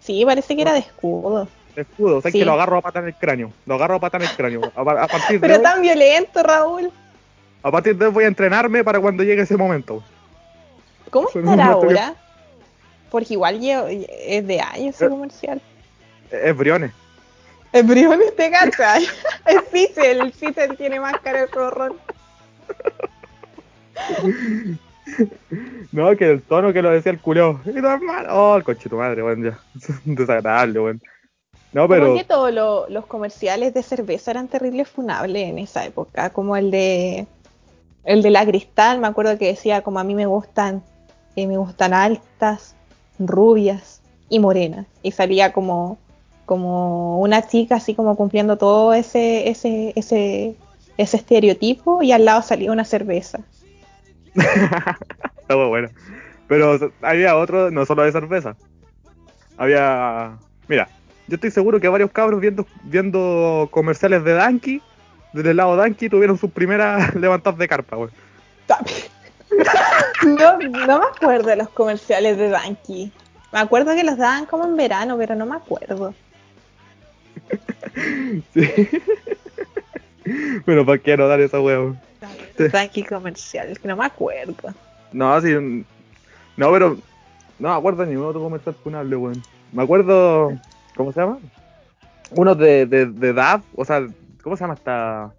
Sí, 0.00 0.24
parece 0.24 0.56
que 0.56 0.62
era 0.62 0.72
de 0.72 0.80
escudo. 0.80 1.46
De 1.76 1.82
escudo, 1.82 2.20
¿sabes 2.20 2.32
Sí. 2.32 2.40
que 2.40 2.44
lo 2.44 2.52
agarro 2.54 2.78
a 2.78 2.82
pata 2.82 2.98
en 2.98 3.06
el 3.06 3.14
cráneo? 3.14 3.52
Lo 3.66 3.74
agarro 3.76 3.94
a 3.96 4.00
pata 4.00 4.16
en 4.16 4.24
el 4.24 4.30
cráneo. 4.30 4.72
A, 4.74 4.84
pa- 4.84 5.04
a 5.04 5.06
partir 5.06 5.30
de 5.32 5.40
Pero 5.40 5.54
hoy, 5.56 5.62
tan 5.62 5.82
violento, 5.82 6.42
Raúl. 6.42 6.90
a 7.62 7.70
partir 7.70 7.96
de 7.96 8.06
hoy 8.06 8.12
voy 8.12 8.24
a 8.24 8.28
entrenarme 8.28 8.82
para 8.82 8.98
cuando 8.98 9.22
llegue 9.22 9.42
ese 9.42 9.56
momento. 9.56 10.02
¿Cómo 11.10 11.28
Pero 11.32 11.44
estará 11.50 11.66
no 11.66 11.72
estoy- 11.82 11.96
ahora? 11.98 12.14
Porque 13.10 13.34
igual 13.34 13.60
llevo- 13.60 13.88
es 13.88 14.46
de 14.46 14.60
años 14.60 14.94
ese 14.94 15.06
Eh. 15.06 15.10
comercial. 15.10 15.60
Es 16.30 16.56
Briones. 16.56 16.92
El 17.72 17.84
Briones 17.84 18.34
te 18.36 18.50
cachai. 18.50 19.04
El 19.46 19.60
Fitzel, 19.62 20.32
el 20.56 20.76
tiene 20.76 20.98
más 21.00 21.18
cara 21.20 21.42
de 21.42 21.48
zorrón. 21.48 21.96
No, 25.92 26.16
que 26.16 26.30
el 26.30 26.42
tono 26.42 26.72
que 26.72 26.82
lo 26.82 26.90
decía 26.90 27.10
el 27.10 27.20
culeo. 27.20 27.60
Oh, 28.30 28.54
el 28.56 28.62
coche 28.62 28.88
tu 28.88 28.96
madre, 28.96 29.22
weón, 29.24 29.42
ya. 29.42 29.58
Desagradable, 30.04 30.78
weón. 30.80 31.02
No, 31.72 31.88
pero. 31.88 32.06
Como 32.06 32.18
que 32.18 32.24
todos 32.24 32.52
lo- 32.52 32.88
los 32.88 33.06
comerciales 33.06 33.74
de 33.74 33.82
cerveza 33.82 34.30
eran 34.30 34.48
terribles 34.48 34.88
funables 34.88 35.48
en 35.48 35.58
esa 35.58 35.84
época, 35.84 36.30
como 36.30 36.56
el 36.56 36.70
de 36.70 37.26
el 38.04 38.22
de 38.22 38.30
la 38.30 38.46
Cristal, 38.46 38.98
me 38.98 39.08
acuerdo 39.08 39.36
que 39.36 39.46
decía 39.48 39.82
como 39.82 39.98
a 39.98 40.04
mí 40.04 40.14
me 40.14 40.26
gustan 40.26 40.82
eh, 41.36 41.46
me 41.46 41.58
gustan 41.58 41.92
altas, 41.92 42.74
rubias 43.18 44.00
y 44.28 44.38
morenas 44.38 44.86
y 45.02 45.12
salía 45.12 45.52
como 45.52 45.98
como 46.46 47.20
una 47.20 47.46
chica 47.46 47.76
así 47.76 47.94
como 47.94 48.16
cumpliendo 48.16 48.56
todo 48.56 48.94
ese 48.94 49.48
ese 49.50 49.92
ese 49.96 50.54
ese 50.96 51.16
estereotipo 51.16 52.02
y 52.02 52.12
al 52.12 52.24
lado 52.24 52.42
salía 52.42 52.72
una 52.72 52.84
cerveza. 52.84 53.40
Muy 55.48 55.68
bueno. 55.68 55.88
Pero 56.48 56.92
había 57.02 57.36
otro, 57.36 57.70
no 57.70 57.86
solo 57.86 58.02
de 58.02 58.12
cerveza. 58.12 58.56
Había. 59.56 60.36
Mira, 60.68 60.88
yo 61.28 61.36
estoy 61.36 61.50
seguro 61.50 61.80
que 61.80 61.88
varios 61.88 62.10
cabros 62.10 62.40
viendo, 62.40 62.66
viendo 62.84 63.68
comerciales 63.70 64.24
de 64.24 64.32
Danky, 64.32 64.82
del 65.32 65.46
helado 65.46 65.76
Danky, 65.76 66.08
tuvieron 66.08 66.38
sus 66.38 66.50
primeras 66.50 67.14
levantadas 67.16 67.58
de 67.58 67.68
carpa, 67.68 67.96
weón. 67.96 68.10
No, 70.24 70.58
no 70.58 70.98
me 71.00 71.06
acuerdo 71.06 71.48
de 71.48 71.56
los 71.56 71.68
comerciales 71.70 72.36
de 72.36 72.50
Danky. 72.50 73.12
Me 73.52 73.58
acuerdo 73.58 73.94
que 73.94 74.04
los 74.04 74.16
daban 74.16 74.46
como 74.46 74.64
en 74.64 74.76
verano, 74.76 75.16
pero 75.18 75.34
no 75.34 75.46
me 75.46 75.56
acuerdo. 75.56 76.14
Sí. 78.54 78.88
Pero 80.64 80.86
¿para 80.86 80.98
qué 80.98 81.16
no 81.16 81.26
dar 81.26 81.40
esa 81.40 81.60
weón? 81.60 81.98
Danky 82.72 83.02
comercial, 83.04 83.78
que 83.78 83.88
no 83.88 83.96
me 83.96 84.04
acuerdo. 84.04 84.74
No, 85.12 85.40
sí. 85.40 85.54
No, 86.56 86.72
pero. 86.72 86.98
No 87.58 87.68
me 87.68 87.74
acuerdo 87.74 88.06
ni 88.06 88.16
un 88.16 88.24
otro 88.24 88.40
comercial 88.40 88.74
funable, 88.82 89.16
weón. 89.16 89.42
Me 89.72 89.82
acuerdo. 89.82 90.52
¿Cómo 90.96 91.12
se 91.12 91.20
llama? 91.20 91.38
Uno 92.32 92.54
de, 92.54 92.86
de, 92.86 93.06
de 93.06 93.32
DAF, 93.32 93.62
o 93.74 93.84
sea, 93.84 94.06
¿cómo 94.42 94.56
se 94.56 94.64
llama 94.64 94.74
esta. 94.74 95.32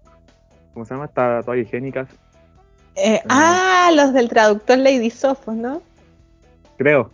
¿Cómo 0.74 0.86
se 0.86 0.94
llama 0.94 1.06
esta 1.06 1.42
toalla 1.44 1.62
higiénica? 1.62 2.08
Eh, 2.96 3.22
ah, 3.30 3.92
los 3.96 4.14
del 4.14 4.30
traductor 4.30 4.78
Lady 4.78 5.10
Sofos, 5.10 5.56
¿no? 5.56 5.82
Creo. 6.78 7.12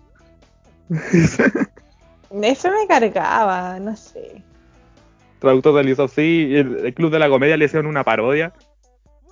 Eso 2.42 2.72
me 2.72 2.88
cargaba, 2.88 3.80
no 3.80 3.96
sé. 3.96 4.42
Traductor 5.40 5.76
de 5.76 5.84
Liz 5.84 5.98
sí, 6.14 6.56
el, 6.56 6.86
el 6.86 6.94
Club 6.94 7.12
de 7.12 7.20
la 7.20 7.30
Comedia 7.30 7.58
le 7.58 7.66
hicieron 7.66 7.86
una 7.86 8.04
parodia 8.04 8.54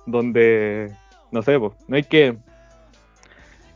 donde, 0.06 0.92
no 1.30 1.42
sé, 1.42 1.58
pues, 1.58 1.72
no 1.88 1.96
hay 1.96 2.04
que... 2.04 2.36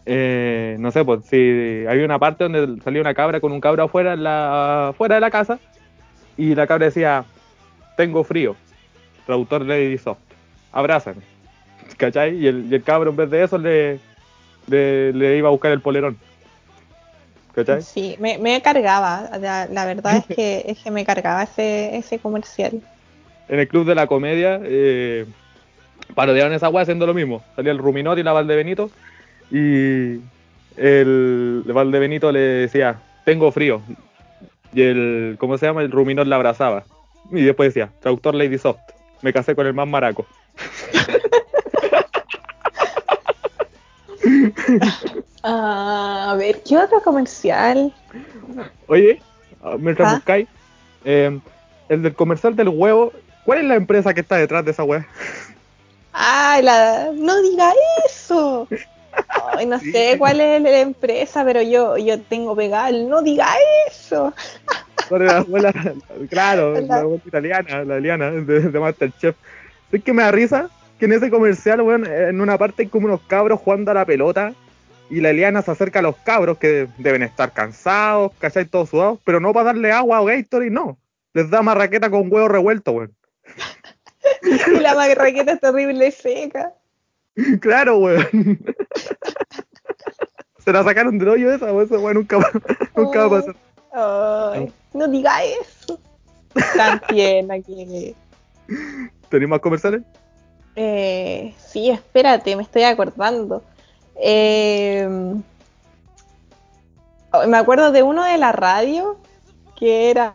eh, 0.07 0.77
no 0.81 0.91
sé, 0.91 1.05
pues 1.05 1.25
si 1.27 1.85
había 1.89 2.05
una 2.05 2.19
parte 2.19 2.45
donde 2.49 2.83
salía 2.83 3.01
una 3.01 3.15
cabra 3.15 3.41
con 3.41 3.53
un 3.53 3.61
cabro 3.61 3.85
afuera, 3.85 4.17
la, 4.17 4.95
fuera 4.97 5.17
de 5.17 5.21
la 5.21 5.31
casa 5.31 5.59
y 6.37 6.55
la 6.55 6.67
cabra 6.67 6.87
decía, 6.87 7.25
tengo 7.97 8.25
frío, 8.25 8.57
traductor 9.27 9.65
Lady 9.65 9.99
Soft, 9.99 10.21
abrázame, 10.73 11.23
¿cachai? 11.97 12.37
Y 12.37 12.47
el, 12.47 12.67
y 12.71 12.75
el 12.75 12.83
cabro 12.83 13.11
en 13.11 13.17
vez 13.17 13.31
de 13.31 13.43
eso 13.45 13.59
le, 13.59 14.01
le, 14.67 15.13
le 15.13 15.37
iba 15.37 15.49
a 15.49 15.53
buscar 15.53 15.73
el 15.73 15.81
polerón. 15.83 16.19
¿Cachai? 17.53 17.83
Sí, 17.83 18.17
me, 18.21 18.39
me 18.39 18.63
cargaba, 18.63 19.29
la, 19.41 19.67
la 19.67 19.85
verdad 19.85 20.17
es 20.17 20.27
que, 20.37 20.65
es 20.67 20.79
que 20.79 20.91
me 20.91 21.05
cargaba 21.05 21.43
ese, 21.43 21.97
ese 21.97 22.19
comercial. 22.19 22.81
En 23.49 23.59
el 23.59 23.69
club 23.69 23.85
de 23.87 23.95
la 23.97 24.07
comedia 24.07 24.61
eh, 24.63 25.27
parodiaron 26.15 26.53
esa 26.53 26.69
weá 26.69 26.83
haciendo 26.83 27.07
lo 27.07 27.15
mismo. 27.15 27.43
Salía 27.57 27.73
el 27.73 27.79
Ruminot 27.79 28.19
y 28.19 28.23
la 28.23 28.33
Valdebenito 28.33 28.91
y 29.51 30.21
el 30.77 31.65
Valdebenito 31.67 32.33
le 32.33 32.41
decía, 32.41 33.01
tengo 33.25 33.51
frío. 33.53 33.83
Y 34.73 34.83
el, 34.83 35.37
¿cómo 35.39 35.59
se 35.59 35.67
llama? 35.67 35.83
El 35.83 35.91
Ruminot 35.91 36.27
la 36.27 36.37
abrazaba. 36.37 36.85
Y 37.31 37.43
después 37.43 37.75
decía, 37.75 37.91
traductor 38.01 38.35
Lady 38.35 38.59
Soft, 38.59 38.81
me 39.23 39.33
casé 39.33 39.55
con 39.55 39.67
el 39.67 39.75
más 39.75 39.89
maraco. 39.89 40.27
Ah, 45.43 46.33
a 46.33 46.37
ver, 46.37 46.63
¿qué 46.63 46.77
otro 46.77 47.01
comercial? 47.01 47.95
Oye, 48.87 49.21
ah, 49.63 49.77
mientras 49.79 50.13
¿Ah? 50.13 50.15
buscáis, 50.17 50.49
eh, 51.05 51.39
el 51.89 52.03
del 52.03 52.15
comercial 52.15 52.55
del 52.55 52.69
huevo, 52.69 53.13
¿cuál 53.45 53.61
es 53.61 53.65
la 53.65 53.77
empresa 53.77 54.13
que 54.13 54.21
está 54.21 54.37
detrás 54.37 54.65
de 54.65 54.73
esa 54.73 54.85
weá? 54.85 55.07
Ay, 56.13 56.63
la, 56.63 57.11
no 57.15 57.41
diga 57.43 57.73
eso. 58.07 58.67
Ay, 59.57 59.67
no 59.67 59.79
Sí. 59.81 59.93
sé 59.93 60.17
cuál 60.19 60.41
es 60.41 60.61
la 60.63 60.81
empresa, 60.81 61.45
pero 61.45 61.63
yo, 61.63 61.97
yo 61.97 62.21
tengo 62.21 62.55
pegado 62.57 62.89
el 62.89 63.09
no 63.09 63.23
diga 63.23 63.47
eso. 63.89 64.33
La 65.11 65.39
abuela, 65.39 65.73
claro, 66.29 66.75
La- 66.75 66.81
la 66.83 66.97
abuela 67.01 67.23
italiana, 67.27 67.85
la 67.85 67.97
Eliana 67.97 68.31
de, 68.31 68.61
de 68.61 68.79
Masterchef. 68.81 69.35
Es 69.91 70.05
que 70.05 70.13
me 70.13 70.23
da 70.23 70.31
risa 70.31 70.69
que 71.01 71.07
en 71.07 71.13
ese 71.15 71.31
comercial, 71.31 71.81
weón, 71.81 72.07
en 72.07 72.41
una 72.41 72.57
parte 72.59 72.83
hay 72.83 72.89
como 72.89 73.07
unos 73.07 73.21
cabros 73.23 73.59
jugando 73.59 73.91
a 73.91 73.95
la 73.95 74.05
pelota 74.05 74.53
y 75.09 75.21
la 75.21 75.31
Eliana 75.31 75.63
se 75.63 75.71
acerca 75.73 75.99
a 75.99 76.03
los 76.03 76.17
cabros 76.19 76.59
que 76.59 76.87
deben 76.99 77.25
estar 77.25 77.53
cansados, 77.53 78.31
¿cachai? 78.39 78.67
Todos 78.67 78.91
sudados, 78.91 79.19
pero 79.25 79.41
no 79.41 79.53
para 79.53 79.65
darle 79.67 79.91
agua 79.91 80.21
o 80.21 80.27
Gatorade, 80.27 80.71
no. 80.71 80.99
Les 81.35 81.51
da 81.51 81.63
marraqueta 81.63 82.09
con 82.11 82.33
huevo 82.33 82.47
revuelto, 82.47 82.93
weón. 82.93 83.13
Y 84.77 84.81
la 84.81 84.95
marraqueta 84.95 85.53
es 85.53 85.61
terrible 85.61 86.07
y 86.09 86.13
seca. 86.13 86.73
Claro, 87.61 87.99
weón. 87.99 88.27
Se 90.65 90.73
la 90.73 90.85
sacaron 90.85 91.19
del 91.19 91.29
hoyo 91.29 91.53
esa, 91.53 91.73
weón, 91.73 91.87
esa 91.87 91.99
weón 91.99 92.15
nunca, 92.15 92.37
va- 92.39 92.51
nunca 92.97 93.27
va 93.27 93.39
a 93.39 93.41
pasar. 93.41 93.57
Ay, 93.93 94.73
no 94.93 95.09
diga 95.09 95.43
eso. 95.45 95.99
Tan 96.77 97.01
tierna 97.09 97.61
que. 97.61 98.15
¿Tenéis 99.29 99.49
más 99.49 99.61
comerciales? 99.61 100.03
Eh, 100.77 101.55
sí, 101.59 101.91
espérate, 101.91 102.55
me 102.57 102.63
estoy 102.63 102.83
acordando. 102.83 103.63
Eh, 104.17 105.09
me 107.47 107.57
acuerdo 107.57 107.93
de 107.93 108.03
uno 108.03 108.25
de 108.25 108.37
la 108.39 108.53
radio 108.53 109.19
que 109.79 110.11
era 110.11 110.35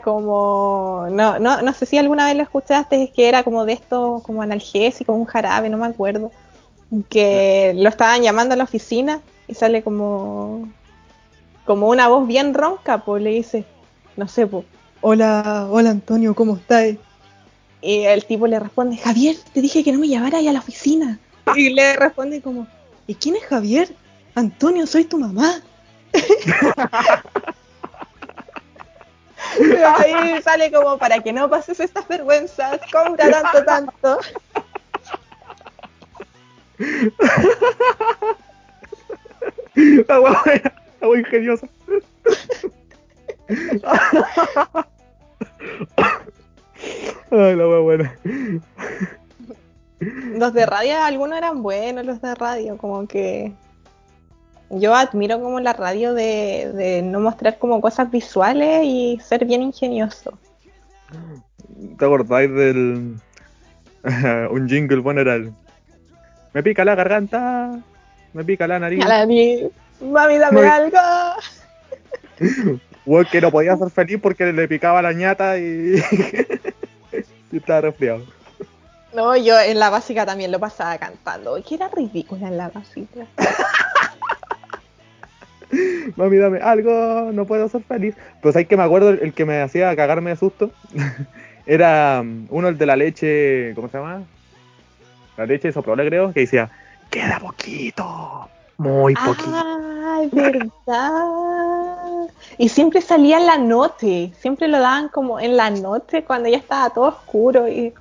como. 0.00 1.06
No, 1.10 1.38
no, 1.38 1.62
no 1.62 1.72
sé 1.72 1.86
si 1.86 1.98
alguna 1.98 2.26
vez 2.26 2.36
lo 2.36 2.42
escuchaste, 2.42 3.04
es 3.04 3.10
que 3.10 3.28
era 3.28 3.42
como 3.42 3.64
de 3.64 3.74
esto, 3.74 4.22
como 4.24 4.42
analgésico, 4.42 5.12
un 5.12 5.24
jarabe, 5.24 5.68
no 5.68 5.78
me 5.78 5.86
acuerdo. 5.86 6.30
Que 7.08 7.72
lo 7.76 7.88
estaban 7.88 8.22
llamando 8.22 8.54
a 8.54 8.56
la 8.56 8.64
oficina 8.64 9.20
y 9.48 9.54
sale 9.54 9.82
como. 9.82 10.68
Como 11.64 11.88
una 11.88 12.08
voz 12.08 12.26
bien 12.26 12.54
ronca, 12.54 12.98
pues 13.04 13.22
le 13.22 13.30
dice, 13.30 13.64
no 14.16 14.26
sé, 14.26 14.48
pues, 14.48 14.64
hola, 15.00 15.68
hola 15.70 15.90
Antonio, 15.90 16.34
¿cómo 16.34 16.56
estás? 16.56 16.96
Y 17.80 18.00
el 18.00 18.24
tipo 18.24 18.46
le 18.46 18.58
responde, 18.58 18.96
Javier, 18.96 19.36
te 19.52 19.60
dije 19.60 19.84
que 19.84 19.92
no 19.92 19.98
me 19.98 20.08
llevaras 20.08 20.44
a 20.46 20.52
la 20.52 20.58
oficina. 20.58 21.20
Y 21.54 21.70
le 21.70 21.96
responde 21.96 22.40
como, 22.40 22.66
¿y 23.06 23.14
quién 23.14 23.36
es 23.36 23.44
Javier? 23.44 23.94
Antonio, 24.34 24.86
soy 24.86 25.04
tu 25.04 25.18
mamá. 25.18 25.60
Ahí 29.98 30.42
sale 30.42 30.70
como, 30.70 30.98
para 30.98 31.18
que 31.20 31.32
no 31.32 31.48
pases 31.48 31.80
estas 31.80 32.06
vergüenzas, 32.08 32.80
compra 32.90 33.30
tanto, 33.30 33.64
tanto. 33.64 34.18
La 40.08 40.20
weá 40.20 41.18
ingeniosa. 41.18 41.66
Ay, 47.30 47.56
la 47.56 47.68
weá 47.68 47.78
buena. 47.80 48.18
Los 50.00 50.52
de 50.52 50.66
radio, 50.66 51.02
algunos 51.02 51.38
eran 51.38 51.62
buenos, 51.62 52.04
los 52.04 52.20
de 52.20 52.34
radio, 52.34 52.76
como 52.76 53.06
que... 53.06 53.52
Yo 54.74 54.94
admiro 54.94 55.38
como 55.38 55.60
la 55.60 55.74
radio 55.74 56.14
de, 56.14 56.72
de 56.74 57.02
no 57.02 57.20
mostrar 57.20 57.58
como 57.58 57.80
cosas 57.82 58.10
visuales 58.10 58.84
y 58.84 59.20
ser 59.22 59.44
bien 59.44 59.62
ingenioso. 59.62 60.38
¿Te 61.98 62.04
acordáis 62.04 62.50
del. 62.50 63.16
un 64.50 64.68
jingle 64.68 65.00
bueno 65.00 65.20
era 65.20 65.34
el. 65.34 65.52
Me 66.54 66.62
pica 66.62 66.86
la 66.86 66.94
garganta, 66.94 67.80
me 68.32 68.44
pica 68.44 68.66
la 68.66 68.78
nariz. 68.78 69.04
A 69.04 69.08
la 69.08 69.26
ni- 69.26 69.68
Mami, 70.00 70.38
dame 70.38 70.66
algo. 70.66 70.98
Weón, 73.04 73.26
que 73.30 73.40
no 73.40 73.50
podía 73.50 73.76
ser 73.76 73.90
feliz 73.90 74.18
porque 74.22 74.52
le 74.52 74.68
picaba 74.68 75.02
la 75.02 75.12
ñata 75.12 75.58
y. 75.58 75.96
y 77.52 77.56
estaba 77.58 77.82
resfriado. 77.82 78.24
No, 79.14 79.36
yo 79.36 79.60
en 79.60 79.78
la 79.78 79.90
básica 79.90 80.24
también 80.24 80.50
lo 80.50 80.58
pasaba 80.58 80.96
cantando. 80.96 81.62
Que 81.62 81.74
era 81.74 81.88
ridícula 81.88 82.48
en 82.48 82.56
la 82.56 82.70
básica. 82.70 83.26
Mami, 86.16 86.36
dame 86.36 86.60
algo, 86.60 87.30
no 87.32 87.46
puedo 87.46 87.68
ser 87.68 87.82
feliz. 87.82 88.14
Pues 88.40 88.56
hay 88.56 88.66
que 88.66 88.76
me 88.76 88.82
acuerdo, 88.82 89.10
el, 89.10 89.32
que 89.32 89.44
me 89.44 89.60
hacía 89.60 89.94
cagarme 89.96 90.30
de 90.30 90.36
susto 90.36 90.70
era 91.66 92.20
um, 92.20 92.46
uno 92.50 92.68
el 92.68 92.78
de 92.78 92.86
la 92.86 92.96
leche, 92.96 93.72
¿cómo 93.74 93.88
se 93.88 93.98
llama? 93.98 94.22
La 95.36 95.46
leche 95.46 95.68
de 95.68 95.72
soprole, 95.72 96.06
creo, 96.06 96.32
que 96.32 96.40
decía, 96.40 96.70
queda 97.10 97.38
poquito, 97.38 98.48
muy 98.76 99.14
poquito. 99.14 99.50
Ah, 99.54 100.20
es 100.22 100.30
verdad. 100.30 102.28
Y 102.58 102.68
siempre 102.68 103.00
salía 103.00 103.38
en 103.38 103.46
la 103.46 103.56
noche. 103.56 104.32
Siempre 104.38 104.68
lo 104.68 104.78
daban 104.78 105.08
como 105.08 105.40
en 105.40 105.56
la 105.56 105.70
noche 105.70 106.24
cuando 106.24 106.48
ya 106.48 106.58
estaba 106.58 106.90
todo 106.90 107.06
oscuro 107.06 107.68
y 107.68 107.94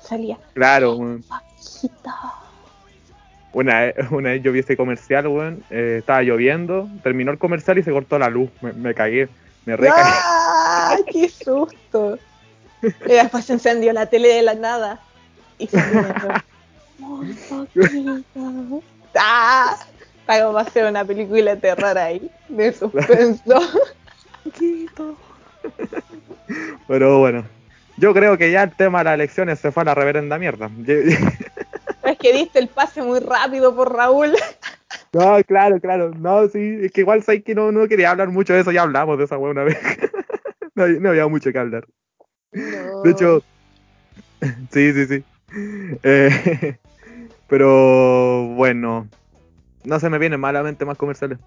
salía. 0.00 0.38
Claro. 0.54 0.96
Poquito. 0.96 2.10
Una, 3.54 3.80
vez- 3.80 3.94
una 4.10 4.30
vez 4.30 4.42
yo 4.42 4.52
vi 4.52 4.60
ese 4.60 4.76
comercial, 4.76 5.26
weón, 5.26 5.62
eh, 5.70 5.96
estaba 5.98 6.22
lloviendo, 6.22 6.88
terminó 7.02 7.30
el 7.32 7.38
comercial 7.38 7.78
y 7.78 7.82
se 7.82 7.90
cortó 7.92 8.18
la 8.18 8.30
luz, 8.30 8.50
me, 8.62 8.72
me 8.72 8.94
cagué, 8.94 9.28
me 9.66 9.76
recagué. 9.76 10.02
¡Ah! 10.04 10.96
¡Qué 11.12 11.28
susto! 11.28 12.18
Y 12.82 13.12
después 13.12 13.44
se 13.44 13.52
encendió 13.54 13.92
la 13.92 14.06
tele 14.06 14.28
de 14.28 14.42
la 14.42 14.54
nada. 14.54 15.00
Y 15.58 15.68
muy 16.98 17.34
poquito. 17.34 18.82
¡Ah! 19.18 19.76
Para 20.26 20.44
como 20.46 20.58
hacer 20.58 20.86
una 20.86 21.04
película 21.04 21.54
de 21.54 21.60
terror 21.60 21.98
ahí, 21.98 22.30
de 22.48 22.72
suspenso. 22.72 23.60
Pero 26.88 27.18
bueno, 27.18 27.44
yo 27.96 28.12
creo 28.14 28.38
que 28.38 28.50
ya 28.50 28.62
el 28.64 28.74
tema 28.74 28.98
de 28.98 29.04
las 29.04 29.14
elecciones 29.14 29.58
se 29.58 29.70
fue 29.72 29.82
a 29.82 29.86
la 29.86 29.94
reverenda 29.94 30.38
mierda. 30.38 30.70
Es 32.04 32.18
que 32.18 32.32
diste 32.32 32.58
el 32.58 32.68
pase 32.68 33.02
muy 33.02 33.20
rápido 33.20 33.74
por 33.74 33.92
Raúl. 33.94 34.32
No, 35.14 35.42
claro, 35.44 35.78
claro. 35.78 36.10
No, 36.10 36.48
sí, 36.48 36.78
es 36.82 36.90
que 36.92 37.02
igual 37.02 37.22
sé 37.22 37.42
que 37.42 37.54
no, 37.54 37.70
no 37.70 37.86
quería 37.86 38.10
hablar 38.10 38.28
mucho 38.28 38.54
de 38.54 38.60
eso, 38.60 38.72
ya 38.72 38.80
hablamos 38.82 39.18
de 39.18 39.24
esa 39.24 39.36
weá 39.36 39.50
una 39.50 39.64
vez. 39.64 39.76
no, 40.74 40.84
había- 40.84 41.00
no 41.00 41.08
había 41.10 41.28
mucho 41.28 41.52
que 41.52 41.58
hablar. 41.58 41.86
De 42.50 43.10
hecho, 43.10 43.40
sí, 44.72 44.92
sí, 44.94 45.06
sí. 45.06 45.24
Eh, 46.02 46.78
pero 47.46 48.46
bueno, 48.54 49.06
no 49.84 50.00
se 50.00 50.08
me 50.08 50.18
vienen 50.18 50.40
malamente 50.40 50.84
más 50.86 50.96
comerciales. 50.96 51.38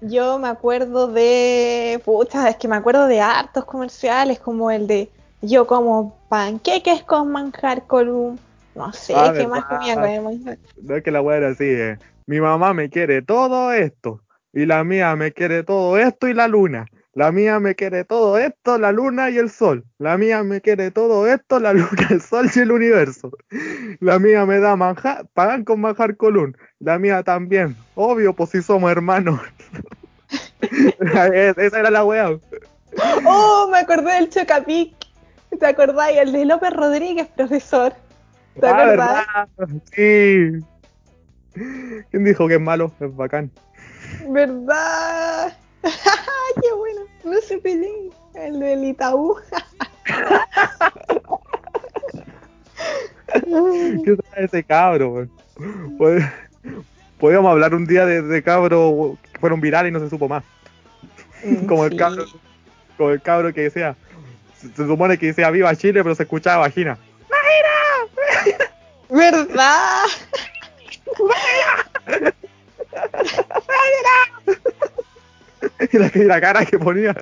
Yo 0.00 0.38
me 0.38 0.48
acuerdo 0.48 1.08
de. 1.08 2.00
Pucha, 2.04 2.48
es 2.48 2.56
que 2.56 2.68
me 2.68 2.76
acuerdo 2.76 3.06
de 3.08 3.20
hartos 3.20 3.64
comerciales, 3.64 4.38
como 4.38 4.70
el 4.70 4.86
de 4.86 5.08
Yo 5.40 5.66
como 5.66 6.16
panqueques 6.28 7.02
con 7.02 7.32
manjar 7.32 7.84
column. 7.86 8.38
No 8.74 8.92
sé 8.92 9.14
Ah, 9.16 9.32
qué 9.36 9.46
más 9.46 9.64
comía 9.64 9.94
con. 9.94 10.58
No 10.82 10.96
es 10.96 11.02
que 11.02 11.10
la 11.10 11.20
weá 11.22 11.36
era 11.38 11.48
así, 11.48 11.64
eh. 11.64 11.98
Mi 12.26 12.40
mamá 12.40 12.74
me 12.74 12.90
quiere 12.90 13.22
todo 13.22 13.72
esto. 13.72 14.20
Y 14.52 14.66
la 14.66 14.84
mía 14.84 15.14
me 15.16 15.32
quiere 15.32 15.62
todo 15.62 15.98
esto 15.98 16.28
y 16.28 16.34
la 16.34 16.48
luna. 16.48 16.86
La 17.12 17.30
mía 17.30 17.60
me 17.60 17.76
quiere 17.76 18.04
todo 18.04 18.38
esto, 18.38 18.76
la 18.76 18.90
luna 18.90 19.30
y 19.30 19.38
el 19.38 19.48
sol. 19.48 19.84
La 19.98 20.18
mía 20.18 20.42
me 20.42 20.60
quiere 20.60 20.90
todo 20.90 21.28
esto, 21.28 21.60
la 21.60 21.72
luna, 21.74 22.08
el 22.10 22.20
sol 22.20 22.48
y 22.54 22.58
el 22.58 22.72
universo. 22.72 23.30
La 24.00 24.18
mía 24.18 24.44
me 24.46 24.58
da 24.58 24.74
manjar, 24.74 25.26
pagan 25.32 25.64
con 25.64 25.80
manjar 25.80 26.16
colún. 26.16 26.56
La 26.80 26.98
mía 26.98 27.22
también. 27.22 27.76
Obvio, 27.94 28.32
pues 28.34 28.50
si 28.50 28.62
somos 28.62 28.90
hermanos. 28.90 29.40
Esa 30.60 31.78
era 31.80 31.90
la 31.90 32.04
weá. 32.04 32.30
Oh, 33.24 33.68
me 33.70 33.78
acordé 33.78 34.14
del 34.14 34.30
Chocapic. 34.30 34.94
¿Te 35.58 35.66
acordáis? 35.66 36.18
El 36.18 36.32
de 36.32 36.44
López 36.46 36.72
Rodríguez, 36.72 37.28
profesor. 37.28 37.92
¿Te 38.60 38.66
Ah? 38.66 38.86
¿verdad? 38.86 39.46
Sí. 39.92 40.50
¿Quién 42.10 42.24
dijo 42.24 42.48
que 42.48 42.54
es 42.54 42.60
malo? 42.60 42.92
Es 43.00 43.14
bacán. 43.14 43.50
¿Verdad? 44.28 45.56
¡Qué 45.82 46.72
bueno! 46.76 47.00
No 47.24 47.40
se 47.40 47.58
peleen. 47.58 48.10
El 48.34 48.58
del 48.60 48.84
Itaú. 48.84 49.36
¿Qué 54.04 54.16
trae 54.16 54.44
ese 54.44 54.64
cabro, 54.64 55.28
Podríamos 57.18 57.50
hablar 57.50 57.74
un 57.74 57.86
día 57.86 58.04
de, 58.06 58.22
de 58.22 58.42
cabro 58.42 59.16
que 59.22 59.38
fueron 59.38 59.60
virales 59.60 59.90
y 59.90 59.92
no 59.92 60.00
se 60.00 60.10
supo 60.10 60.28
más. 60.28 60.44
Como 61.66 61.84
el 61.84 61.96
cabro, 61.96 62.24
como 62.96 63.10
el 63.10 63.22
cabro 63.22 63.52
que 63.52 63.62
decía, 63.62 63.96
se, 64.56 64.74
supone 64.74 65.18
que 65.18 65.26
decía 65.26 65.50
viva 65.50 65.74
Chile, 65.76 66.02
pero 66.02 66.14
se 66.14 66.24
escuchaba 66.24 66.58
vagina. 66.58 66.98
¿Verdad? 69.14 70.06
Y 75.92 75.98
la, 75.98 76.10
y 76.12 76.18
la 76.24 76.40
cara 76.40 76.66
que 76.66 76.76
ponía, 76.76 77.14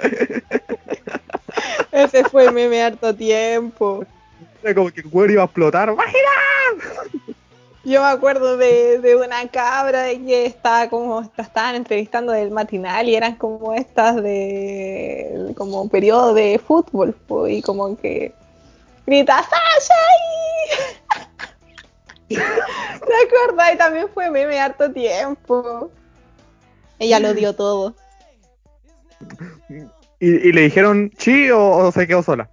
Ese 1.90 2.24
fue 2.24 2.46
el 2.46 2.52
meme 2.52 2.82
harto 2.82 3.14
tiempo. 3.14 4.06
era 4.62 4.74
como 4.74 4.90
que 4.90 5.02
el 5.02 5.06
weón 5.12 5.32
iba 5.32 5.42
a 5.42 5.44
explotar. 5.44 5.94
¡Vagina! 5.94 6.30
Yo 7.84 8.00
me 8.00 8.08
acuerdo 8.08 8.56
de, 8.56 8.98
de 9.00 9.16
una 9.16 9.46
cabra 9.48 10.04
de 10.04 10.18
que 10.24 10.46
estaba 10.46 10.88
como 10.88 11.20
estaban 11.36 11.74
entrevistando 11.74 12.32
del 12.32 12.52
matinal 12.52 13.06
y 13.06 13.16
eran 13.16 13.34
como 13.34 13.74
estas 13.74 14.22
de 14.22 15.52
como 15.58 15.86
periodo 15.90 16.32
de 16.32 16.58
fútbol 16.58 17.14
y 17.50 17.60
como 17.60 17.98
que 17.98 18.32
grita 19.04 19.42
Sasha 19.42 19.94
ahí". 19.94 21.31
¿Te 22.34 23.12
acuerdas? 23.26 23.74
Y 23.74 23.78
también 23.78 24.08
fue 24.12 24.30
meme 24.30 24.58
harto 24.60 24.90
tiempo. 24.92 25.90
Ella 26.98 27.18
lo 27.20 27.34
dio 27.34 27.54
todo. 27.54 27.94
Y, 30.20 30.26
y 30.48 30.52
le 30.52 30.62
dijeron 30.62 31.10
chi 31.16 31.50
o, 31.50 31.60
o 31.60 31.92
se 31.92 32.06
quedó 32.06 32.22
sola. 32.22 32.48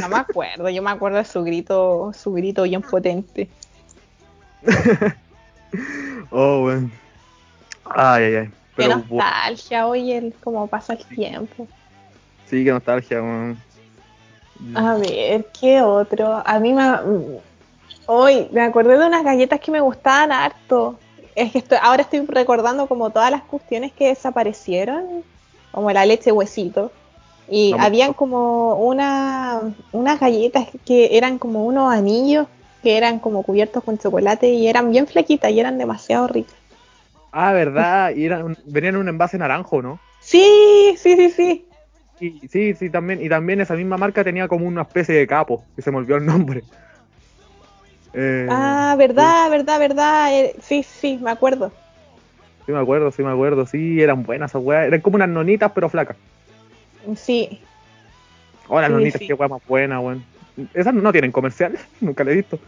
No 0.00 0.08
me 0.08 0.16
acuerdo, 0.16 0.68
yo 0.68 0.82
me 0.82 0.90
acuerdo 0.90 1.18
de 1.18 1.24
su 1.24 1.42
grito, 1.42 2.12
su 2.12 2.32
grito 2.32 2.62
bien 2.64 2.82
potente. 2.82 3.48
Oh, 6.30 6.64
weón. 6.64 6.90
Ay, 7.84 8.24
ay, 8.24 8.34
ay. 8.36 8.46
Qué 8.46 8.52
Pero, 8.76 8.94
bu- 8.96 9.16
nostalgia, 9.16 9.86
oye, 9.86 10.32
cómo 10.42 10.66
pasa 10.66 10.94
el 10.94 11.04
tiempo. 11.04 11.66
sí, 12.46 12.64
qué 12.64 12.70
nostalgia, 12.70 13.20
weón. 13.22 13.58
A 14.74 14.94
ver, 14.96 15.46
¿qué 15.60 15.82
otro? 15.82 16.42
A 16.44 16.58
mí 16.58 16.72
me... 16.72 16.82
Hoy 18.10 18.48
me 18.52 18.62
acordé 18.62 18.96
de 18.96 19.06
unas 19.06 19.22
galletas 19.22 19.60
que 19.60 19.70
me 19.70 19.82
gustaban 19.82 20.32
harto. 20.32 20.98
Es 21.34 21.52
que 21.52 21.58
estoy, 21.58 21.76
ahora 21.82 22.02
estoy 22.02 22.24
recordando 22.26 22.86
como 22.86 23.10
todas 23.10 23.30
las 23.30 23.42
cuestiones 23.42 23.92
que 23.92 24.08
desaparecieron, 24.08 25.22
como 25.72 25.90
la 25.92 26.06
leche 26.06 26.32
huesito. 26.32 26.90
Y 27.50 27.72
No 27.72 27.82
habían 27.82 28.14
como 28.14 28.76
una, 28.76 29.60
unas 29.92 30.18
galletas 30.18 30.68
que 30.86 31.18
eran 31.18 31.38
como 31.38 31.66
unos 31.66 31.92
anillos 31.92 32.46
que 32.82 32.96
eran 32.96 33.18
como 33.18 33.42
cubiertos 33.42 33.84
con 33.84 33.98
chocolate 33.98 34.48
y 34.48 34.68
eran 34.68 34.90
bien 34.90 35.06
flequitas 35.06 35.50
y 35.50 35.60
eran 35.60 35.76
demasiado 35.76 36.28
ricas. 36.28 36.56
Ah, 37.30 37.52
verdad, 37.52 38.12
y 38.16 38.24
eran, 38.24 38.56
venían 38.64 38.94
en 38.94 39.02
un 39.02 39.08
envase 39.10 39.36
naranjo, 39.36 39.82
¿no? 39.82 40.00
Sí, 40.20 40.94
sí, 40.96 41.14
sí, 41.14 41.30
sí. 41.30 41.68
Y, 42.20 42.48
sí, 42.48 42.72
sí, 42.72 42.88
también, 42.88 43.20
y 43.20 43.28
también 43.28 43.60
esa 43.60 43.74
misma 43.74 43.98
marca 43.98 44.24
tenía 44.24 44.48
como 44.48 44.66
una 44.66 44.82
especie 44.82 45.14
de 45.14 45.26
capo, 45.26 45.62
que 45.76 45.82
se 45.82 45.90
me 45.90 45.98
olvidó 45.98 46.16
el 46.16 46.24
nombre. 46.24 46.64
Eh, 48.20 48.48
Ah, 48.50 48.96
verdad, 48.98 49.48
verdad, 49.48 49.78
verdad. 49.78 50.34
eh, 50.34 50.56
Sí, 50.60 50.82
sí, 50.82 51.18
me 51.22 51.30
acuerdo. 51.30 51.70
Sí, 52.66 52.72
me 52.72 52.80
acuerdo, 52.80 53.12
sí 53.12 53.22
me 53.22 53.30
acuerdo, 53.30 53.64
sí, 53.64 54.02
eran 54.02 54.24
buenas 54.24 54.50
esas 54.50 54.62
weas, 54.62 54.88
eran 54.88 55.00
como 55.00 55.14
unas 55.16 55.28
nonitas 55.28 55.70
pero 55.72 55.88
flacas. 55.88 56.16
Sí, 57.16 57.60
Oh, 58.70 58.80
las 58.80 58.88
Sí, 58.90 58.94
nonitas, 58.94 59.18
sí. 59.20 59.26
qué 59.28 59.32
wea 59.34 59.48
más 59.48 59.62
buena, 59.66 60.00
weón. 60.00 60.22
Esas 60.74 60.92
no 60.92 61.10
tienen 61.12 61.32
comercial, 61.32 61.78
nunca 62.00 62.24
la 62.24 62.32
he 62.32 62.34
visto. 62.34 62.58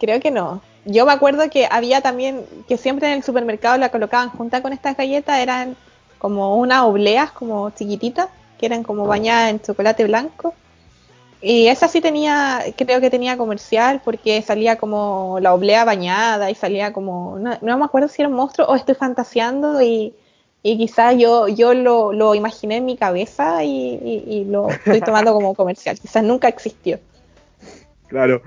Creo 0.00 0.20
que 0.20 0.30
no. 0.30 0.60
Yo 0.84 1.06
me 1.06 1.12
acuerdo 1.12 1.48
que 1.48 1.66
había 1.70 2.00
también, 2.02 2.44
que 2.66 2.76
siempre 2.76 3.06
en 3.06 3.14
el 3.14 3.22
supermercado 3.22 3.78
la 3.78 3.88
colocaban 3.90 4.28
junta 4.30 4.60
con 4.60 4.72
estas 4.72 4.96
galletas, 4.96 5.38
eran 5.38 5.76
como 6.18 6.56
unas 6.56 6.82
obleas 6.82 7.30
como 7.30 7.70
chiquititas, 7.70 8.28
que 8.58 8.66
eran 8.66 8.82
como 8.82 9.06
bañadas 9.06 9.50
en 9.50 9.60
chocolate 9.60 10.04
blanco. 10.04 10.54
Y 11.40 11.68
esa 11.68 11.86
sí 11.86 12.00
tenía, 12.00 12.64
creo 12.76 13.00
que 13.00 13.10
tenía 13.10 13.36
comercial, 13.36 14.00
porque 14.04 14.42
salía 14.42 14.76
como 14.76 15.38
la 15.40 15.54
oblea 15.54 15.84
bañada 15.84 16.50
y 16.50 16.54
salía 16.56 16.92
como, 16.92 17.38
no, 17.38 17.78
me 17.78 17.84
acuerdo 17.84 18.08
si 18.08 18.22
era 18.22 18.28
un 18.28 18.34
monstruo 18.34 18.66
o 18.66 18.74
estoy 18.74 18.96
fantaseando 18.96 19.80
y, 19.80 20.14
y 20.64 20.76
quizás 20.76 21.16
yo, 21.16 21.46
yo 21.46 21.74
lo, 21.74 22.12
lo 22.12 22.34
imaginé 22.34 22.78
en 22.78 22.86
mi 22.86 22.96
cabeza 22.96 23.62
y, 23.62 24.00
y- 24.28 24.44
lo 24.46 24.68
estoy 24.68 25.00
tomando 25.00 25.32
como 25.32 25.54
comercial. 25.54 25.96
Quizás 26.00 26.24
nunca 26.24 26.48
existió. 26.48 26.98
Claro, 28.08 28.42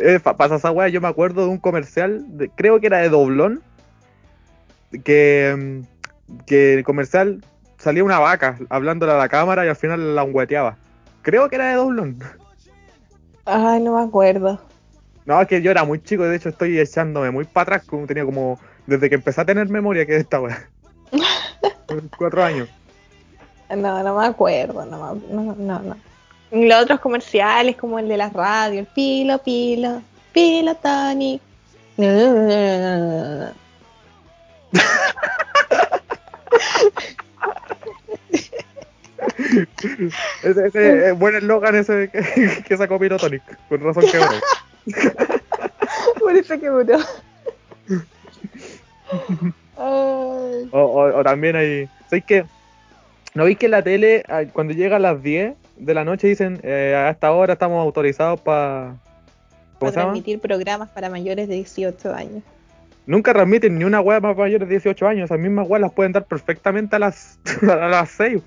eh, 0.00 0.18
pa- 0.20 0.36
pasa 0.36 0.56
esa 0.56 0.72
wea, 0.72 0.88
yo 0.88 1.00
me 1.00 1.08
acuerdo 1.08 1.42
de 1.42 1.48
un 1.50 1.58
comercial, 1.58 2.24
creo 2.56 2.80
que 2.80 2.88
era 2.88 2.98
de 2.98 3.10
doblón, 3.10 3.62
que, 5.04 5.54
mm, 5.56 6.42
que 6.46 6.74
el 6.74 6.84
comercial 6.84 7.42
salía 7.78 8.02
una 8.02 8.18
vaca 8.18 8.58
hablándole 8.70 9.12
a 9.12 9.18
la 9.18 9.28
cámara 9.28 9.64
y 9.64 9.68
al 9.68 9.76
final 9.76 10.16
la 10.16 10.24
ungüeteaba. 10.24 10.78
Creo 11.24 11.48
que 11.48 11.56
era 11.56 11.68
de 11.68 11.74
doblón. 11.76 12.18
Ay, 13.46 13.80
no 13.82 13.96
me 13.96 14.02
acuerdo. 14.02 14.60
No, 15.24 15.40
es 15.40 15.48
que 15.48 15.62
yo 15.62 15.70
era 15.70 15.82
muy 15.84 16.02
chico, 16.02 16.22
de 16.24 16.36
hecho 16.36 16.50
estoy 16.50 16.78
echándome 16.78 17.30
muy 17.30 17.46
para 17.46 17.76
atrás, 17.76 17.88
como 17.88 18.06
tenía 18.06 18.26
como, 18.26 18.60
desde 18.86 19.08
que 19.08 19.14
empecé 19.14 19.40
a 19.40 19.46
tener 19.46 19.66
memoria 19.70 20.04
que 20.04 20.12
de 20.12 20.18
esta 20.18 20.38
wea. 20.40 20.68
Cuatro 22.18 22.44
años. 22.44 22.68
No, 23.74 24.02
no 24.02 24.18
me 24.18 24.26
acuerdo, 24.26 24.84
no, 24.84 25.14
me- 25.14 25.34
no, 25.34 25.54
no, 25.54 25.78
no. 25.78 25.96
Los 26.50 26.82
otros 26.82 27.00
comerciales, 27.00 27.76
como 27.76 27.98
el 27.98 28.06
de 28.06 28.18
la 28.18 28.28
radio, 28.28 28.80
el 28.80 28.86
pilo, 28.86 29.38
pilo, 29.38 30.02
pilo, 30.32 30.74
Tony. 30.76 31.40
No, 31.96 32.06
no, 32.06 32.32
no, 32.34 32.42
no, 32.42 32.98
no, 32.98 33.46
no. 33.46 33.54
Ese, 40.42 40.66
ese 40.66 41.08
es 41.10 41.18
buen 41.18 41.34
eslogan 41.36 41.74
ese 41.74 42.08
que, 42.10 42.62
que 42.68 42.76
sacó 42.76 42.98
Pirotonic, 42.98 43.42
con 43.68 43.80
razón 43.82 44.04
que 44.10 44.18
bueno. 44.18 44.34
Por 46.20 46.34
eso 46.36 46.58
que 46.58 46.70
murió. 46.70 46.98
Ay. 49.76 50.68
O, 50.70 50.78
o- 50.80 51.18
o 51.18 51.24
también 51.24 51.56
hay. 51.56 51.88
¿Sabéis 52.08 52.24
que? 52.24 52.44
¿No 53.34 53.44
veis 53.44 53.58
que 53.58 53.66
en 53.66 53.72
la 53.72 53.82
tele, 53.82 54.22
ah, 54.28 54.42
cuando 54.52 54.72
llega 54.74 54.96
a 54.96 55.00
las 55.00 55.22
10 55.22 55.54
de 55.76 55.94
la 55.94 56.04
noche, 56.04 56.28
dicen 56.28 56.60
eh, 56.62 56.94
a 56.96 57.10
esta 57.10 57.32
hora 57.32 57.54
estamos 57.54 57.82
autorizados 57.84 58.40
para. 58.40 58.94
¿Cómo 59.78 59.90
Para 59.90 59.92
transmitir 59.92 60.38
programas 60.40 60.88
para 60.90 61.10
mayores 61.10 61.48
de 61.48 61.54
18 61.56 62.14
años. 62.14 62.42
Nunca 63.06 63.32
transmiten 63.34 63.78
ni 63.78 63.84
una 63.84 64.00
web 64.00 64.22
más 64.22 64.36
mayores 64.36 64.66
de 64.68 64.74
18 64.74 65.06
años. 65.06 65.24
Esas 65.26 65.38
mismas 65.38 65.68
weas 65.68 65.82
las 65.82 65.92
pueden 65.92 66.12
dar 66.12 66.24
perfectamente 66.24 66.96
a 66.96 66.98
las, 66.98 67.38
a 67.62 67.88
las 67.88 68.10
6. 68.10 68.42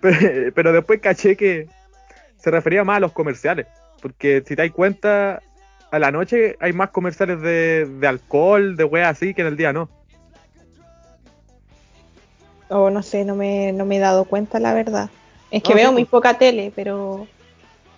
Pero, 0.00 0.52
pero 0.54 0.72
después 0.72 1.00
caché 1.00 1.36
que 1.36 1.68
se 2.36 2.50
refería 2.50 2.82
más 2.84 2.96
a 2.96 3.00
los 3.00 3.12
comerciales. 3.12 3.66
Porque 4.02 4.42
si 4.46 4.56
te 4.56 4.62
das 4.62 4.70
cuenta, 4.72 5.40
a 5.90 5.98
la 5.98 6.10
noche 6.10 6.56
hay 6.60 6.72
más 6.72 6.90
comerciales 6.90 7.40
de, 7.40 7.86
de 7.86 8.06
alcohol, 8.06 8.76
de 8.76 8.84
weas 8.84 9.08
así, 9.10 9.34
que 9.34 9.42
en 9.42 9.48
el 9.48 9.56
día 9.56 9.72
no. 9.72 9.88
O 12.68 12.90
no 12.90 13.02
sé, 13.02 13.24
no 13.24 13.34
me, 13.34 13.72
no 13.72 13.84
me 13.84 13.96
he 13.96 14.00
dado 14.00 14.24
cuenta, 14.24 14.60
la 14.60 14.74
verdad. 14.74 15.10
Es 15.50 15.62
que 15.62 15.74
No, 15.74 15.78
sí, 15.78 15.82
veo 15.82 15.92
muy 15.92 16.04
pues. 16.04 16.10
poca 16.10 16.38
tele, 16.38 16.72
pero 16.74 17.26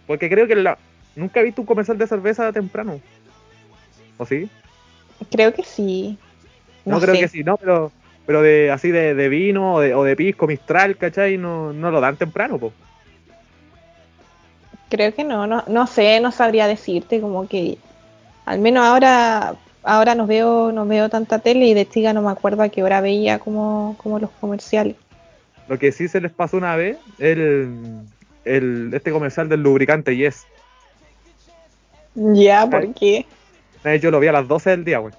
Porque 0.07 0.29
creo 0.31 0.47
que 0.47 0.57
la, 0.57 0.79
nunca 1.15 1.41
he 1.41 1.45
visto 1.45 1.61
un 1.63 1.67
comercial 1.67 1.99
de 1.99 2.07
cerveza 2.07 2.53
temprano. 2.53 3.01
¿O 4.17 4.25
sí? 4.27 4.51
Creo 5.31 5.53
que 5.53 5.65
sí. 5.65 6.19
No, 6.85 6.97
No, 6.97 7.01
creo 7.01 7.15
sé. 7.15 7.21
que 7.21 7.29
sí, 7.29 7.45
no, 7.45 7.57
pero, 7.57 7.93
pero 8.27 8.43
de 8.43 8.71
así 8.71 8.91
de, 8.91 9.15
de 9.15 9.29
vino 9.29 9.75
o 9.75 9.81
de, 9.81 9.95
o 9.95 10.05
de 10.05 10.17
pisco, 10.17 10.47
mistral, 10.47 10.97
¿cachai? 10.97 11.37
No, 11.39 11.73
no 11.73 11.91
lo 11.91 12.01
dan 12.01 12.17
temprano, 12.17 12.59
po. 12.59 12.73
Creo 14.89 15.15
que 15.15 15.25
no, 15.25 15.47
no, 15.47 15.65
no 15.69 15.87
sé, 15.87 16.21
no 16.21 16.33
sabría 16.33 16.67
decirte, 16.67 17.21
como 17.21 17.49
que 17.49 17.79
al 18.45 18.59
menos 18.59 18.85
ahora, 18.85 19.55
ahora 19.85 20.15
no 20.15 20.27
veo, 20.27 20.71
no 20.73 20.85
veo 20.87 21.09
tanta 21.09 21.39
tele 21.39 21.67
y 21.67 21.75
de 21.75 21.89
chica 21.89 22.13
no 22.13 22.23
me 22.23 22.31
acuerdo 22.31 22.63
a 22.63 22.69
qué 22.69 22.83
hora 22.83 23.01
veía 23.01 23.39
como, 23.39 23.97
como 24.03 24.19
los 24.19 24.31
comerciales. 24.41 24.97
Lo 25.69 25.79
que 25.79 25.93
sí 25.93 26.09
se 26.09 26.21
les 26.21 26.33
pasó 26.33 26.57
una 26.59 26.77
vez, 26.77 26.99
el, 27.19 28.01
el 28.45 28.91
este 28.93 29.13
comercial 29.13 29.49
del 29.49 29.63
lubricante 29.63 30.15
Yes. 30.17 30.45
Ya, 32.15 32.67
¿por 32.67 32.93
qué? 32.93 33.25
Yo 34.01 34.11
lo 34.11 34.21
vi 34.21 34.29
a 34.29 34.33
las 34.33 34.49
12 34.49 34.71
del 34.71 34.85
día, 34.85 34.99
güey. 34.99 35.15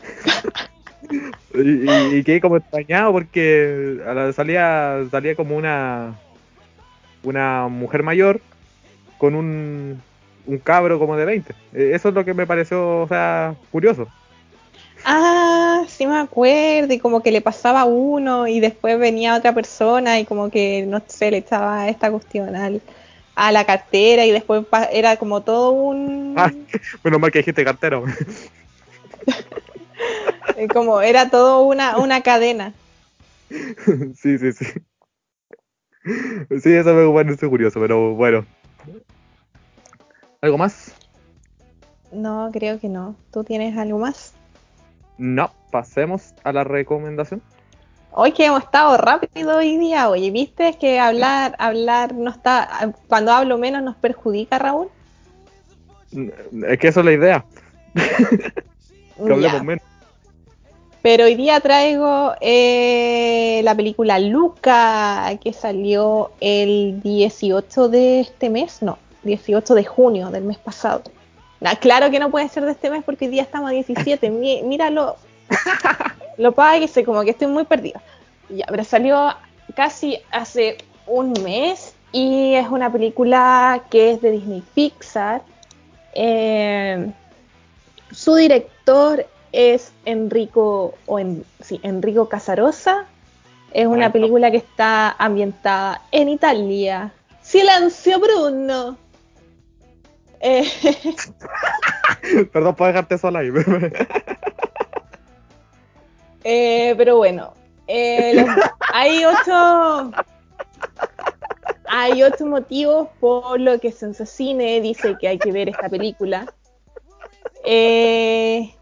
y, 1.54 2.16
y, 2.16 2.24
quedé 2.24 2.40
como 2.40 2.56
extrañado 2.56 3.12
porque 3.12 3.98
salía, 4.34 5.04
salía 5.10 5.34
como 5.34 5.56
una 5.56 6.14
una 7.22 7.68
mujer 7.68 8.02
mayor 8.02 8.40
con 9.18 9.34
un, 9.34 10.00
un 10.46 10.58
cabro 10.58 10.98
como 10.98 11.16
de 11.16 11.24
20. 11.24 11.54
E, 11.74 11.92
eso 11.94 12.08
es 12.08 12.14
lo 12.14 12.24
que 12.24 12.34
me 12.34 12.46
pareció, 12.46 13.00
o 13.00 13.08
sea, 13.08 13.54
curioso. 13.70 14.08
Ah, 15.04 15.84
sí 15.86 16.06
me 16.06 16.18
acuerdo, 16.18 16.92
y 16.92 16.98
como 16.98 17.22
que 17.22 17.30
le 17.30 17.40
pasaba 17.40 17.82
a 17.82 17.84
uno 17.84 18.48
y 18.48 18.60
después 18.60 18.98
venía 18.98 19.36
otra 19.36 19.54
persona 19.54 20.18
y 20.18 20.24
como 20.24 20.50
que, 20.50 20.84
no 20.86 21.00
sé, 21.06 21.30
le 21.30 21.38
echaba 21.38 21.88
esta 21.88 22.10
cuestión 22.10 22.54
al, 22.56 22.80
a 23.38 23.52
la 23.52 23.64
cartera 23.64 24.26
y 24.26 24.32
después 24.32 24.66
era 24.90 25.16
como 25.16 25.42
todo 25.42 25.70
un... 25.70 26.34
Ah, 26.36 26.50
menos 27.04 27.20
mal 27.20 27.30
que 27.30 27.38
dijiste 27.38 27.64
cartera. 27.64 28.02
como 30.74 31.00
era 31.00 31.30
todo 31.30 31.62
una, 31.62 31.98
una 31.98 32.20
cadena. 32.22 32.74
Sí, 34.16 34.38
sí, 34.38 34.52
sí. 34.52 34.66
Sí, 36.62 36.72
eso 36.72 36.94
me 36.94 37.14
parece 37.14 37.48
curioso, 37.48 37.80
pero 37.80 38.14
bueno. 38.14 38.44
¿Algo 40.40 40.56
más? 40.58 40.94
No, 42.12 42.50
creo 42.52 42.78
que 42.80 42.88
no. 42.88 43.14
¿Tú 43.32 43.44
tienes 43.44 43.78
algo 43.78 43.98
más? 43.98 44.34
No, 45.16 45.50
pasemos 45.70 46.34
a 46.44 46.52
la 46.52 46.64
recomendación. 46.64 47.40
Hoy 48.12 48.32
que 48.32 48.46
hemos 48.46 48.62
estado 48.62 48.96
rápido 48.96 49.58
hoy 49.58 49.76
día, 49.76 50.08
oye, 50.08 50.30
¿viste 50.30 50.76
que 50.80 50.98
hablar, 50.98 51.54
hablar 51.58 52.14
no 52.14 52.30
está, 52.30 52.92
cuando 53.06 53.32
hablo 53.32 53.58
menos 53.58 53.82
nos 53.82 53.96
perjudica, 53.96 54.58
Raúl? 54.58 54.88
Es 56.10 56.78
que 56.78 56.88
eso 56.88 57.00
es 57.00 57.06
la 57.06 57.12
idea. 57.12 57.44
que 57.94 59.32
hablemos 59.32 59.62
menos. 59.62 59.84
Pero 61.02 61.24
hoy 61.24 61.36
día 61.36 61.60
traigo 61.60 62.32
eh, 62.40 63.60
la 63.62 63.74
película 63.74 64.18
Luca, 64.18 65.30
que 65.42 65.52
salió 65.52 66.32
el 66.40 67.00
18 67.02 67.88
de 67.88 68.20
este 68.20 68.50
mes, 68.50 68.82
no, 68.82 68.98
18 69.22 69.74
de 69.74 69.84
junio 69.84 70.30
del 70.30 70.44
mes 70.44 70.58
pasado. 70.58 71.02
claro 71.80 72.10
que 72.10 72.18
no 72.18 72.30
puede 72.30 72.48
ser 72.48 72.64
de 72.64 72.72
este 72.72 72.90
mes 72.90 73.04
porque 73.04 73.26
hoy 73.26 73.30
día 73.30 73.42
estamos 73.42 73.70
a 73.70 73.74
17. 73.74 74.28
míralo, 74.64 75.16
lo 76.38 76.54
sé 76.88 77.04
como 77.04 77.22
que 77.22 77.30
estoy 77.30 77.48
muy 77.48 77.64
perdida. 77.64 78.00
Ya, 78.48 78.64
pero 78.68 78.84
salió 78.84 79.34
casi 79.74 80.18
hace 80.30 80.78
un 81.06 81.34
mes 81.44 81.94
y 82.12 82.54
es 82.54 82.68
una 82.68 82.90
película 82.90 83.82
que 83.90 84.12
es 84.12 84.22
de 84.22 84.30
Disney 84.30 84.62
Pixar. 84.74 85.42
Eh, 86.14 87.10
su 88.10 88.34
director 88.36 89.26
es 89.52 89.92
Enrico, 90.04 90.94
o 91.06 91.18
en, 91.18 91.44
sí, 91.60 91.80
Enrico 91.82 92.28
Casarosa. 92.28 93.04
Es 93.72 93.86
una 93.86 94.10
película 94.10 94.50
que 94.50 94.56
está 94.56 95.10
ambientada 95.18 96.00
en 96.10 96.30
Italia. 96.30 97.12
¡Silencio, 97.42 98.18
Bruno! 98.18 98.96
Eh, 100.40 100.66
Perdón 102.52 102.74
por 102.74 102.86
dejarte 102.86 103.18
sola 103.18 103.40
ahí. 103.40 103.50
eh, 106.44 106.94
pero 106.96 107.16
bueno, 107.16 107.54
eh, 107.86 108.44
hay 108.92 109.24
ocho 109.24 110.12
hay 111.88 112.22
ocho 112.22 112.46
motivos 112.46 113.08
por 113.18 113.58
lo 113.60 113.80
que 113.80 113.90
Sensacine 113.90 114.80
dice 114.80 115.16
que 115.18 115.28
hay 115.28 115.38
que 115.38 115.52
ver 115.52 115.70
esta 115.70 115.88
película. 115.88 116.52
Eh, 117.64 118.74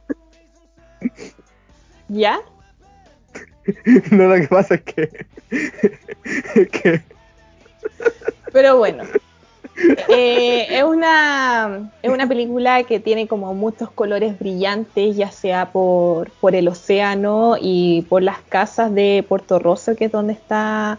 ¿Ya? 2.08 2.40
no, 4.10 4.28
lo 4.28 4.34
que 4.36 4.48
pasa 4.48 4.74
es 4.74 4.82
que. 4.82 5.26
Pero 8.52 8.76
bueno. 8.78 9.04
Eh, 10.08 10.66
es, 10.70 10.84
una, 10.84 11.90
es 12.02 12.10
una 12.10 12.26
película 12.26 12.82
que 12.84 13.00
tiene 13.00 13.26
como 13.26 13.52
muchos 13.54 13.90
colores 13.90 14.38
brillantes, 14.38 15.16
ya 15.16 15.30
sea 15.30 15.70
por, 15.70 16.30
por 16.40 16.54
el 16.54 16.68
océano 16.68 17.56
y 17.60 18.02
por 18.08 18.22
las 18.22 18.38
casas 18.48 18.94
de 18.94 19.24
Puerto 19.28 19.58
Rosso, 19.58 19.94
que 19.94 20.06
es 20.06 20.12
donde 20.12 20.32
está 20.32 20.98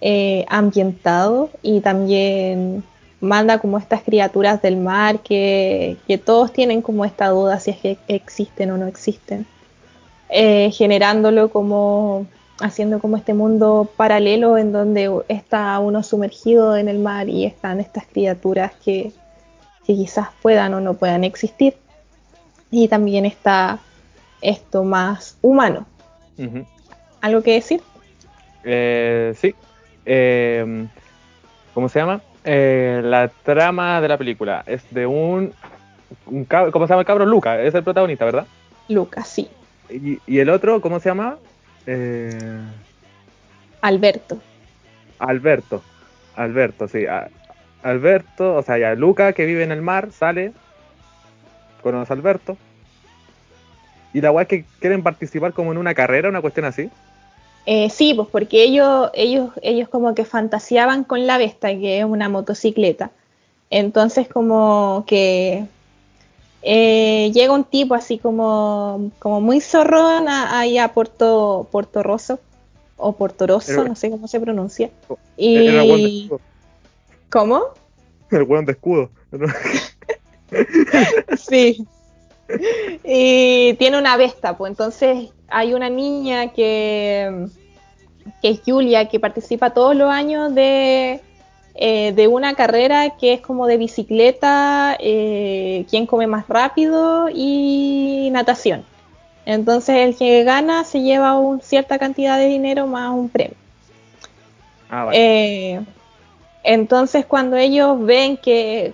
eh, 0.00 0.44
ambientado, 0.48 1.50
y 1.62 1.80
también 1.80 2.84
manda 3.20 3.58
como 3.58 3.78
estas 3.78 4.02
criaturas 4.02 4.60
del 4.60 4.76
mar 4.76 5.20
que, 5.20 5.96
que, 6.06 6.18
todos 6.18 6.52
tienen 6.52 6.82
como 6.82 7.04
esta 7.04 7.28
duda 7.28 7.60
si 7.60 7.70
es 7.70 7.78
que 7.78 7.96
existen 8.08 8.72
o 8.72 8.78
no 8.78 8.86
existen. 8.86 9.46
Eh, 10.28 10.70
generándolo 10.72 11.50
como 11.50 12.26
haciendo 12.62 12.98
como 12.98 13.16
este 13.16 13.34
mundo 13.34 13.88
paralelo 13.96 14.56
en 14.56 14.72
donde 14.72 15.10
está 15.28 15.78
uno 15.78 16.02
sumergido 16.02 16.76
en 16.76 16.88
el 16.88 16.98
mar 16.98 17.28
y 17.28 17.44
están 17.44 17.80
estas 17.80 18.06
criaturas 18.06 18.72
que, 18.84 19.12
quizás 19.84 20.28
puedan 20.40 20.72
o 20.74 20.80
no 20.80 20.94
puedan 20.94 21.24
existir. 21.24 21.74
Y 22.70 22.88
también 22.88 23.26
está 23.26 23.80
esto 24.40 24.84
más 24.84 25.36
humano. 25.42 25.86
¿Algo 27.20 27.42
que 27.42 27.54
decir? 27.54 27.82
Eh, 28.64 29.34
sí. 29.36 29.54
Eh, 30.06 30.86
¿Cómo 31.74 31.88
se 31.88 31.98
llama? 31.98 32.22
la 32.44 33.30
trama 33.44 34.00
de 34.00 34.08
la 34.08 34.18
película 34.18 34.64
es 34.66 34.82
de 34.90 35.06
un, 35.06 35.52
¿cómo 36.48 36.86
se 36.86 36.92
llama 36.92 37.02
el 37.02 37.06
cabro? 37.06 37.24
Luca, 37.24 37.60
es 37.60 37.74
el 37.74 37.84
protagonista, 37.84 38.24
¿verdad? 38.24 38.46
Luca, 38.88 39.22
sí. 39.24 39.48
¿Y, 39.88 40.38
el 40.38 40.50
otro, 40.50 40.80
cómo 40.80 41.00
se 41.00 41.08
llama? 41.08 41.36
Eh... 41.86 42.60
Alberto. 43.80 44.38
Alberto. 45.18 45.82
Alberto, 46.36 46.88
sí. 46.88 47.04
Alberto, 47.82 48.56
o 48.56 48.62
sea, 48.62 48.78
ya 48.78 48.94
Luca 48.94 49.32
que 49.32 49.44
vive 49.44 49.64
en 49.64 49.72
el 49.72 49.82
mar, 49.82 50.10
sale, 50.12 50.52
conoce 51.82 52.12
a 52.12 52.16
Alberto. 52.16 52.56
Y 54.14 54.20
la 54.20 54.30
weá 54.30 54.42
es 54.42 54.48
que 54.48 54.64
quieren 54.78 55.02
participar 55.02 55.52
como 55.52 55.72
en 55.72 55.78
una 55.78 55.94
carrera, 55.94 56.28
una 56.28 56.40
cuestión 56.40 56.66
así. 56.66 56.90
Eh, 57.64 57.90
sí, 57.90 58.14
pues 58.14 58.28
porque 58.28 58.62
ellos, 58.62 59.10
ellos, 59.14 59.50
ellos 59.62 59.88
como 59.88 60.14
que 60.14 60.24
fantaseaban 60.24 61.04
con 61.04 61.26
la 61.26 61.38
Vesta, 61.38 61.68
que 61.68 62.00
es 62.00 62.04
una 62.04 62.28
motocicleta. 62.28 63.10
Entonces 63.70 64.28
como 64.28 65.04
que 65.06 65.64
eh, 66.62 67.30
llega 67.34 67.52
un 67.52 67.64
tipo 67.64 67.94
así 67.94 68.18
como, 68.18 69.10
como 69.18 69.40
muy 69.40 69.60
zorrón 69.60 70.28
ahí 70.28 70.78
a 70.78 70.92
Puerto, 70.92 71.68
Puerto 71.70 72.02
Rosso, 72.02 72.38
o 73.02 73.12
Portoroso, 73.12 73.84
no 73.84 73.96
sé 73.96 74.10
cómo 74.10 74.28
se 74.28 74.40
pronuncia. 74.40 74.90
Y... 75.36 76.30
¿Cómo? 77.30 77.64
El 78.30 78.44
hueón 78.44 78.64
de 78.64 78.72
escudo. 78.72 79.10
sí. 81.36 81.86
Y 83.04 83.74
tiene 83.74 83.98
una 83.98 84.16
besta, 84.16 84.56
pues 84.56 84.70
entonces 84.70 85.30
hay 85.48 85.74
una 85.74 85.88
niña 85.88 86.52
que, 86.52 87.46
que 88.40 88.50
es 88.50 88.60
Julia, 88.64 89.08
que 89.08 89.18
participa 89.18 89.70
todos 89.70 89.96
los 89.96 90.10
años 90.10 90.54
de, 90.54 91.20
eh, 91.74 92.12
de 92.12 92.28
una 92.28 92.54
carrera 92.54 93.16
que 93.16 93.32
es 93.32 93.40
como 93.40 93.66
de 93.66 93.78
bicicleta, 93.78 94.96
eh, 95.00 95.86
quién 95.88 96.06
come 96.06 96.26
más 96.26 96.46
rápido 96.48 97.28
y 97.32 98.28
natación. 98.32 98.84
Entonces 99.46 99.96
el 99.96 100.16
que 100.16 100.44
gana 100.44 100.84
se 100.84 101.00
lleva 101.00 101.38
una 101.38 101.62
cierta 101.62 101.98
cantidad 101.98 102.38
de 102.38 102.46
dinero 102.46 102.86
más 102.86 103.10
un 103.10 103.28
premio. 103.28 103.56
Ah, 104.90 105.08
eh, 105.12 105.80
entonces 106.62 107.24
cuando 107.24 107.56
ellos 107.56 107.98
ven 108.04 108.36
que 108.36 108.92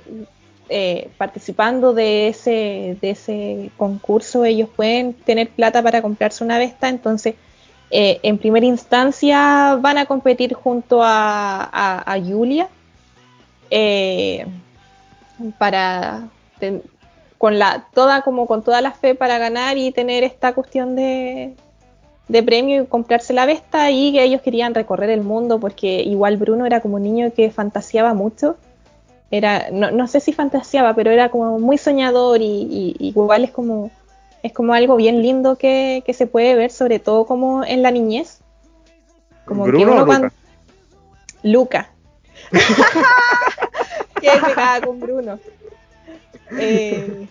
participando 1.16 1.94
de 1.94 2.28
ese, 2.28 2.98
de 3.00 3.10
ese 3.10 3.70
concurso 3.76 4.44
ellos 4.44 4.68
pueden 4.68 5.14
tener 5.14 5.48
plata 5.48 5.82
para 5.82 6.02
comprarse 6.02 6.44
una 6.44 6.58
Vesta, 6.58 6.88
entonces 6.88 7.34
eh, 7.90 8.20
en 8.22 8.36
primera 8.36 8.66
instancia 8.66 9.78
van 9.80 9.96
a 9.98 10.06
competir 10.06 10.52
junto 10.52 11.00
a, 11.02 12.20
Julia 12.26 12.68
eh, 13.70 14.46
para 15.56 16.28
con 17.38 17.58
la 17.58 17.86
toda 17.94 18.22
como 18.22 18.46
con 18.46 18.62
toda 18.62 18.82
la 18.82 18.92
fe 18.92 19.14
para 19.14 19.38
ganar 19.38 19.78
y 19.78 19.92
tener 19.92 20.24
esta 20.24 20.52
cuestión 20.52 20.96
de, 20.96 21.54
de 22.28 22.42
premio 22.42 22.82
y 22.82 22.86
comprarse 22.86 23.32
la 23.32 23.46
Vesta 23.46 23.90
y 23.90 24.12
que 24.12 24.22
ellos 24.22 24.42
querían 24.42 24.74
recorrer 24.74 25.08
el 25.10 25.22
mundo 25.22 25.58
porque 25.58 26.02
igual 26.02 26.36
Bruno 26.36 26.66
era 26.66 26.80
como 26.80 26.96
un 26.96 27.04
niño 27.04 27.32
que 27.34 27.50
fantaseaba 27.50 28.12
mucho. 28.12 28.56
Era 29.30 29.68
no, 29.70 29.90
no 29.90 30.08
sé 30.08 30.20
si 30.20 30.32
fantaseaba 30.32 30.94
pero 30.94 31.10
era 31.10 31.30
como 31.30 31.58
muy 31.58 31.78
soñador 31.78 32.40
y 32.42 32.96
igual 32.98 33.44
es 33.44 33.50
como 33.50 33.90
es 34.48 34.52
como 34.54 34.72
algo 34.74 34.96
bien 34.96 35.22
lindo 35.22 35.56
que, 35.56 36.02
se 36.12 36.26
puede 36.26 36.54
ver, 36.54 36.70
sobre 36.70 36.98
todo 36.98 37.26
como 37.26 37.64
en 37.64 37.82
la 37.82 37.90
niñez. 37.90 38.40
Como 39.44 39.64
¿Bruno 39.64 39.78
que 39.78 39.92
uno 39.92 40.02
o 40.02 40.06
cuando... 40.06 40.28
Luca. 41.42 41.90
que 44.20 44.30
pegada 44.44 44.80
con 44.80 45.00
Bruno. 45.00 45.38
Eh, 46.58 47.26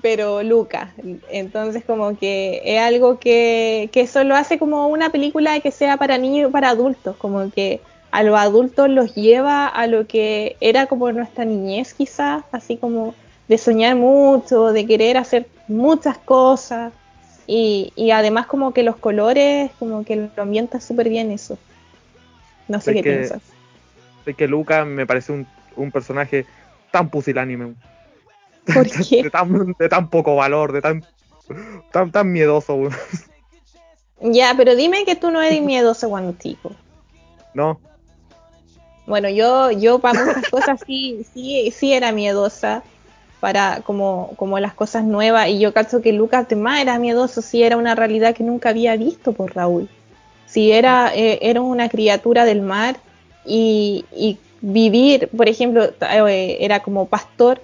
pero 0.00 0.42
Luca. 0.42 0.92
Entonces 1.30 1.84
como 1.84 2.16
que 2.16 2.62
es 2.64 2.80
algo 2.80 3.18
que, 3.18 3.90
que 3.92 4.02
eso 4.02 4.24
lo 4.24 4.36
hace 4.36 4.58
como 4.58 4.86
una 4.86 5.10
película 5.10 5.58
que 5.60 5.70
sea 5.70 5.96
para 5.96 6.18
niños 6.18 6.48
y 6.48 6.52
para 6.52 6.70
adultos, 6.70 7.16
como 7.16 7.50
que 7.50 7.80
a 8.12 8.22
los 8.22 8.38
adultos 8.38 8.88
los 8.88 9.14
lleva 9.14 9.66
a 9.66 9.86
lo 9.88 10.06
que 10.06 10.56
era 10.60 10.86
como 10.86 11.10
nuestra 11.12 11.44
niñez 11.44 11.94
quizás, 11.94 12.44
así 12.52 12.76
como 12.76 13.14
de 13.52 13.58
soñar 13.58 13.94
mucho, 13.96 14.72
de 14.72 14.86
querer 14.86 15.18
hacer 15.18 15.46
muchas 15.68 16.16
cosas 16.16 16.90
y, 17.46 17.92
y 17.96 18.10
además 18.10 18.46
como 18.46 18.72
que 18.72 18.82
los 18.82 18.96
colores, 18.96 19.70
como 19.78 20.06
que 20.06 20.16
lo 20.16 20.30
ambienta 20.42 20.80
súper 20.80 21.10
bien 21.10 21.30
eso. 21.30 21.58
No 22.66 22.80
sé 22.80 22.94
qué 22.94 23.02
que- 23.02 23.10
piensas. 23.10 23.42
Sé 24.24 24.32
que 24.32 24.48
Luca 24.48 24.86
me 24.86 25.06
parece 25.06 25.32
un, 25.32 25.46
un 25.76 25.90
personaje 25.90 26.46
tan 26.90 27.10
pusilánime. 27.10 27.74
¿Por 28.72 28.88
de, 28.96 29.04
qué? 29.04 29.28
tan, 29.28 29.74
de 29.78 29.88
tan 29.90 30.08
poco 30.08 30.34
valor, 30.34 30.72
de 30.72 30.80
tan 30.80 31.04
tan, 31.92 32.10
tan 32.10 32.32
miedoso. 32.32 32.88
Ya, 34.22 34.54
pero 34.56 34.74
dime 34.76 35.04
que 35.04 35.14
tú 35.16 35.30
no 35.30 35.42
eres 35.42 35.60
miedoso 35.60 36.08
cuando 36.08 36.32
chico. 36.38 36.70
¿no? 37.52 37.78
Bueno, 39.04 39.28
yo, 39.28 39.70
yo 39.72 39.98
para 39.98 40.24
muchas 40.24 40.48
cosas 40.48 40.80
sí, 40.86 41.26
sí, 41.34 41.70
sí 41.76 41.92
era 41.92 42.12
miedosa 42.12 42.82
para 43.42 43.80
como, 43.80 44.34
como 44.36 44.60
las 44.60 44.72
cosas 44.72 45.02
nuevas 45.02 45.48
y 45.48 45.58
yo 45.58 45.72
cacho 45.72 46.00
que 46.00 46.12
Lucas 46.12 46.48
de 46.48 46.54
más 46.54 46.80
era 46.80 46.96
miedoso 47.00 47.42
si 47.42 47.64
era 47.64 47.76
una 47.76 47.96
realidad 47.96 48.36
que 48.36 48.44
nunca 48.44 48.68
había 48.68 48.94
visto 48.94 49.32
por 49.32 49.52
Raúl. 49.52 49.88
Si 50.46 50.70
era, 50.70 51.12
eh, 51.12 51.40
era 51.42 51.60
una 51.60 51.88
criatura 51.88 52.44
del 52.44 52.60
mar 52.60 52.98
y, 53.44 54.04
y 54.12 54.38
vivir, 54.60 55.28
por 55.36 55.48
ejemplo, 55.48 55.90
eh, 56.02 56.58
era 56.60 56.84
como 56.84 57.08
pastor, 57.08 57.60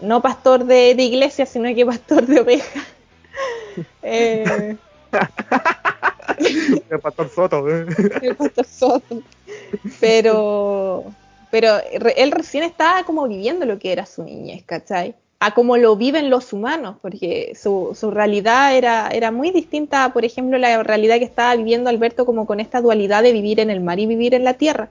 no 0.00 0.22
pastor 0.22 0.64
de, 0.64 0.94
de 0.94 1.02
iglesia, 1.02 1.44
sino 1.44 1.74
que 1.74 1.84
pastor 1.84 2.24
de 2.24 2.40
ovejas. 2.40 2.84
Eh, 4.02 4.76
El 6.88 7.00
pastor 7.00 7.28
Soto, 7.28 7.68
eh. 7.68 7.86
el 8.22 8.36
pastor 8.36 8.64
Soto. 8.64 9.22
Pero, 10.00 11.04
pero 11.56 11.78
él 12.18 12.32
recién 12.32 12.64
estaba 12.64 13.04
como 13.04 13.26
viviendo 13.26 13.64
lo 13.64 13.78
que 13.78 13.90
era 13.90 14.04
su 14.04 14.22
niñez, 14.22 14.62
¿cachai? 14.66 15.14
A 15.40 15.54
como 15.54 15.78
lo 15.78 15.96
viven 15.96 16.28
los 16.28 16.52
humanos, 16.52 16.96
porque 17.00 17.54
su, 17.58 17.96
su 17.98 18.10
realidad 18.10 18.76
era, 18.76 19.08
era 19.08 19.30
muy 19.30 19.52
distinta, 19.52 20.12
por 20.12 20.26
ejemplo, 20.26 20.58
la 20.58 20.82
realidad 20.82 21.16
que 21.16 21.24
estaba 21.24 21.56
viviendo 21.56 21.88
Alberto 21.88 22.26
como 22.26 22.44
con 22.46 22.60
esta 22.60 22.82
dualidad 22.82 23.22
de 23.22 23.32
vivir 23.32 23.58
en 23.60 23.70
el 23.70 23.80
mar 23.80 23.98
y 23.98 24.04
vivir 24.04 24.34
en 24.34 24.44
la 24.44 24.52
tierra. 24.52 24.90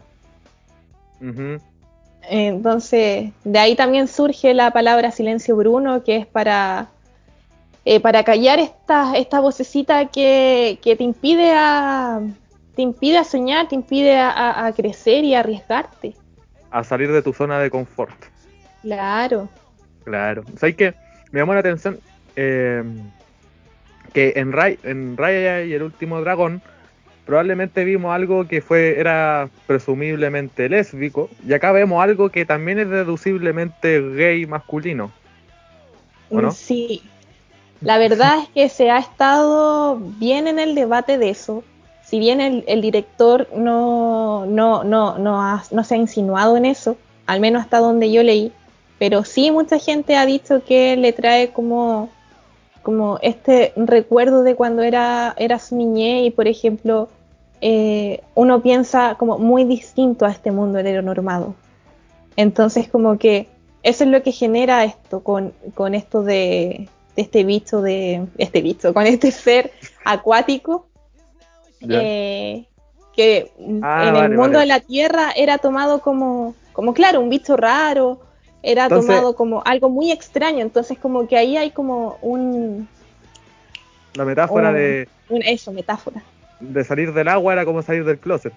Entonces, 2.28 3.30
de 3.44 3.60
ahí 3.60 3.76
también 3.76 4.08
surge 4.08 4.56
la 4.56 4.72
palabra 4.72 5.12
silencio 5.12 5.56
bruno, 5.56 6.04
que 6.04 6.16
es 6.16 6.26
para, 6.26 6.88
eh, 7.86 8.00
para 8.00 8.24
callar 8.24 8.58
esta, 8.58 9.16
esta 9.18 9.40
vocecita 9.40 10.08
que, 10.08 10.80
que 10.82 10.96
te 10.96 11.04
impide 11.04 11.54
a 11.54 12.22
te 12.76 12.82
impide 12.82 13.20
a 13.20 13.24
soñar, 13.24 13.68
te 13.68 13.76
impide 13.76 14.18
a, 14.18 14.32
a- 14.32 14.66
a 14.66 14.74
crecer 14.74 15.24
y 15.24 15.36
a 15.36 15.42
arriesgarte. 15.42 16.16
A 16.76 16.84
salir 16.84 17.10
de 17.10 17.22
tu 17.22 17.32
zona 17.32 17.58
de 17.60 17.70
confort. 17.70 18.26
Claro. 18.82 19.48
Claro. 20.04 20.44
¿Sabes 20.58 20.76
qué? 20.76 20.94
Me 21.32 21.40
llamó 21.40 21.54
la 21.54 21.62
atención 21.62 22.00
eh, 22.36 22.84
que 24.12 24.34
en, 24.36 24.52
Ray, 24.52 24.78
en 24.84 25.16
Raya 25.16 25.64
y 25.64 25.74
el 25.74 25.84
último 25.84 26.20
dragón 26.20 26.62
probablemente 27.26 27.86
vimos 27.86 28.14
algo 28.14 28.46
que 28.46 28.62
fue 28.62 29.00
era 29.00 29.48
presumiblemente 29.68 30.68
lésbico 30.68 31.30
y 31.48 31.54
acá 31.54 31.72
vemos 31.72 32.04
algo 32.04 32.28
que 32.30 32.46
también 32.46 32.80
es 32.80 32.90
deduciblemente 32.90 34.02
gay 34.02 34.46
masculino. 34.46 35.14
¿O 36.30 36.42
no? 36.42 36.52
Sí. 36.52 37.04
La 37.80 37.98
verdad 37.98 38.40
es 38.44 38.50
que 38.50 38.68
se 38.68 38.92
ha 38.92 38.98
estado 38.98 39.98
bien 39.98 40.50
en 40.50 40.60
el 40.60 40.76
debate 40.76 41.18
de 41.18 41.30
eso. 41.30 41.64
Si 42.06 42.20
bien 42.20 42.40
el, 42.40 42.82
director 42.82 43.48
no, 43.56 44.46
no, 44.46 44.84
no, 44.84 45.18
no, 45.18 45.42
ha- 45.42 45.64
no 45.72 45.84
se 45.84 45.96
ha 45.96 45.98
insinuado 45.98 46.56
en 46.56 46.66
eso, 46.66 46.98
al 47.26 47.40
menos 47.40 47.64
hasta 47.64 47.80
donde 47.80 48.12
yo 48.12 48.22
leí, 48.22 48.52
pero 49.00 49.24
sí 49.24 49.52
mucha 49.52 49.80
gente 49.80 50.16
ha 50.16 50.26
dicho 50.26 50.64
que 50.64 50.96
le 50.98 51.14
trae 51.14 51.52
como, 51.52 52.10
como 52.84 53.18
este 53.22 53.74
recuerdo 53.76 54.44
de 54.44 54.56
cuando 54.56 54.84
era, 54.84 55.34
era 55.38 55.60
y, 55.72 56.30
por 56.30 56.48
ejemplo, 56.48 57.10
eh, 57.62 58.22
uno 58.36 58.62
piensa 58.62 59.16
como 59.18 59.40
muy 59.40 59.64
distinto 59.64 60.26
a 60.26 60.32
este 60.32 60.52
mundo 60.52 60.78
heteronormado. 60.80 61.56
Entonces, 62.36 62.88
como 62.88 63.18
que 63.18 63.48
eso 63.84 64.04
es 64.04 64.10
lo 64.10 64.22
que 64.24 64.32
genera 64.32 64.84
esto 64.84 65.22
con, 65.22 65.54
con 65.74 65.96
esto 65.96 66.24
de, 66.24 66.88
de 67.16 67.22
este 67.22 67.44
bicho, 67.44 67.82
de 67.82 68.26
este 68.38 68.62
bicho, 68.62 68.94
con 68.94 69.06
este 69.08 69.32
ser 69.32 69.72
acuático. 70.04 70.88
Eh, 71.82 72.66
que 73.16 73.52
Ah, 73.82 74.08
en 74.08 74.14
vale, 74.14 74.20
el 74.26 74.30
mundo 74.32 74.44
vale. 74.44 74.60
de 74.60 74.66
la 74.66 74.80
Tierra 74.80 75.32
era 75.36 75.58
tomado 75.58 76.02
como, 76.02 76.56
como 76.74 76.94
claro, 76.94 77.20
un 77.22 77.30
bicho 77.30 77.56
raro, 77.58 78.20
era 78.62 78.84
Entonces- 78.84 79.08
tomado 79.08 79.36
como 79.36 79.62
algo 79.66 79.90
muy 79.90 80.12
extraño, 80.12 80.60
entonces 80.62 80.98
como 80.98 81.28
que 81.28 81.38
ahí 81.38 81.56
hay 81.58 81.72
como 81.72 82.18
un, 82.22 82.88
La 84.16 84.26
metáfora 84.26 84.72
de, 84.74 85.08
un 85.30 85.42
eso, 85.44 85.72
metáfora. 85.72 86.22
de 86.60 86.84
salir 86.84 87.14
del 87.14 87.28
agua 87.28 87.54
era 87.54 87.66
como 87.66 87.82
salir 87.82 88.04
del 88.06 88.18
closet. 88.20 88.54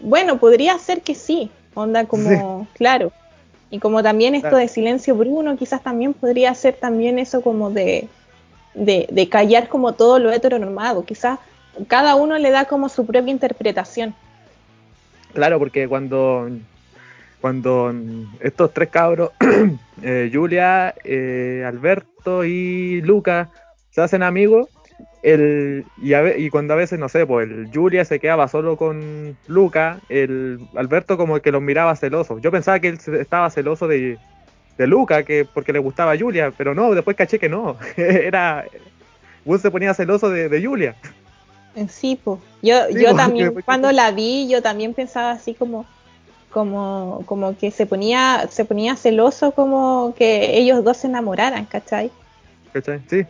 Bueno, 0.00 0.38
podría 0.38 0.78
ser 0.78 1.02
que 1.02 1.14
sí, 1.14 1.50
onda 1.74 2.06
como, 2.06 2.68
claro. 2.74 3.12
Y 3.70 3.80
como 3.80 4.02
también 4.02 4.34
esto 4.36 4.50
Claro. 4.50 4.58
de 4.58 4.68
silencio 4.68 5.16
Bruno, 5.16 5.56
quizás 5.56 5.82
también 5.82 6.14
podría 6.14 6.54
ser 6.54 6.74
también 6.74 7.18
eso 7.18 7.40
como 7.42 7.70
de, 7.70 8.08
de, 8.74 9.06
de 9.10 9.28
callar 9.28 9.68
como 9.68 9.94
todo 9.94 10.18
lo 10.18 10.32
heteronormado. 10.32 11.04
Quizás 11.04 11.38
cada 11.88 12.14
uno 12.14 12.38
le 12.38 12.50
da 12.50 12.66
como 12.66 12.88
su 12.88 13.06
propia 13.06 13.30
interpretación. 13.30 14.14
Claro, 15.32 15.58
porque 15.58 15.88
cuando, 15.88 16.48
cuando 17.40 17.92
estos 18.40 18.72
tres 18.72 18.88
cabros, 18.90 19.30
eh, 20.02 20.30
Julia, 20.32 20.94
eh, 21.04 21.64
Alberto 21.66 22.44
y 22.44 23.00
Luca, 23.02 23.50
se 23.90 24.00
hacen 24.00 24.22
amigos, 24.22 24.68
el, 25.22 25.84
y, 26.00 26.12
a 26.12 26.36
y 26.36 26.50
cuando 26.50 26.74
a 26.74 26.76
veces, 26.76 26.98
no 26.98 27.08
sé, 27.08 27.26
pues 27.26 27.48
el 27.48 27.70
Julia 27.72 28.04
se 28.04 28.20
quedaba 28.20 28.46
solo 28.46 28.76
con 28.76 29.36
Luca, 29.48 30.00
el 30.08 30.60
Alberto 30.76 31.16
como 31.16 31.40
que 31.40 31.50
los 31.50 31.62
miraba 31.62 31.96
celoso. 31.96 32.38
Yo 32.38 32.52
pensaba 32.52 32.78
que 32.78 32.88
él 32.88 32.98
estaba 33.18 33.50
celoso 33.50 33.88
de, 33.88 34.18
de 34.76 34.86
Luca, 34.86 35.22
que 35.22 35.44
porque 35.44 35.72
le 35.72 35.78
gustaba 35.78 36.12
a 36.12 36.18
Julia, 36.18 36.52
pero 36.56 36.74
no, 36.74 36.94
después 36.94 37.16
caché 37.16 37.38
que 37.38 37.48
no. 37.48 37.76
Era. 37.96 38.64
Gus 39.44 39.60
se 39.60 39.70
ponía 39.70 39.94
celoso 39.94 40.30
de, 40.30 40.48
de 40.48 40.64
Julia. 40.64 40.96
En 41.76 41.88
sí, 41.88 42.18
po. 42.22 42.40
Yo, 42.62 42.86
Sí, 42.88 43.02
yo 43.02 43.10
po, 43.10 43.16
también, 43.16 43.54
cuando 43.64 43.92
la 43.92 44.10
vi, 44.10 44.48
yo 44.48 44.62
también 44.62 44.94
pensaba 44.94 45.32
así 45.32 45.54
como, 45.54 45.86
como, 46.50 47.22
como 47.26 47.56
que 47.56 47.70
se 47.70 47.86
ponía, 47.86 48.48
se 48.50 48.64
ponía 48.64 48.96
celoso 48.96 49.52
como 49.52 50.14
que 50.16 50.56
ellos 50.56 50.82
dos 50.82 50.98
se 50.98 51.08
enamoraran, 51.08 51.66
¿cachai? 51.66 52.10
¿Cachai? 52.72 53.00
Sí. 53.08 53.24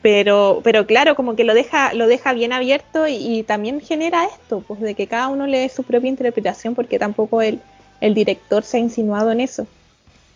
Pero, 0.00 0.62
pero 0.64 0.86
claro, 0.86 1.14
como 1.14 1.36
que 1.36 1.44
lo 1.44 1.52
deja, 1.52 1.92
lo 1.92 2.06
deja 2.06 2.32
bien 2.32 2.54
abierto 2.54 3.06
y, 3.06 3.16
y 3.16 3.42
también 3.42 3.82
genera 3.82 4.24
esto, 4.24 4.64
pues 4.66 4.80
de 4.80 4.94
que 4.94 5.06
cada 5.06 5.28
uno 5.28 5.46
le 5.46 5.58
dé 5.58 5.68
su 5.68 5.82
propia 5.82 6.08
interpretación, 6.08 6.74
porque 6.74 6.98
tampoco 6.98 7.42
el, 7.42 7.60
el 8.00 8.14
director 8.14 8.62
se 8.62 8.76
ha 8.76 8.80
insinuado 8.80 9.32
en 9.32 9.40
eso. 9.40 9.66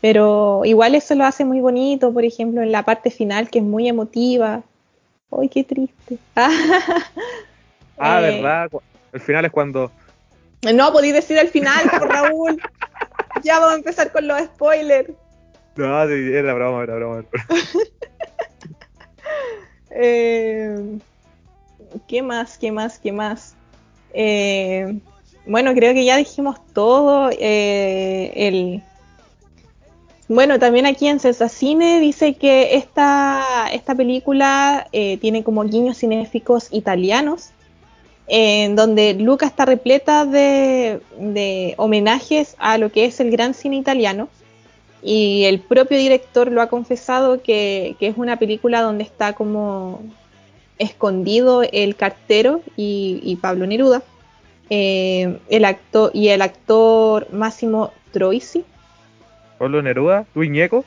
Pero 0.00 0.62
igual 0.64 0.94
eso 0.94 1.14
lo 1.14 1.24
hace 1.24 1.44
muy 1.44 1.60
bonito, 1.60 2.12
por 2.12 2.24
ejemplo, 2.24 2.62
en 2.62 2.72
la 2.72 2.84
parte 2.84 3.10
final, 3.10 3.50
que 3.50 3.58
es 3.58 3.64
muy 3.64 3.86
emotiva. 3.88 4.62
¡Ay, 5.30 5.48
qué 5.48 5.64
triste! 5.64 6.18
Ah, 8.02 8.18
Eh, 8.22 8.40
¿verdad? 8.40 8.70
El 9.12 9.20
final 9.20 9.44
es 9.44 9.52
cuando. 9.52 9.92
No 10.72 10.90
podéis 10.90 11.12
decir 11.12 11.38
al 11.38 11.48
final, 11.48 11.90
por 11.90 12.08
Raúl. 12.08 12.58
ya 13.42 13.58
vamos 13.58 13.74
a 13.74 13.76
empezar 13.76 14.10
con 14.10 14.26
los 14.26 14.40
spoilers. 14.42 15.10
No, 15.76 16.06
sí, 16.06 16.12
era 16.32 16.54
broma, 16.54 16.82
era 16.84 16.94
broma. 16.94 17.24
Eh, 19.90 20.98
¿Qué 22.06 22.22
más? 22.22 22.56
¿Qué 22.58 22.70
más? 22.70 22.98
¿Qué 22.98 23.12
más? 23.12 23.54
Eh, 24.12 25.00
bueno, 25.46 25.74
creo 25.74 25.94
que 25.94 26.04
ya 26.04 26.16
dijimos 26.16 26.58
todo. 26.72 27.30
eh, 27.32 28.32
el... 28.34 28.82
Bueno, 30.28 30.60
también 30.60 30.86
aquí 30.86 31.08
en 31.08 31.18
Cine 31.18 31.98
dice 31.98 32.34
que 32.34 32.76
esta, 32.76 33.68
esta 33.72 33.96
película 33.96 34.86
eh, 34.92 35.18
tiene 35.20 35.42
como 35.42 35.64
guiños 35.64 35.98
cinéficos 35.98 36.68
italianos, 36.70 37.50
en 38.28 38.76
donde 38.76 39.14
Luca 39.14 39.46
está 39.46 39.64
repleta 39.64 40.24
de, 40.24 41.00
de 41.18 41.74
homenajes 41.78 42.54
a 42.58 42.78
lo 42.78 42.92
que 42.92 43.06
es 43.06 43.18
el 43.18 43.32
gran 43.32 43.54
cine 43.54 43.76
italiano. 43.76 44.28
Y 45.02 45.44
el 45.46 45.58
propio 45.58 45.98
director 45.98 46.52
lo 46.52 46.62
ha 46.62 46.68
confesado 46.68 47.42
que, 47.42 47.96
que 47.98 48.06
es 48.06 48.16
una 48.16 48.38
película 48.38 48.82
donde 48.82 49.02
está 49.02 49.32
como 49.32 50.00
Escondido, 50.80 51.62
el 51.62 51.94
cartero 51.94 52.62
y, 52.74 53.36
Pablo 53.42 53.66
Neruda. 53.66 54.02
Eh, 54.72 55.40
el 55.48 55.64
actor 55.64 56.12
y 56.14 56.28
el 56.28 56.42
actor 56.42 57.26
Máximo 57.32 57.92
Troisi. 58.12 58.64
Pablo 59.58 59.82
Neruda, 59.82 60.24
Luis 60.34 60.48
Ñeco, 60.48 60.84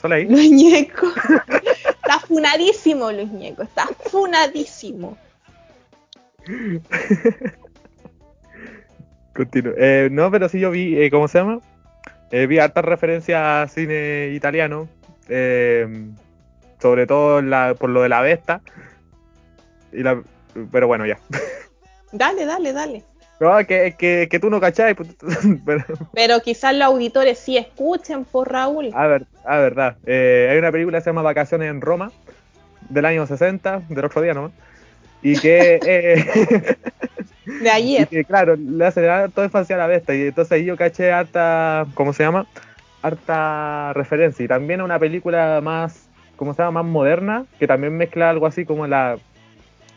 solo 0.00 0.16
ahí. 0.16 0.26
Luis 0.26 0.50
Ñeco. 0.50 1.06
está 1.88 2.20
funadísimo 2.20 3.10
Luis 3.10 3.32
Ñeco, 3.32 3.62
está 3.62 3.86
funadísimo. 4.10 5.16
Continúo. 9.34 9.72
Eh, 9.78 10.08
no, 10.12 10.30
pero 10.30 10.48
sí 10.50 10.60
yo 10.60 10.70
vi, 10.70 10.96
eh, 10.96 11.10
¿cómo 11.10 11.26
se 11.26 11.38
llama? 11.38 11.60
Eh, 12.30 12.46
vi 12.46 12.58
hartas 12.58 12.84
referencias 12.84 13.40
a 13.42 13.66
cine 13.68 14.32
italiano, 14.34 14.86
sobre 16.80 17.06
todo 17.06 17.42
por 17.76 17.88
lo 17.88 18.02
de 18.02 18.08
la 18.10 18.20
Vesta. 18.20 18.60
Y 19.92 20.02
la, 20.02 20.22
pero 20.70 20.86
bueno, 20.86 21.06
ya. 21.06 21.18
Dale, 22.12 22.46
dale, 22.46 22.72
dale. 22.72 23.04
No, 23.40 23.56
que, 23.66 23.94
que, 23.98 24.28
que 24.30 24.38
tú 24.38 24.48
no 24.48 24.60
cacháis. 24.60 24.96
Pues, 24.96 25.08
pero... 26.12 26.40
quizás 26.40 26.74
los 26.74 26.86
auditores 26.86 27.38
sí 27.38 27.56
escuchen 27.56 28.24
por 28.24 28.50
Raúl. 28.50 28.90
A 28.94 29.06
ver, 29.06 29.26
a 29.44 29.58
verdad. 29.58 29.96
hay 30.06 30.58
una 30.58 30.70
película 30.72 30.98
que 30.98 31.04
se 31.04 31.10
llama 31.10 31.22
Vacaciones 31.22 31.68
en 31.68 31.80
Roma, 31.80 32.12
del 32.88 33.04
año 33.04 33.26
60, 33.26 33.82
del 33.88 34.04
otro 34.04 34.22
día, 34.22 34.34
¿no? 34.34 34.52
Y 35.22 35.38
que 35.38 35.78
de 37.46 37.70
ayer. 37.70 38.08
Y 38.10 38.24
claro, 38.24 38.56
le 38.56 38.84
hace 38.84 39.02
todo 39.34 39.44
infancia 39.44 39.76
a 39.76 39.78
la 39.78 39.86
bestia. 39.86 40.14
Y 40.14 40.22
entonces 40.28 40.52
ahí 40.52 40.64
yo 40.64 40.76
caché 40.76 41.12
harta, 41.12 41.86
¿cómo 41.94 42.12
se 42.12 42.22
llama? 42.22 42.46
Harta 43.02 43.92
referencia. 43.94 44.44
Y 44.44 44.48
también 44.48 44.80
a 44.80 44.84
una 44.84 44.98
película 44.98 45.60
más, 45.62 46.08
¿cómo 46.36 46.54
se 46.54 46.62
llama? 46.62 46.82
Más 46.82 46.92
moderna, 46.92 47.46
que 47.58 47.66
también 47.66 47.96
mezcla 47.96 48.30
algo 48.30 48.46
así 48.46 48.64
como 48.64 48.86
la 48.86 49.16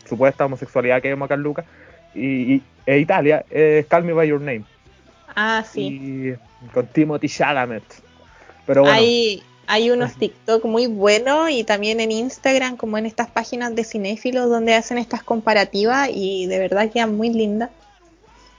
supuesta 0.08 0.46
homosexualidad 0.46 1.02
que 1.02 1.10
vemos 1.10 1.26
acá 1.26 1.36
en 1.36 1.44
Lucas. 1.44 1.66
Y, 2.18 2.62
e 2.86 3.00
Italia, 3.00 3.46
es 3.50 3.86
Call 3.88 4.04
Me 4.04 4.14
By 4.14 4.28
Your 4.28 4.40
Name. 4.40 4.64
Ah, 5.36 5.64
sí. 5.70 5.82
Y 6.62 6.70
con 6.74 6.88
Timothy 6.88 7.30
Chalamet. 7.30 7.84
Pero 8.66 8.82
bueno. 8.82 8.98
Ahí 8.98 9.44
hay 9.68 9.92
unos 9.92 10.16
TikTok 10.16 10.64
muy 10.66 10.88
buenos 10.88 11.50
y 11.50 11.64
también 11.64 12.00
en 12.00 12.12
Instagram, 12.12 12.78
como 12.78 12.98
en 12.98 13.06
estas 13.06 13.30
páginas 13.30 13.76
de 13.76 13.84
cinéfilos 13.84 14.50
donde 14.50 14.74
hacen 14.74 14.98
estas 14.98 15.24
comparativas 15.24 16.10
y 16.12 16.48
de 16.48 16.58
verdad 16.58 16.90
quedan 16.90 17.16
muy 17.18 17.30
lindas. 17.30 17.70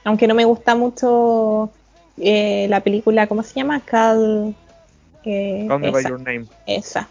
Aunque 0.05 0.27
no 0.29 0.35
me 0.35 0.45
gusta 0.45 0.75
mucho 0.75 1.71
eh, 2.19 2.67
la 2.69 2.81
película, 2.81 3.27
¿cómo 3.27 3.43
se 3.43 3.55
llama? 3.55 3.81
Call, 3.81 4.55
eh, 5.25 5.65
Call 5.67 5.81
Me 5.81 5.91
By 5.91 6.05
Your 6.05 6.21
Name. 6.21 6.45
Esa. 6.67 7.09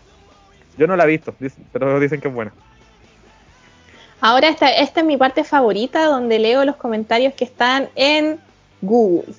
Yo 0.78 0.86
no 0.86 0.96
la 0.96 1.06
he 1.06 1.08
visto, 1.08 1.34
pero 1.74 2.00
dicen 2.00 2.22
que 2.22 2.28
es 2.28 2.34
buena. 2.34 2.54
Ahora 4.20 4.50
esta, 4.50 4.70
esta 4.70 5.02
es 5.02 5.06
mi 5.06 5.18
parte 5.18 5.44
favorita 5.44 6.06
donde 6.06 6.40
leo 6.40 6.66
los 6.66 6.76
comentarios 6.76 7.34
que 7.34 7.46
están 7.46 7.90
en 7.96 8.40
Google. 8.82 9.34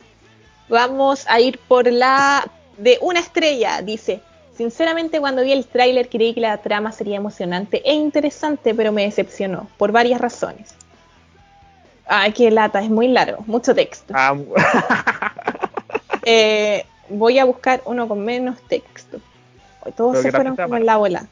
Vamos 0.68 1.24
a 1.28 1.40
ir 1.40 1.58
por 1.58 1.90
la 1.90 2.46
de 2.76 2.98
una 3.00 3.20
estrella. 3.20 3.82
Dice, 3.82 4.20
Sinceramente, 4.58 5.20
cuando 5.20 5.44
vi 5.44 5.52
el 5.52 5.66
tráiler 5.66 6.08
creí 6.08 6.34
que 6.34 6.40
la 6.40 6.56
trama 6.56 6.90
sería 6.90 7.16
emocionante 7.16 7.80
e 7.88 7.94
interesante, 7.94 8.74
pero 8.74 8.90
me 8.90 9.04
decepcionó 9.04 9.68
por 9.76 9.92
varias 9.92 10.20
razones. 10.20 10.74
Ay, 12.06 12.32
qué 12.32 12.50
lata, 12.50 12.82
es 12.82 12.90
muy 12.90 13.06
largo, 13.06 13.44
mucho 13.46 13.72
texto. 13.72 14.14
Ah, 14.16 14.36
eh, 16.24 16.84
voy 17.08 17.38
a 17.38 17.44
buscar 17.44 17.82
uno 17.84 18.08
con 18.08 18.24
menos 18.24 18.60
texto. 18.62 19.20
Todos 19.96 20.22
se 20.22 20.32
fueron 20.32 20.56
como 20.56 20.76
en 20.76 20.86
la 20.86 20.96
bola. 20.96 21.28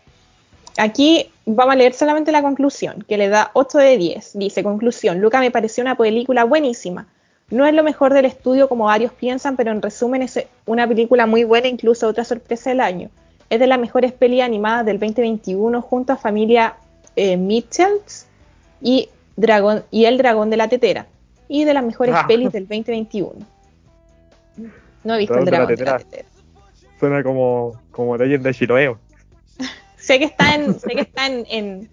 Aquí 0.78 1.30
vamos 1.46 1.74
a 1.74 1.76
leer 1.76 1.94
solamente 1.94 2.32
la 2.32 2.42
conclusión, 2.42 3.04
que 3.08 3.16
le 3.16 3.28
da 3.28 3.50
8 3.54 3.78
de 3.78 3.96
10. 3.96 4.38
Dice, 4.38 4.62
conclusión, 4.62 5.20
Luca 5.20 5.40
me 5.40 5.50
pareció 5.50 5.82
una 5.82 5.96
película 5.96 6.44
buenísima. 6.44 7.06
No 7.50 7.64
es 7.64 7.74
lo 7.74 7.82
mejor 7.82 8.12
del 8.12 8.24
estudio 8.24 8.68
como 8.68 8.86
varios 8.86 9.12
piensan, 9.12 9.56
pero 9.56 9.70
en 9.70 9.80
resumen 9.80 10.22
es 10.22 10.44
una 10.66 10.86
película 10.86 11.26
muy 11.26 11.44
buena, 11.44 11.68
incluso 11.68 12.08
otra 12.08 12.24
sorpresa 12.24 12.70
del 12.70 12.80
año. 12.80 13.08
Es 13.48 13.60
de 13.60 13.68
las 13.68 13.78
mejores 13.78 14.12
pelis 14.12 14.42
animadas 14.42 14.84
del 14.84 14.98
2021 14.98 15.80
junto 15.80 16.12
a 16.12 16.16
familia 16.16 16.74
eh, 17.14 17.36
Mitchells 17.36 18.26
y, 18.82 19.08
Dragón, 19.36 19.84
y 19.90 20.06
El 20.06 20.18
Dragón 20.18 20.50
de 20.50 20.56
la 20.56 20.68
Tetera. 20.68 21.06
Y 21.48 21.64
de 21.64 21.72
las 21.72 21.84
mejores 21.84 22.14
ah. 22.18 22.26
pelis 22.26 22.50
del 22.50 22.66
2021. 22.66 23.32
No 25.04 25.14
he 25.14 25.18
visto 25.18 25.38
El 25.38 25.44
Dragón 25.44 25.74
de 25.74 25.84
la 25.84 25.98
Tetera. 25.98 26.28
Suena 26.98 27.22
como, 27.22 27.80
como 27.92 28.16
leyenda 28.16 28.48
de 28.48 28.52
Shiroeo. 28.52 29.05
Sé 30.06 30.20
que 30.20 30.26
está 30.26 30.54
en, 30.54 30.78
sé 30.78 30.90
que 30.90 31.00
está 31.00 31.26
en, 31.26 31.88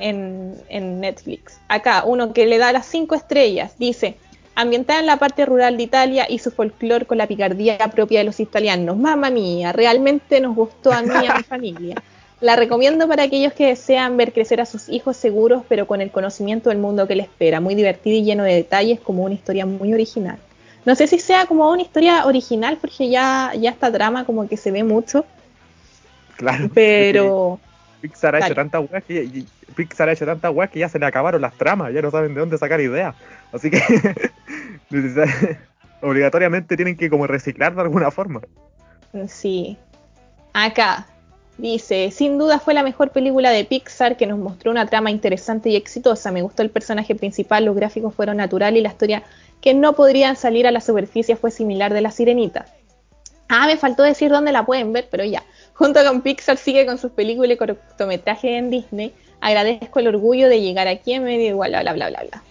en, 0.00 0.60
en 0.68 1.00
Netflix. 1.00 1.60
Acá, 1.68 2.02
uno 2.04 2.32
que 2.32 2.44
le 2.46 2.58
da 2.58 2.72
las 2.72 2.86
cinco 2.86 3.14
estrellas, 3.14 3.78
dice, 3.78 4.16
ambientada 4.56 4.98
en 4.98 5.06
la 5.06 5.18
parte 5.18 5.46
rural 5.46 5.76
de 5.76 5.84
Italia 5.84 6.26
y 6.28 6.40
su 6.40 6.50
folclore 6.50 7.06
con 7.06 7.18
la 7.18 7.28
picardía 7.28 7.78
propia 7.94 8.18
de 8.18 8.24
los 8.24 8.40
italianos. 8.40 8.96
Mamma 8.96 9.30
mía, 9.30 9.72
realmente 9.72 10.40
nos 10.40 10.56
gustó 10.56 10.92
a 10.92 11.02
mí 11.02 11.14
y 11.22 11.26
a 11.26 11.36
mi 11.36 11.42
familia. 11.54 12.02
La 12.40 12.56
recomiendo 12.56 13.06
para 13.06 13.22
aquellos 13.22 13.52
que 13.52 13.68
desean 13.68 14.16
ver 14.16 14.32
crecer 14.32 14.60
a 14.60 14.66
sus 14.66 14.88
hijos 14.88 15.16
seguros, 15.16 15.62
pero 15.68 15.86
con 15.86 16.00
el 16.00 16.10
conocimiento 16.10 16.70
del 16.70 16.78
mundo 16.78 17.06
que 17.06 17.14
les 17.14 17.26
espera. 17.26 17.60
Muy 17.60 17.74
divertido 17.74 18.16
y 18.16 18.24
lleno 18.24 18.42
de 18.42 18.54
detalles, 18.54 18.98
como 19.00 19.22
una 19.22 19.34
historia 19.34 19.64
muy 19.66 19.94
original. 19.94 20.38
No 20.84 20.94
sé 20.96 21.06
si 21.06 21.18
sea 21.18 21.46
como 21.46 21.70
una 21.70 21.82
historia 21.82 22.26
original, 22.26 22.76
porque 22.80 23.08
ya, 23.08 23.52
ya 23.58 23.70
esta 23.70 23.90
trama 23.92 24.24
como 24.24 24.48
que 24.48 24.56
se 24.56 24.70
ve 24.70 24.84
mucho. 24.84 25.24
Claro. 26.36 26.70
Pero. 26.74 27.60
Pixar 28.00 28.36
ha 28.36 28.38
hecho 28.40 28.54
tanta 28.54 28.86
que, 29.06 29.44
Pixar 29.74 30.08
ha 30.08 30.12
hecho 30.12 30.26
tanta 30.26 30.52
que 30.68 30.78
ya 30.78 30.88
se 30.88 30.98
le 30.98 31.06
acabaron 31.06 31.40
las 31.40 31.54
tramas, 31.54 31.92
ya 31.92 32.02
no 32.02 32.10
saben 32.10 32.34
de 32.34 32.40
dónde 32.40 32.58
sacar 32.58 32.80
ideas. 32.80 33.16
Así 33.52 33.70
que 33.70 33.80
obligatoriamente 36.02 36.76
tienen 36.76 36.96
que 36.96 37.10
como 37.10 37.26
reciclar 37.26 37.74
de 37.74 37.82
alguna 37.82 38.10
forma. 38.10 38.42
Sí. 39.28 39.76
Acá 40.52 41.06
dice, 41.58 42.10
sin 42.10 42.38
duda 42.38 42.58
fue 42.58 42.74
la 42.74 42.82
mejor 42.82 43.10
película 43.10 43.50
de 43.50 43.64
Pixar 43.64 44.16
que 44.16 44.26
nos 44.26 44.38
mostró 44.38 44.70
una 44.70 44.86
trama 44.86 45.10
interesante 45.10 45.70
y 45.70 45.76
exitosa. 45.76 46.30
Me 46.32 46.42
gustó 46.42 46.62
el 46.62 46.70
personaje 46.70 47.14
principal, 47.14 47.64
los 47.64 47.76
gráficos 47.76 48.14
fueron 48.14 48.36
naturales 48.36 48.78
y 48.78 48.82
la 48.82 48.90
historia 48.90 49.22
que 49.60 49.74
no 49.74 49.94
podrían 49.94 50.36
salir 50.36 50.66
a 50.66 50.70
la 50.70 50.80
superficie 50.80 51.36
fue 51.36 51.50
similar 51.50 51.92
de 51.92 52.02
La 52.02 52.10
Sirenita. 52.10 52.66
Ah, 53.48 53.66
me 53.66 53.76
faltó 53.76 54.02
decir 54.02 54.30
dónde 54.30 54.52
la 54.52 54.66
pueden 54.66 54.92
ver, 54.92 55.08
pero 55.10 55.24
ya. 55.24 55.42
Junto 55.76 56.02
con 56.04 56.22
Pixar 56.22 56.56
sigue 56.56 56.86
con 56.86 56.96
sus 56.96 57.12
películas 57.12 57.52
y 57.52 57.56
cortometrajes 57.58 58.50
en 58.50 58.70
Disney. 58.70 59.12
Agradezco 59.40 59.98
el 60.00 60.08
orgullo 60.08 60.48
de 60.48 60.62
llegar 60.62 60.88
aquí 60.88 61.12
en 61.12 61.24
medio 61.24 61.48
igual, 61.48 61.70
bla, 61.70 61.82
bla, 61.82 61.92
bla, 61.92 62.08
bla, 62.08 62.22
bla. 62.22 62.42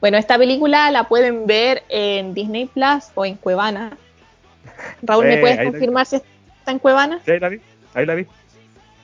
Bueno, 0.00 0.16
esta 0.16 0.38
película 0.38 0.90
la 0.90 1.08
pueden 1.08 1.46
ver 1.46 1.82
en 1.90 2.32
Disney 2.32 2.66
Plus 2.66 3.04
o 3.14 3.26
en 3.26 3.36
Cuevana. 3.36 3.96
Raúl, 5.02 5.26
¿me 5.26 5.34
eh, 5.34 5.40
puedes 5.40 5.62
confirmar 5.62 6.06
si 6.06 6.16
está 6.16 6.70
en 6.70 6.78
Cuevana? 6.78 7.20
Sí, 7.24 7.32
ahí 7.32 7.40
la 7.40 7.48
vi. 7.50 7.60
Ahí 7.92 8.06
la 8.06 8.14
vi. 8.14 8.26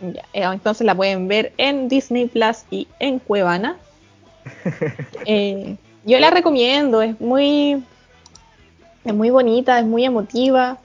Ya, 0.00 0.22
eh, 0.32 0.44
entonces 0.44 0.86
la 0.86 0.94
pueden 0.94 1.28
ver 1.28 1.52
en 1.58 1.88
Disney 1.88 2.28
Plus 2.28 2.64
y 2.70 2.88
en 2.98 3.18
Cuevana. 3.18 3.76
Eh, 5.26 5.76
yo 6.04 6.18
la 6.18 6.30
recomiendo, 6.30 7.02
es 7.02 7.20
muy, 7.20 7.84
es 9.04 9.12
muy 9.12 9.28
bonita, 9.28 9.78
es 9.78 9.84
muy 9.84 10.06
emotiva. 10.06 10.78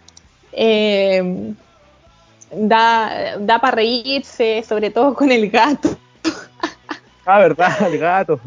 Da 2.55 3.37
da 3.39 3.59
para 3.59 3.75
reírse, 3.75 4.63
sobre 4.67 4.89
todo 4.89 5.13
con 5.13 5.31
el 5.31 5.49
gato. 5.49 5.97
ah, 7.25 7.39
verdad, 7.39 7.93
el 7.93 7.99
gato. 7.99 8.39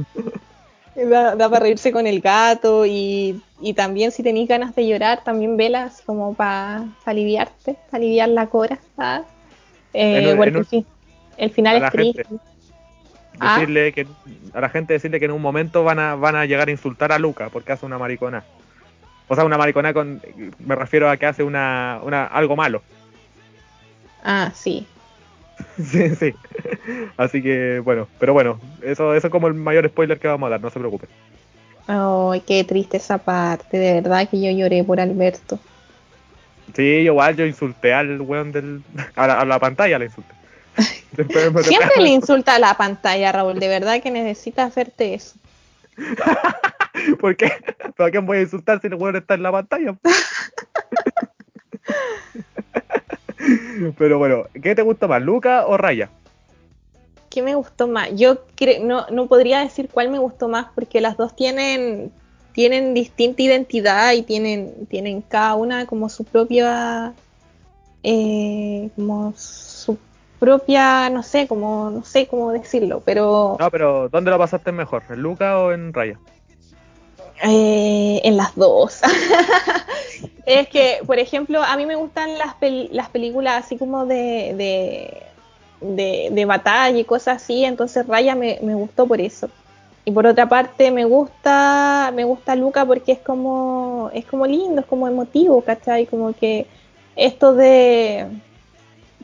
Da, 0.94 1.36
para 1.36 1.60
reírse 1.60 1.92
con 1.92 2.06
el 2.06 2.20
gato 2.20 2.84
y, 2.84 3.40
también 3.76 4.10
si 4.10 4.22
tenéis 4.22 4.48
ganas 4.48 4.74
de 4.74 4.86
llorar, 4.86 5.22
también 5.22 5.56
velas 5.56 6.02
como 6.04 6.34
para 6.34 6.86
aliviarte, 7.04 7.76
para 7.90 8.02
aliviar 8.02 8.28
la 8.30 8.46
cora. 8.46 8.78
Eh, 9.94 10.34
bueno, 10.36 10.62
el 11.36 11.50
final 11.50 11.82
es 11.82 11.90
triste. 11.92 12.26
¿Ah? 13.40 13.54
Decirle 13.54 13.92
que, 13.92 14.06
a 14.52 14.60
la 14.60 14.68
gente 14.68 14.94
decirle 14.94 15.20
que 15.20 15.26
en 15.26 15.30
un 15.30 15.42
momento 15.42 15.84
van 15.84 16.00
a, 16.00 16.16
van 16.16 16.34
a 16.34 16.44
llegar 16.44 16.66
a 16.66 16.72
insultar 16.72 17.12
a 17.12 17.18
Luca 17.18 17.50
porque 17.50 17.72
hace 17.72 17.86
una 17.86 17.98
maricona. 17.98 18.42
O 19.28 19.34
sea, 19.34 19.44
una 19.44 19.58
maricona 19.58 19.92
con, 19.92 20.20
me 20.58 20.74
refiero 20.74 21.08
a 21.08 21.16
que 21.16 21.26
hace 21.26 21.42
una, 21.42 22.00
una 22.02 22.26
algo 22.26 22.56
malo. 22.56 22.82
Ah, 24.22 24.52
sí. 24.54 24.86
sí, 25.76 26.14
sí. 26.14 26.34
Así 27.16 27.42
que 27.42 27.80
bueno, 27.80 28.08
pero 28.18 28.32
bueno, 28.32 28.60
eso, 28.82 29.14
eso 29.14 29.26
es 29.26 29.30
como 29.30 29.48
el 29.48 29.54
mayor 29.54 29.88
spoiler 29.88 30.18
que 30.18 30.28
vamos 30.28 30.46
a 30.46 30.50
dar, 30.50 30.60
no 30.60 30.70
se 30.70 30.78
preocupen. 30.78 31.08
Ay, 31.86 32.42
qué 32.46 32.64
triste 32.64 32.98
esa 32.98 33.18
parte, 33.18 33.78
de 33.78 34.00
verdad 34.00 34.28
que 34.28 34.40
yo 34.40 34.50
lloré 34.50 34.84
por 34.84 35.00
Alberto. 35.00 35.58
Sí, 36.74 36.82
igual 36.82 37.34
yo 37.36 37.46
insulté 37.46 37.94
al 37.94 38.20
weón 38.20 38.52
del. 38.52 38.82
A 39.16 39.44
la, 39.44 39.58
pantalla 39.58 39.98
le 39.98 40.06
insulté. 40.06 40.34
Siempre 41.62 42.02
le 42.02 42.10
insulta 42.10 42.56
a 42.56 42.58
la 42.58 42.74
pantalla, 42.74 43.32
Raúl, 43.32 43.58
de 43.58 43.68
verdad 43.68 44.02
que 44.02 44.10
necesitas 44.10 44.74
verte 44.74 45.14
eso. 45.14 45.36
¿Por 47.20 47.36
qué? 47.36 47.52
¿Para 47.96 48.10
qué 48.10 48.18
voy 48.18 48.38
a 48.38 48.42
insultar 48.42 48.80
si 48.80 48.88
el 48.88 48.94
weón 48.94 49.16
está 49.16 49.34
en 49.34 49.42
la 49.42 49.52
pantalla? 49.52 49.96
Pero 53.98 54.18
bueno, 54.18 54.44
¿qué 54.62 54.74
te 54.74 54.82
gusta 54.82 55.06
más, 55.06 55.22
Luca 55.22 55.66
o 55.66 55.76
Raya? 55.76 56.10
¿qué 57.30 57.42
me 57.42 57.54
gustó 57.54 57.88
más? 57.88 58.10
Yo 58.14 58.38
no, 58.82 59.06
no 59.10 59.26
podría 59.26 59.60
decir 59.60 59.88
cuál 59.92 60.10
me 60.10 60.18
gustó 60.18 60.48
más 60.48 60.66
porque 60.74 61.00
las 61.00 61.16
dos 61.16 61.34
tienen, 61.36 62.12
tienen 62.52 62.94
distinta 62.94 63.42
identidad 63.42 64.12
y 64.12 64.22
tienen, 64.22 64.86
tienen 64.86 65.22
cada 65.22 65.54
una 65.54 65.86
como 65.86 66.08
su 66.08 66.24
propia, 66.24 67.12
eh, 68.02 68.90
como 68.96 69.32
su 69.36 69.98
propia, 70.38 71.10
no 71.10 71.22
sé, 71.22 71.46
como, 71.48 71.90
no 71.90 72.04
sé 72.04 72.26
cómo 72.26 72.52
decirlo, 72.52 73.02
pero... 73.04 73.56
No, 73.58 73.70
pero 73.70 74.08
¿dónde 74.08 74.30
lo 74.30 74.38
pasaste 74.38 74.72
mejor? 74.72 75.02
¿En 75.10 75.22
Luca 75.22 75.58
o 75.58 75.72
en 75.72 75.92
Raya? 75.92 76.18
Eh, 77.42 78.20
en 78.24 78.36
las 78.36 78.54
dos. 78.56 79.00
es 80.46 80.68
que, 80.68 80.98
por 81.06 81.18
ejemplo, 81.18 81.62
a 81.62 81.76
mí 81.76 81.86
me 81.86 81.94
gustan 81.94 82.36
las, 82.38 82.54
las 82.90 83.08
películas 83.10 83.64
así 83.64 83.76
como 83.76 84.06
de, 84.06 85.22
de, 85.80 86.30
de, 86.30 86.44
batalla 86.44 86.98
y 86.98 87.04
cosas 87.04 87.42
así, 87.42 87.64
entonces 87.64 88.06
Raya 88.06 88.34
me, 88.34 88.58
me, 88.62 88.74
gustó 88.74 89.06
por 89.06 89.20
eso. 89.20 89.48
Y 90.04 90.10
por 90.10 90.26
otra 90.26 90.48
parte 90.48 90.90
me 90.90 91.04
gusta, 91.04 92.12
me 92.14 92.24
gusta 92.24 92.56
Luca 92.56 92.84
porque 92.84 93.12
es 93.12 93.18
como, 93.18 94.10
es 94.12 94.24
como 94.24 94.46
lindo, 94.46 94.80
es 94.80 94.86
como 94.86 95.06
emotivo, 95.06 95.60
¿cachai? 95.60 96.06
Como 96.06 96.32
que 96.32 96.66
esto 97.14 97.54
de, 97.54 98.26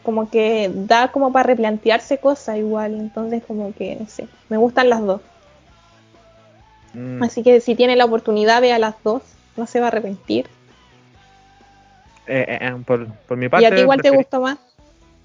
como 0.04 0.30
que 0.30 0.70
da 0.72 1.10
como 1.10 1.32
para 1.32 1.48
replantearse 1.48 2.18
cosas 2.18 2.58
igual, 2.58 2.94
entonces 2.94 3.42
como 3.44 3.72
que, 3.74 3.96
no 3.96 4.06
sé, 4.06 4.28
me 4.48 4.58
gustan 4.58 4.90
las 4.90 5.00
dos. 5.00 5.20
Mm. 6.94 7.22
Así 7.22 7.42
que 7.42 7.60
si 7.60 7.74
tiene 7.74 7.96
la 7.96 8.04
oportunidad, 8.04 8.60
vea 8.60 8.78
las 8.78 8.94
dos, 9.02 9.22
no 9.56 9.66
se 9.66 9.80
va 9.80 9.86
a 9.86 9.88
arrepentir. 9.88 10.46
Eh, 12.26 12.44
eh, 12.48 12.58
eh, 12.60 12.74
por, 12.86 13.06
por, 13.06 13.36
mi 13.36 13.48
parte. 13.48 13.64
¿Y 13.64 13.66
a 13.66 13.74
ti 13.74 13.82
igual 13.82 14.00
te 14.00 14.10
gustó 14.10 14.40
más? 14.40 14.58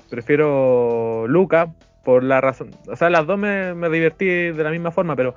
Prefiero 0.09 1.25
Luca, 1.27 1.71
por 2.03 2.23
la 2.23 2.41
razón. 2.41 2.71
O 2.87 2.95
sea, 2.95 3.09
las 3.09 3.25
dos 3.25 3.37
me, 3.37 3.73
me 3.73 3.89
divertí 3.89 4.25
de 4.25 4.63
la 4.63 4.71
misma 4.71 4.91
forma, 4.91 5.15
pero 5.15 5.35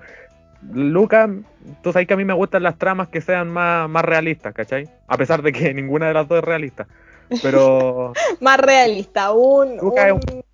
Luca, 0.72 1.28
tú 1.82 1.92
sabes 1.92 2.06
que 2.06 2.14
a 2.14 2.16
mí 2.16 2.24
me 2.24 2.34
gustan 2.34 2.62
las 2.62 2.78
tramas 2.78 3.08
que 3.08 3.20
sean 3.20 3.48
más, 3.48 3.88
más 3.88 4.04
realistas, 4.04 4.54
¿cachai? 4.54 4.88
A 5.06 5.16
pesar 5.16 5.42
de 5.42 5.52
que 5.52 5.74
ninguna 5.74 6.08
de 6.08 6.14
las 6.14 6.28
dos 6.28 6.38
es 6.38 6.44
realista. 6.44 6.86
Pero. 7.42 8.12
más 8.40 8.58
realista, 8.58 9.32
un, 9.32 9.78
un, 9.80 10.44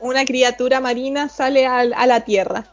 una 0.00 0.24
criatura 0.24 0.80
marina 0.80 1.28
sale 1.28 1.66
a, 1.66 1.80
a 1.80 2.06
la 2.06 2.20
tierra. 2.20 2.64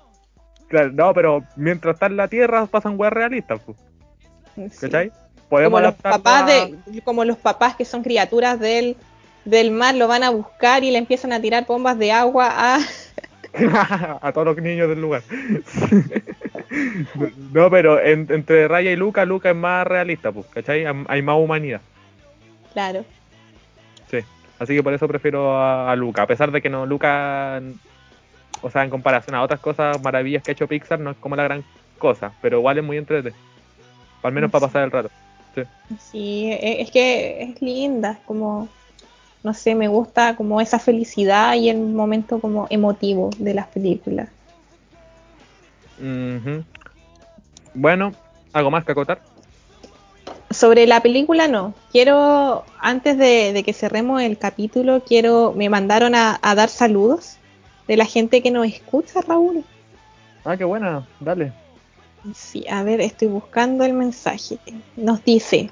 Claro, 0.72 0.90
no, 0.94 1.14
pero 1.14 1.44
mientras 1.58 1.96
está 1.96 2.06
en 2.06 2.16
la 2.16 2.30
tierra 2.30 2.66
pasan 2.66 2.98
weas 2.98 3.12
realistas, 3.12 3.60
pues. 3.66 3.78
¿cachai? 4.80 5.12
Podemos 5.50 5.82
como 5.82 5.86
los 5.86 5.96
papás 5.96 6.46
de, 6.46 7.02
como 7.04 7.26
los 7.26 7.36
papás 7.36 7.76
que 7.76 7.84
son 7.84 8.04
criaturas 8.04 8.58
del, 8.58 8.96
del 9.44 9.72
mar 9.72 9.96
lo 9.96 10.08
van 10.08 10.24
a 10.24 10.30
buscar 10.30 10.86
y 10.86 10.92
le 10.92 10.98
empiezan 10.98 11.34
a 11.34 11.42
tirar 11.42 11.66
bombas 11.68 12.00
de 12.00 12.14
agua 12.14 12.48
a 12.54 12.80
a 14.22 14.32
todos 14.32 14.48
los 14.48 14.58
niños 14.64 14.88
del 14.88 15.02
lugar. 15.02 15.24
no, 17.52 17.70
pero 17.70 18.00
entre 18.00 18.70
Raya 18.70 18.92
y 18.92 18.96
Luca, 18.96 19.26
Luca 19.26 19.50
es 19.50 19.58
más 19.58 19.86
realista, 19.86 20.32
pues, 20.32 20.46
¿cachai? 20.46 20.86
Hay 20.86 21.22
más 21.22 21.36
humanidad. 21.38 21.82
Claro. 22.72 23.04
Sí, 24.10 24.20
así 24.58 24.74
que 24.74 24.84
por 24.84 24.94
eso 24.94 25.06
prefiero 25.06 25.58
a, 25.58 25.92
a 25.92 25.96
Luca, 25.98 26.22
a 26.22 26.28
pesar 26.28 26.50
de 26.50 26.62
que 26.62 26.70
no, 26.70 26.86
Luca 26.86 27.62
o 28.62 28.70
sea, 28.70 28.84
en 28.84 28.90
comparación 28.90 29.36
a 29.36 29.42
otras 29.42 29.60
cosas, 29.60 30.02
maravillas 30.02 30.44
que 30.44 30.52
ha 30.52 30.54
hecho 30.54 30.68
Pixar, 30.68 31.00
no 31.00 31.12
es 31.12 31.18
como 31.18 31.36
la 31.36 31.44
gran 31.44 31.64
cosa, 31.98 32.32
pero 32.42 32.60
igual 32.60 32.78
es 32.78 32.84
muy 32.84 32.98
entretenido. 32.98 33.40
Al 34.24 34.32
menos 34.32 34.52
para 34.52 34.68
pasar 34.68 34.84
el 34.84 34.92
rato. 34.92 35.10
Sí. 35.56 35.62
sí, 36.00 36.46
e, 36.52 36.82
es 36.82 36.92
que 36.92 37.44
es 37.44 37.62
linda, 37.62 38.20
como, 38.26 38.70
no 39.44 39.54
sé, 39.54 39.76
me 39.76 39.88
gusta 39.88 40.36
como 40.36 40.62
esa 40.62 40.80
felicidad 40.80 41.56
y 41.56 41.70
el 41.70 41.78
momento 41.78 42.40
como 42.40 42.68
emotivo 42.70 43.32
de 43.38 43.54
las 43.54 43.68
películas. 43.68 44.30
Bueno, 47.74 48.14
¿algo 48.54 48.72
más 48.72 48.86
que 48.86 48.94
acotar? 48.94 49.22
Sobre 50.50 50.88
la 50.88 51.02
película 51.02 51.48
no. 51.48 51.74
Quiero, 51.92 52.64
antes 52.80 53.18
de, 53.18 53.62
que 53.66 53.74
cerremos 53.74 54.22
el 54.22 54.38
capítulo, 54.38 55.04
quiero, 55.04 55.54
me 55.56 55.70
mandaron 55.70 56.16
a 56.16 56.40
dar 56.56 56.70
saludos 56.70 57.38
de 57.92 57.98
la 57.98 58.06
gente 58.06 58.42
que 58.42 58.52
nos 58.52 58.66
escucha, 58.68 59.20
Raúl. 59.20 59.66
Ah, 60.46 60.56
qué 60.56 60.64
buena, 60.64 61.06
dale. 61.20 61.52
Sí, 62.34 62.66
a 62.70 62.84
ver, 62.84 63.02
estoy 63.02 63.28
buscando 63.28 63.84
el 63.84 63.92
mensaje. 63.92 64.60
Nos 64.96 65.22
dice, 65.26 65.70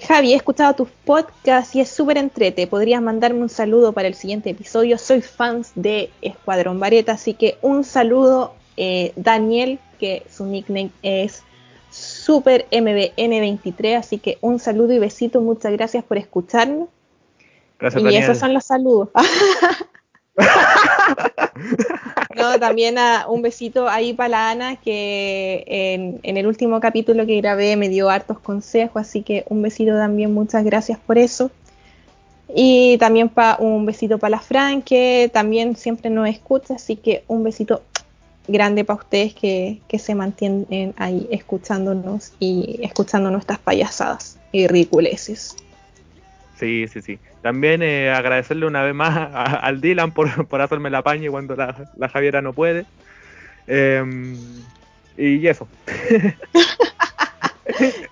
Javi, 0.00 0.32
he 0.32 0.36
escuchado 0.36 0.72
tus 0.72 0.88
podcasts 1.04 1.76
y 1.76 1.82
es 1.82 1.90
súper 1.90 2.16
entrete. 2.16 2.66
¿Podrías 2.66 3.02
mandarme 3.02 3.42
un 3.42 3.50
saludo 3.50 3.92
para 3.92 4.08
el 4.08 4.14
siguiente 4.14 4.48
episodio? 4.48 4.96
Soy 4.96 5.20
fans 5.20 5.72
de 5.74 6.08
Escuadrón 6.22 6.80
Vareta, 6.80 7.12
así 7.12 7.34
que 7.34 7.58
un 7.60 7.84
saludo, 7.84 8.54
eh, 8.78 9.12
Daniel, 9.16 9.78
que 10.00 10.22
su 10.30 10.46
nickname 10.46 10.90
es 11.02 11.42
Super 11.90 12.66
MBN23, 12.70 13.98
así 13.98 14.16
que 14.16 14.38
un 14.40 14.58
saludo 14.58 14.94
y 14.94 14.98
besito, 14.98 15.42
muchas 15.42 15.72
gracias 15.72 16.02
por 16.02 16.16
escucharnos. 16.16 16.88
Gracias, 17.78 18.02
y 18.04 18.16
esos 18.16 18.38
son 18.38 18.54
los 18.54 18.64
saludos. 18.64 19.10
no, 22.36 22.58
también 22.58 22.96
un 23.28 23.42
besito 23.42 23.88
ahí 23.88 24.12
para 24.12 24.28
la 24.28 24.50
Ana, 24.50 24.76
que 24.76 25.64
en, 25.66 26.36
el 26.36 26.46
último 26.46 26.80
capítulo 26.80 27.26
que 27.26 27.40
grabé 27.40 27.76
me 27.76 27.88
dio 27.88 28.10
hartos 28.10 28.38
consejos, 28.38 29.02
así 29.02 29.22
que 29.22 29.44
un 29.48 29.62
besito 29.62 29.92
también, 29.94 30.32
muchas 30.32 30.64
gracias 30.64 30.98
por 30.98 31.18
eso. 31.18 31.50
Y 32.54 32.98
también 32.98 33.28
pa, 33.28 33.56
un 33.58 33.86
besito 33.86 34.18
para 34.18 34.32
la 34.32 34.40
Fran, 34.40 34.82
que 34.82 35.30
también 35.32 35.76
siempre 35.76 36.10
nos 36.10 36.28
escucha, 36.28 36.74
así 36.74 36.96
que 36.96 37.24
un 37.28 37.42
besito 37.42 37.82
grande 38.48 38.84
para 38.84 38.98
ustedes 38.98 39.34
que, 39.34 39.80
que, 39.88 39.98
se 39.98 40.14
mantienen 40.14 40.94
ahí 40.96 41.28
escuchándonos 41.30 42.32
y 42.40 42.80
escuchando 42.82 43.30
nuestras 43.30 43.58
payasadas 43.58 44.38
y 44.50 44.66
ridiculeces. 44.66 45.56
Sí, 46.62 46.86
sí, 46.86 47.02
sí. 47.02 47.18
También 47.42 47.82
eh, 47.82 48.12
agradecerle 48.12 48.66
una 48.66 48.84
vez 48.84 48.94
más 48.94 49.30
al 49.34 49.80
Dylan 49.80 50.12
por, 50.12 50.46
por, 50.46 50.60
hacerme 50.60 50.90
la 50.90 51.02
paña 51.02 51.28
cuando 51.28 51.56
la, 51.56 51.90
la 51.96 52.08
Javiera 52.08 52.40
no 52.40 52.52
puede. 52.52 52.86
Em, 53.66 54.36
y 55.16 55.44
eso. 55.44 55.66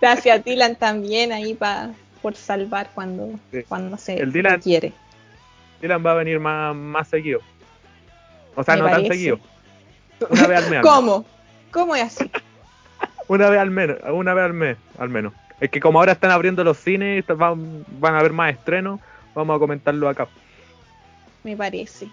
Gracias 0.00 0.44
Dylan 0.44 0.74
también 0.74 1.30
ahí 1.30 1.54
pa, 1.54 1.90
por 2.22 2.34
salvar 2.34 2.90
cuando, 2.92 3.38
cuando 3.68 3.96
se 3.96 4.16
el 4.16 4.32
Dylan, 4.32 4.60
quiere. 4.60 4.92
Dylan 5.80 6.04
va 6.04 6.10
a 6.10 6.14
venir 6.14 6.40
más, 6.40 6.74
más 6.74 7.06
seguido. 7.06 7.38
O 8.56 8.64
sea, 8.64 8.74
no 8.74 8.86
tan 8.86 9.06
seguido. 9.06 9.38
Una 10.28 10.46
vez 10.48 10.64
al 10.64 10.70
mes. 10.70 10.80
¿Cómo? 10.82 11.24
¿Cómo 11.70 11.94
es 11.94 12.02
así? 12.02 12.28
una 13.28 13.48
vez 13.48 13.60
al 13.60 13.70
menos, 13.70 13.96
una 14.12 14.34
vez 14.34 14.44
al 14.44 14.54
mes, 14.54 14.76
al 14.98 15.08
menos. 15.08 15.34
Es 15.60 15.70
que 15.70 15.80
como 15.80 15.98
ahora 15.98 16.12
están 16.12 16.30
abriendo 16.30 16.64
los 16.64 16.78
cines, 16.78 17.24
van, 17.26 17.84
van 17.98 18.14
a 18.14 18.20
haber 18.20 18.32
más 18.32 18.52
estrenos, 18.52 19.00
vamos 19.34 19.56
a 19.56 19.58
comentarlo 19.58 20.08
acá. 20.08 20.26
Me 21.44 21.56
parece. 21.56 22.08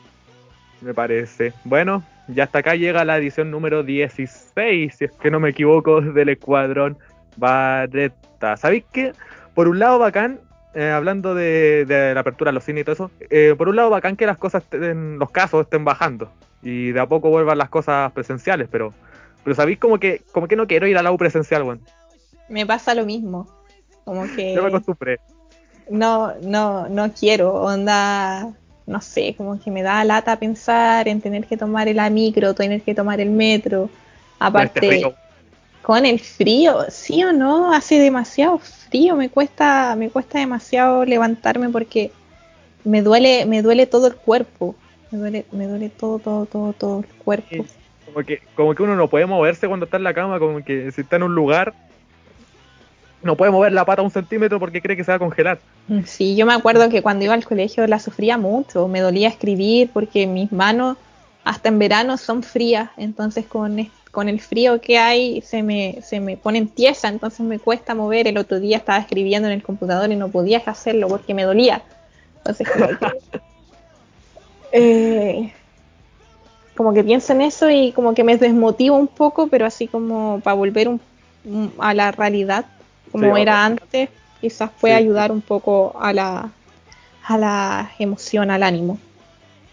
Me 0.82 0.94
parece. 0.94 1.54
Bueno, 1.64 2.04
ya 2.28 2.44
hasta 2.44 2.60
acá 2.60 2.76
llega 2.76 3.06
la 3.06 3.18
edición 3.18 3.52
número 3.52 3.84
16, 3.84 4.96
si 4.96 5.06
es 5.06 5.12
que 5.12 5.32
no 5.32 5.40
me 5.40 5.50
equivoco, 5.50 6.02
del 6.02 6.30
Escuadrón 6.30 6.98
Barreta. 7.38 8.58
¿Sabéis 8.58 8.84
qué? 8.92 9.14
Por 9.54 9.68
un 9.68 9.80
lado, 9.80 9.98
bacán, 10.00 10.40
eh, 10.76 10.90
hablando 10.90 11.34
de, 11.34 11.86
la 12.14 12.20
apertura 12.20 12.50
de 12.50 12.56
los 12.56 12.64
cines 12.64 12.82
y 12.82 12.84
todo 12.84 12.94
eso, 12.94 13.12
eh, 13.30 13.56
por 13.58 13.70
un 13.70 13.76
lado, 13.76 13.90
bacán 13.90 14.16
que 14.16 14.26
las 14.26 14.38
cosas, 14.38 14.64
en 14.72 15.18
los 15.18 15.32
casos 15.32 15.64
estén 15.64 15.86
bajando 15.86 16.32
y 16.62 16.92
de 16.92 17.00
a 17.00 17.08
poco 17.08 17.30
vuelvan 17.30 17.58
las 17.58 17.70
cosas 17.70 18.12
presenciales, 18.12 18.68
pero, 18.72 18.94
pero 19.44 19.56
¿sabéis 19.56 19.80
como 19.80 20.00
que, 20.00 20.22
como 20.32 20.48
que 20.48 20.56
no 20.56 20.68
quiero 20.68 20.86
ir 20.88 20.98
al 20.98 21.06
lado 21.06 21.18
presencial, 21.18 21.64
bueno? 21.64 21.82
Me 22.50 22.66
pasa 22.66 22.94
lo 22.94 23.06
mismo. 23.06 23.48
Como 24.04 24.24
que. 24.36 24.54
Yo 24.56 24.62
me 24.62 24.70
acostumbré. 24.70 25.20
No, 25.90 26.34
no, 26.42 26.88
no 26.90 27.12
quiero, 27.14 27.54
onda, 27.54 28.54
no 28.86 29.02
sé, 29.02 29.36
como 29.38 29.60
que 29.60 29.72
me 29.72 29.84
da 29.84 30.04
lata 30.04 30.38
pensar 30.38 31.08
en 31.08 31.22
tener 31.22 31.46
que 31.46 31.58
tomar 31.58 31.88
el 31.88 32.00
micro, 32.12 32.54
tener 32.54 32.82
que 32.82 32.96
tomar 32.96 33.22
el 33.22 33.30
metro. 33.30 33.90
Aparte, 34.40 35.04
con 35.82 36.06
el 36.06 36.20
frío, 36.20 36.86
sí 36.90 37.24
o 37.24 37.32
no, 37.32 37.74
hace 37.74 38.00
demasiado 38.00 38.60
frío, 38.60 39.16
me 39.16 39.30
cuesta, 39.30 39.96
me 39.98 40.10
cuesta 40.10 40.40
demasiado 40.40 41.06
levantarme 41.06 41.70
porque 41.70 42.12
me 42.84 43.02
duele, 43.02 43.46
me 43.46 43.62
duele 43.62 43.88
todo 43.88 44.08
el 44.08 44.16
cuerpo, 44.16 44.76
me 45.12 45.20
duele, 45.20 45.46
me 45.52 45.68
duele 45.68 45.90
todo, 45.90 46.20
todo, 46.20 46.46
todo, 46.46 46.74
todo 46.74 47.00
el 47.00 47.06
cuerpo. 47.24 47.66
Como 48.06 48.26
que, 48.26 48.42
como 48.56 48.76
que 48.76 48.84
uno 48.84 48.96
no 48.96 49.10
puede 49.10 49.26
moverse 49.26 49.68
cuando 49.68 49.86
está 49.86 49.98
en 49.98 50.04
la 50.04 50.14
cama, 50.14 50.40
como 50.40 50.64
que 50.64 50.92
si 50.92 51.02
está 51.02 51.16
en 51.16 51.24
un 51.24 51.36
lugar 51.36 51.74
no 53.24 53.36
puede 53.36 53.52
mover 53.52 53.74
la 53.74 53.86
pata 53.86 54.02
un 54.02 54.12
centímetro 54.12 54.60
porque 54.60 54.82
cree 54.82 54.96
que 54.96 55.04
se 55.04 55.12
va 55.12 55.16
a 55.16 55.20
congelar. 55.20 55.60
Sí, 56.06 56.36
yo 56.36 56.46
me 56.46 56.54
acuerdo 56.54 56.90
que 56.90 57.02
cuando 57.02 57.26
iba 57.26 57.34
al 57.34 57.46
colegio 57.46 57.86
la 57.88 58.00
sufría 58.00 58.38
mucho, 58.38 58.88
me 58.88 59.00
dolía 59.00 59.28
escribir 59.28 59.90
porque 59.94 60.28
mis 60.28 60.52
manos 60.52 60.98
hasta 61.44 61.70
en 61.70 61.80
verano 61.80 62.18
son 62.18 62.44
frías, 62.44 62.90
entonces 62.98 63.46
con, 63.46 63.90
con 64.12 64.30
el 64.30 64.42
frío 64.42 64.82
que 64.82 64.98
hay 64.98 65.42
se 65.42 65.64
me, 65.64 66.00
se 66.04 66.20
me 66.20 66.38
ponen 66.38 66.68
tiesa, 66.68 67.08
entonces 67.08 67.42
me 67.42 67.60
cuesta 67.60 67.96
mover. 67.96 68.28
El 68.28 68.38
otro 68.38 68.60
día 68.60 68.78
estaba 68.78 69.00
escribiendo 69.00 69.48
en 69.48 69.54
el 69.54 69.64
computador 69.64 70.12
y 70.12 70.16
no 70.16 70.30
podía 70.30 70.62
hacerlo 70.66 71.08
porque 71.08 71.34
me 71.34 71.44
dolía. 71.44 71.82
Entonces, 72.38 72.68
eh, 74.72 75.52
como 76.76 76.94
que 76.94 77.04
pienso 77.04 77.34
en 77.34 77.42
eso 77.42 77.70
y 77.70 77.92
como 77.94 78.14
que 78.14 78.24
me 78.24 78.38
desmotivo 78.38 78.96
un 78.96 79.08
poco, 79.08 79.48
pero 79.48 79.66
así 79.66 79.88
como 79.88 80.40
para 80.42 80.54
volver 80.54 80.90
a 81.80 81.94
la 81.94 82.12
realidad, 82.12 82.66
como 83.12 83.38
era 83.38 83.66
antes, 83.66 84.10
quizás 84.42 84.70
puede 84.80 84.96
ayudar 84.96 85.32
un 85.32 85.42
poco 85.42 85.96
a 86.00 86.14
la, 86.14 86.50
a 87.26 87.38
la 87.38 87.92
emoción, 88.00 88.52
al 88.52 88.64
ánimo. 88.64 89.00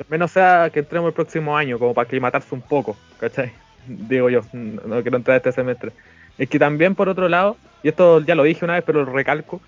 Al 0.00 0.06
menos 0.08 0.32
sea 0.32 0.70
que 0.72 0.80
entremos 0.80 1.08
el 1.08 1.14
próximo 1.14 1.56
año, 1.56 1.78
como 1.78 1.94
para 1.94 2.06
aclimatarse 2.06 2.54
un 2.54 2.62
poco, 2.62 2.96
¿cachai? 3.18 3.52
Digo 3.86 4.30
yo, 4.30 4.42
no 4.52 5.02
quiero 5.02 5.16
entrar 5.16 5.36
este 5.36 5.52
semestre. 5.52 5.92
Es 6.36 6.48
que 6.48 6.58
también, 6.58 6.94
por 6.94 7.08
otro 7.08 7.28
lado, 7.28 7.56
y 7.82 7.88
esto 7.88 8.20
ya 8.20 8.34
lo 8.34 8.42
dije 8.42 8.64
una 8.64 8.74
vez, 8.74 8.84
pero 8.84 9.04
lo 9.04 9.12
recalco, 9.12 9.60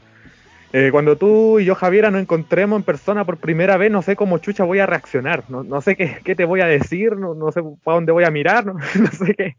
eh, 0.73 0.91
cuando 0.91 1.17
tú 1.17 1.61
y 1.61 1.65
yo, 1.65 1.75
Javiera, 1.75 2.11
nos 2.11 2.21
encontremos 2.21 2.79
en 2.79 2.83
persona 2.83 3.25
por 3.25 3.37
primera 3.39 3.77
vez, 3.77 3.91
no 3.91 4.03
sé 4.03 4.17
cómo 4.17 4.39
chucha 4.39 4.65
voy 4.65 4.81
a 4.81 4.87
reaccionar, 4.87 5.45
no, 5.49 5.63
no 5.63 5.81
sé 5.81 5.97
qué, 5.97 6.19
qué, 6.25 6.35
te 6.35 6.45
voy 6.45 6.61
a 6.61 6.67
decir, 6.67 7.17
no, 7.17 7.35
no 7.35 7.53
sé 7.53 7.63
para 7.85 7.95
dónde 7.95 8.13
voy 8.13 8.25
a 8.25 8.31
mirar, 8.31 8.67
no, 8.67 8.75
no, 8.75 9.11
sé 9.11 9.35
qué. 9.35 9.55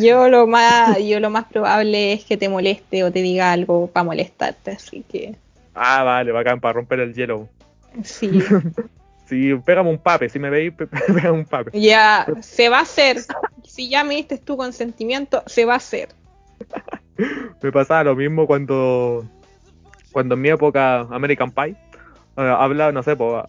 Yo 0.00 0.28
lo 0.28 0.46
más, 0.46 0.98
yo 0.98 1.20
lo 1.20 1.30
más 1.30 1.44
probable 1.44 2.12
es 2.12 2.24
que 2.24 2.36
te 2.36 2.48
moleste 2.48 3.04
o 3.04 3.12
te 3.12 3.22
diga 3.22 3.52
algo 3.52 3.86
para 3.86 4.04
molestarte, 4.04 4.72
así 4.72 5.04
que. 5.08 5.36
Ah, 5.74 6.02
vale, 6.02 6.32
bacán, 6.32 6.60
para 6.60 6.74
romper 6.74 7.00
el 7.00 7.14
hielo. 7.14 7.48
Sí. 8.02 8.42
sí, 9.26 9.54
pégame 9.64 9.90
un 9.90 9.98
pape, 9.98 10.28
si 10.28 10.38
me 10.38 10.50
veis, 10.50 10.72
pégame 11.06 11.30
un 11.30 11.44
pape. 11.44 11.78
Ya, 11.78 12.26
se 12.40 12.68
va 12.68 12.78
a 12.78 12.82
hacer. 12.82 13.18
Si 13.64 13.88
ya 13.88 14.02
me 14.02 14.16
diste 14.16 14.38
tu 14.38 14.56
consentimiento, 14.56 15.42
se 15.46 15.64
va 15.64 15.74
a 15.74 15.76
hacer. 15.76 16.08
me 17.62 17.72
pasaba 17.72 18.04
lo 18.04 18.16
mismo 18.16 18.46
cuando 18.46 19.24
cuando 20.12 20.34
en 20.34 20.40
mi 20.40 20.48
época 20.48 21.00
American 21.10 21.52
Pie 21.52 21.76
eh, 22.36 22.54
hablaba, 22.58 22.90
no 22.92 23.02
sé, 23.02 23.14
pues 23.16 23.44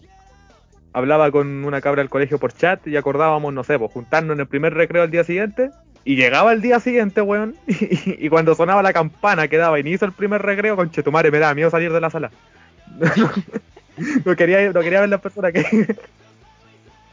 hablaba 0.92 1.30
con 1.30 1.64
una 1.64 1.80
cabra 1.80 2.02
del 2.02 2.10
colegio 2.10 2.38
por 2.38 2.52
chat 2.52 2.86
y 2.86 2.96
acordábamos, 2.96 3.52
no 3.52 3.64
sé, 3.64 3.78
pues 3.78 3.90
juntarnos 3.92 4.34
en 4.34 4.40
el 4.40 4.46
primer 4.46 4.74
recreo 4.74 5.02
al 5.02 5.10
día 5.10 5.24
siguiente 5.24 5.70
y 6.04 6.16
llegaba 6.16 6.52
el 6.52 6.60
día 6.60 6.80
siguiente, 6.80 7.22
weón, 7.22 7.54
y, 7.66 8.28
cuando 8.28 8.54
sonaba 8.54 8.82
la 8.82 8.92
campana 8.92 9.48
que 9.48 9.56
daba 9.56 9.78
inicio 9.78 10.06
al 10.06 10.12
primer 10.12 10.42
recreo, 10.42 10.76
con 10.76 10.90
Chetumare 10.90 11.30
me 11.30 11.38
daba 11.38 11.54
miedo 11.54 11.70
salir 11.70 11.92
de 11.92 12.00
la 12.00 12.10
sala. 12.10 12.30
no, 14.24 14.36
quería, 14.36 14.72
no 14.72 14.80
quería 14.80 15.00
ver 15.00 15.08
las 15.08 15.20
personas 15.20 15.52
que... 15.52 15.96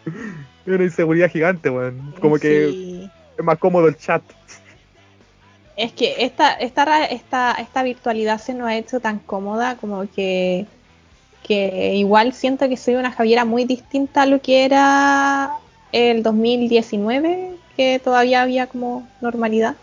una 0.65 0.83
inseguridad 0.83 1.31
gigante, 1.31 1.69
weón. 1.69 2.13
Como 2.19 2.37
que 2.37 3.09
es 3.37 3.43
más 3.43 3.57
cómodo 3.57 3.87
el 3.87 3.97
chat. 3.97 4.21
Es 5.75 5.93
que 5.93 6.25
esta, 6.25 6.53
esta, 6.53 7.05
esta, 7.05 7.53
esta 7.53 7.83
virtualidad 7.83 8.39
se 8.39 8.53
nos 8.53 8.67
ha 8.67 8.75
hecho 8.75 8.99
tan 8.99 9.19
cómoda 9.19 9.77
como 9.77 10.07
que, 10.11 10.65
que 11.43 11.95
igual 11.95 12.33
siento 12.33 12.67
que 12.67 12.75
soy 12.75 12.95
una 12.95 13.11
Javiera 13.11 13.45
muy 13.45 13.63
distinta 13.63 14.23
a 14.23 14.25
lo 14.25 14.41
que 14.41 14.65
era 14.65 15.51
el 15.91 16.21
2019, 16.21 17.53
que 17.79 17.97
todavía 18.03 18.41
había 18.41 18.67
como 18.67 19.07
normalidad. 19.21 19.77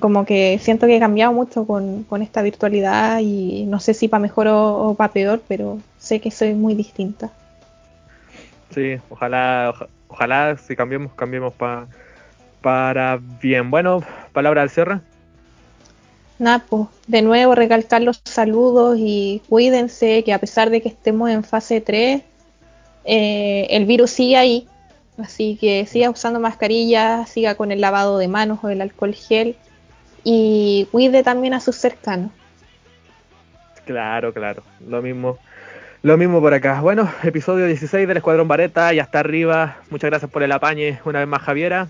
Como 0.00 0.26
que 0.26 0.58
siento 0.60 0.88
que 0.88 0.96
he 0.96 0.98
cambiado 0.98 1.32
mucho 1.32 1.64
con, 1.64 2.04
esta 2.20 2.42
virtualidad 2.42 3.20
y 3.20 3.66
no 3.66 3.78
sé 3.78 3.94
si 3.94 4.08
para 4.08 4.20
mejor 4.20 4.48
o, 4.48 4.96
para 4.98 5.12
peor, 5.12 5.40
pero 5.46 5.78
sé 5.96 6.20
que 6.20 6.32
soy 6.32 6.54
muy 6.54 6.74
distinta. 6.74 7.30
Sí, 8.74 8.96
ojalá, 9.10 9.72
ojalá 10.08 10.56
si 10.56 10.74
cambiemos, 10.74 11.12
cambiemos 11.12 11.54
pa, 11.54 11.86
para 12.62 13.20
bien. 13.40 13.70
Bueno, 13.70 14.02
palabra 14.32 14.62
al 14.62 14.70
cierre. 14.70 14.98
Napo, 16.40 16.90
de 17.06 17.22
nuevo 17.22 17.54
recalcar 17.54 18.02
los 18.02 18.20
saludos 18.24 18.96
y 18.98 19.40
cuídense 19.48 20.24
que 20.24 20.32
a 20.32 20.40
pesar 20.40 20.70
de 20.70 20.82
que 20.82 20.88
estemos 20.88 21.30
en 21.30 21.44
fase 21.44 21.80
3, 21.80 22.22
eh, 23.04 23.66
el 23.70 23.86
virus 23.86 24.10
sigue 24.10 24.36
ahí. 24.36 24.68
Así 25.18 25.56
que 25.60 25.86
siga 25.86 26.10
usando 26.10 26.40
mascarilla, 26.40 27.26
siga 27.26 27.54
con 27.54 27.72
el 27.72 27.80
lavado 27.80 28.18
de 28.18 28.28
manos 28.28 28.58
o 28.62 28.68
el 28.68 28.82
alcohol 28.82 29.14
gel 29.14 29.56
y 30.24 30.88
cuide 30.90 31.22
también 31.22 31.54
a 31.54 31.60
sus 31.60 31.76
cercanos. 31.76 32.30
Claro, 33.84 34.34
claro, 34.34 34.62
lo 34.86 35.00
mismo. 35.00 35.38
Lo 36.02 36.16
mismo 36.16 36.40
por 36.40 36.52
acá. 36.52 36.80
Bueno, 36.80 37.10
episodio 37.22 37.66
16 37.66 38.06
del 38.06 38.18
Escuadrón 38.18 38.46
Vareta, 38.46 38.92
ya 38.92 39.02
está 39.02 39.20
arriba. 39.20 39.78
Muchas 39.90 40.10
gracias 40.10 40.30
por 40.30 40.42
el 40.42 40.52
apañe 40.52 41.00
una 41.04 41.20
vez 41.20 41.28
más, 41.28 41.42
Javiera. 41.42 41.88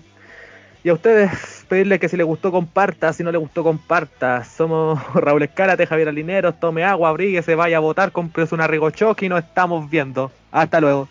Y 0.83 0.89
a 0.89 0.93
ustedes, 0.93 1.65
pedirles 1.67 1.99
que 1.99 2.07
si 2.07 2.15
les 2.15 2.25
gustó, 2.25 2.51
comparta. 2.51 3.11
Si 3.11 3.23
no 3.23 3.31
les 3.31 3.41
gustó, 3.41 3.63
comparta. 3.63 4.43
Somos 4.43 4.99
Raúl 5.13 5.43
Escárate, 5.43 5.85
Javier 5.85 6.07
Alineros. 6.07 6.59
Tome 6.59 6.83
agua, 6.83 7.09
abríguese, 7.09 7.55
vaya 7.55 7.77
a 7.77 7.81
votar, 7.81 8.11
compres 8.11 8.51
una 8.51 8.67
Rigochoki 8.67 9.25
y 9.25 9.29
nos 9.29 9.43
estamos 9.43 9.89
viendo. 9.89 10.31
Hasta 10.51 10.79
luego. 10.79 11.09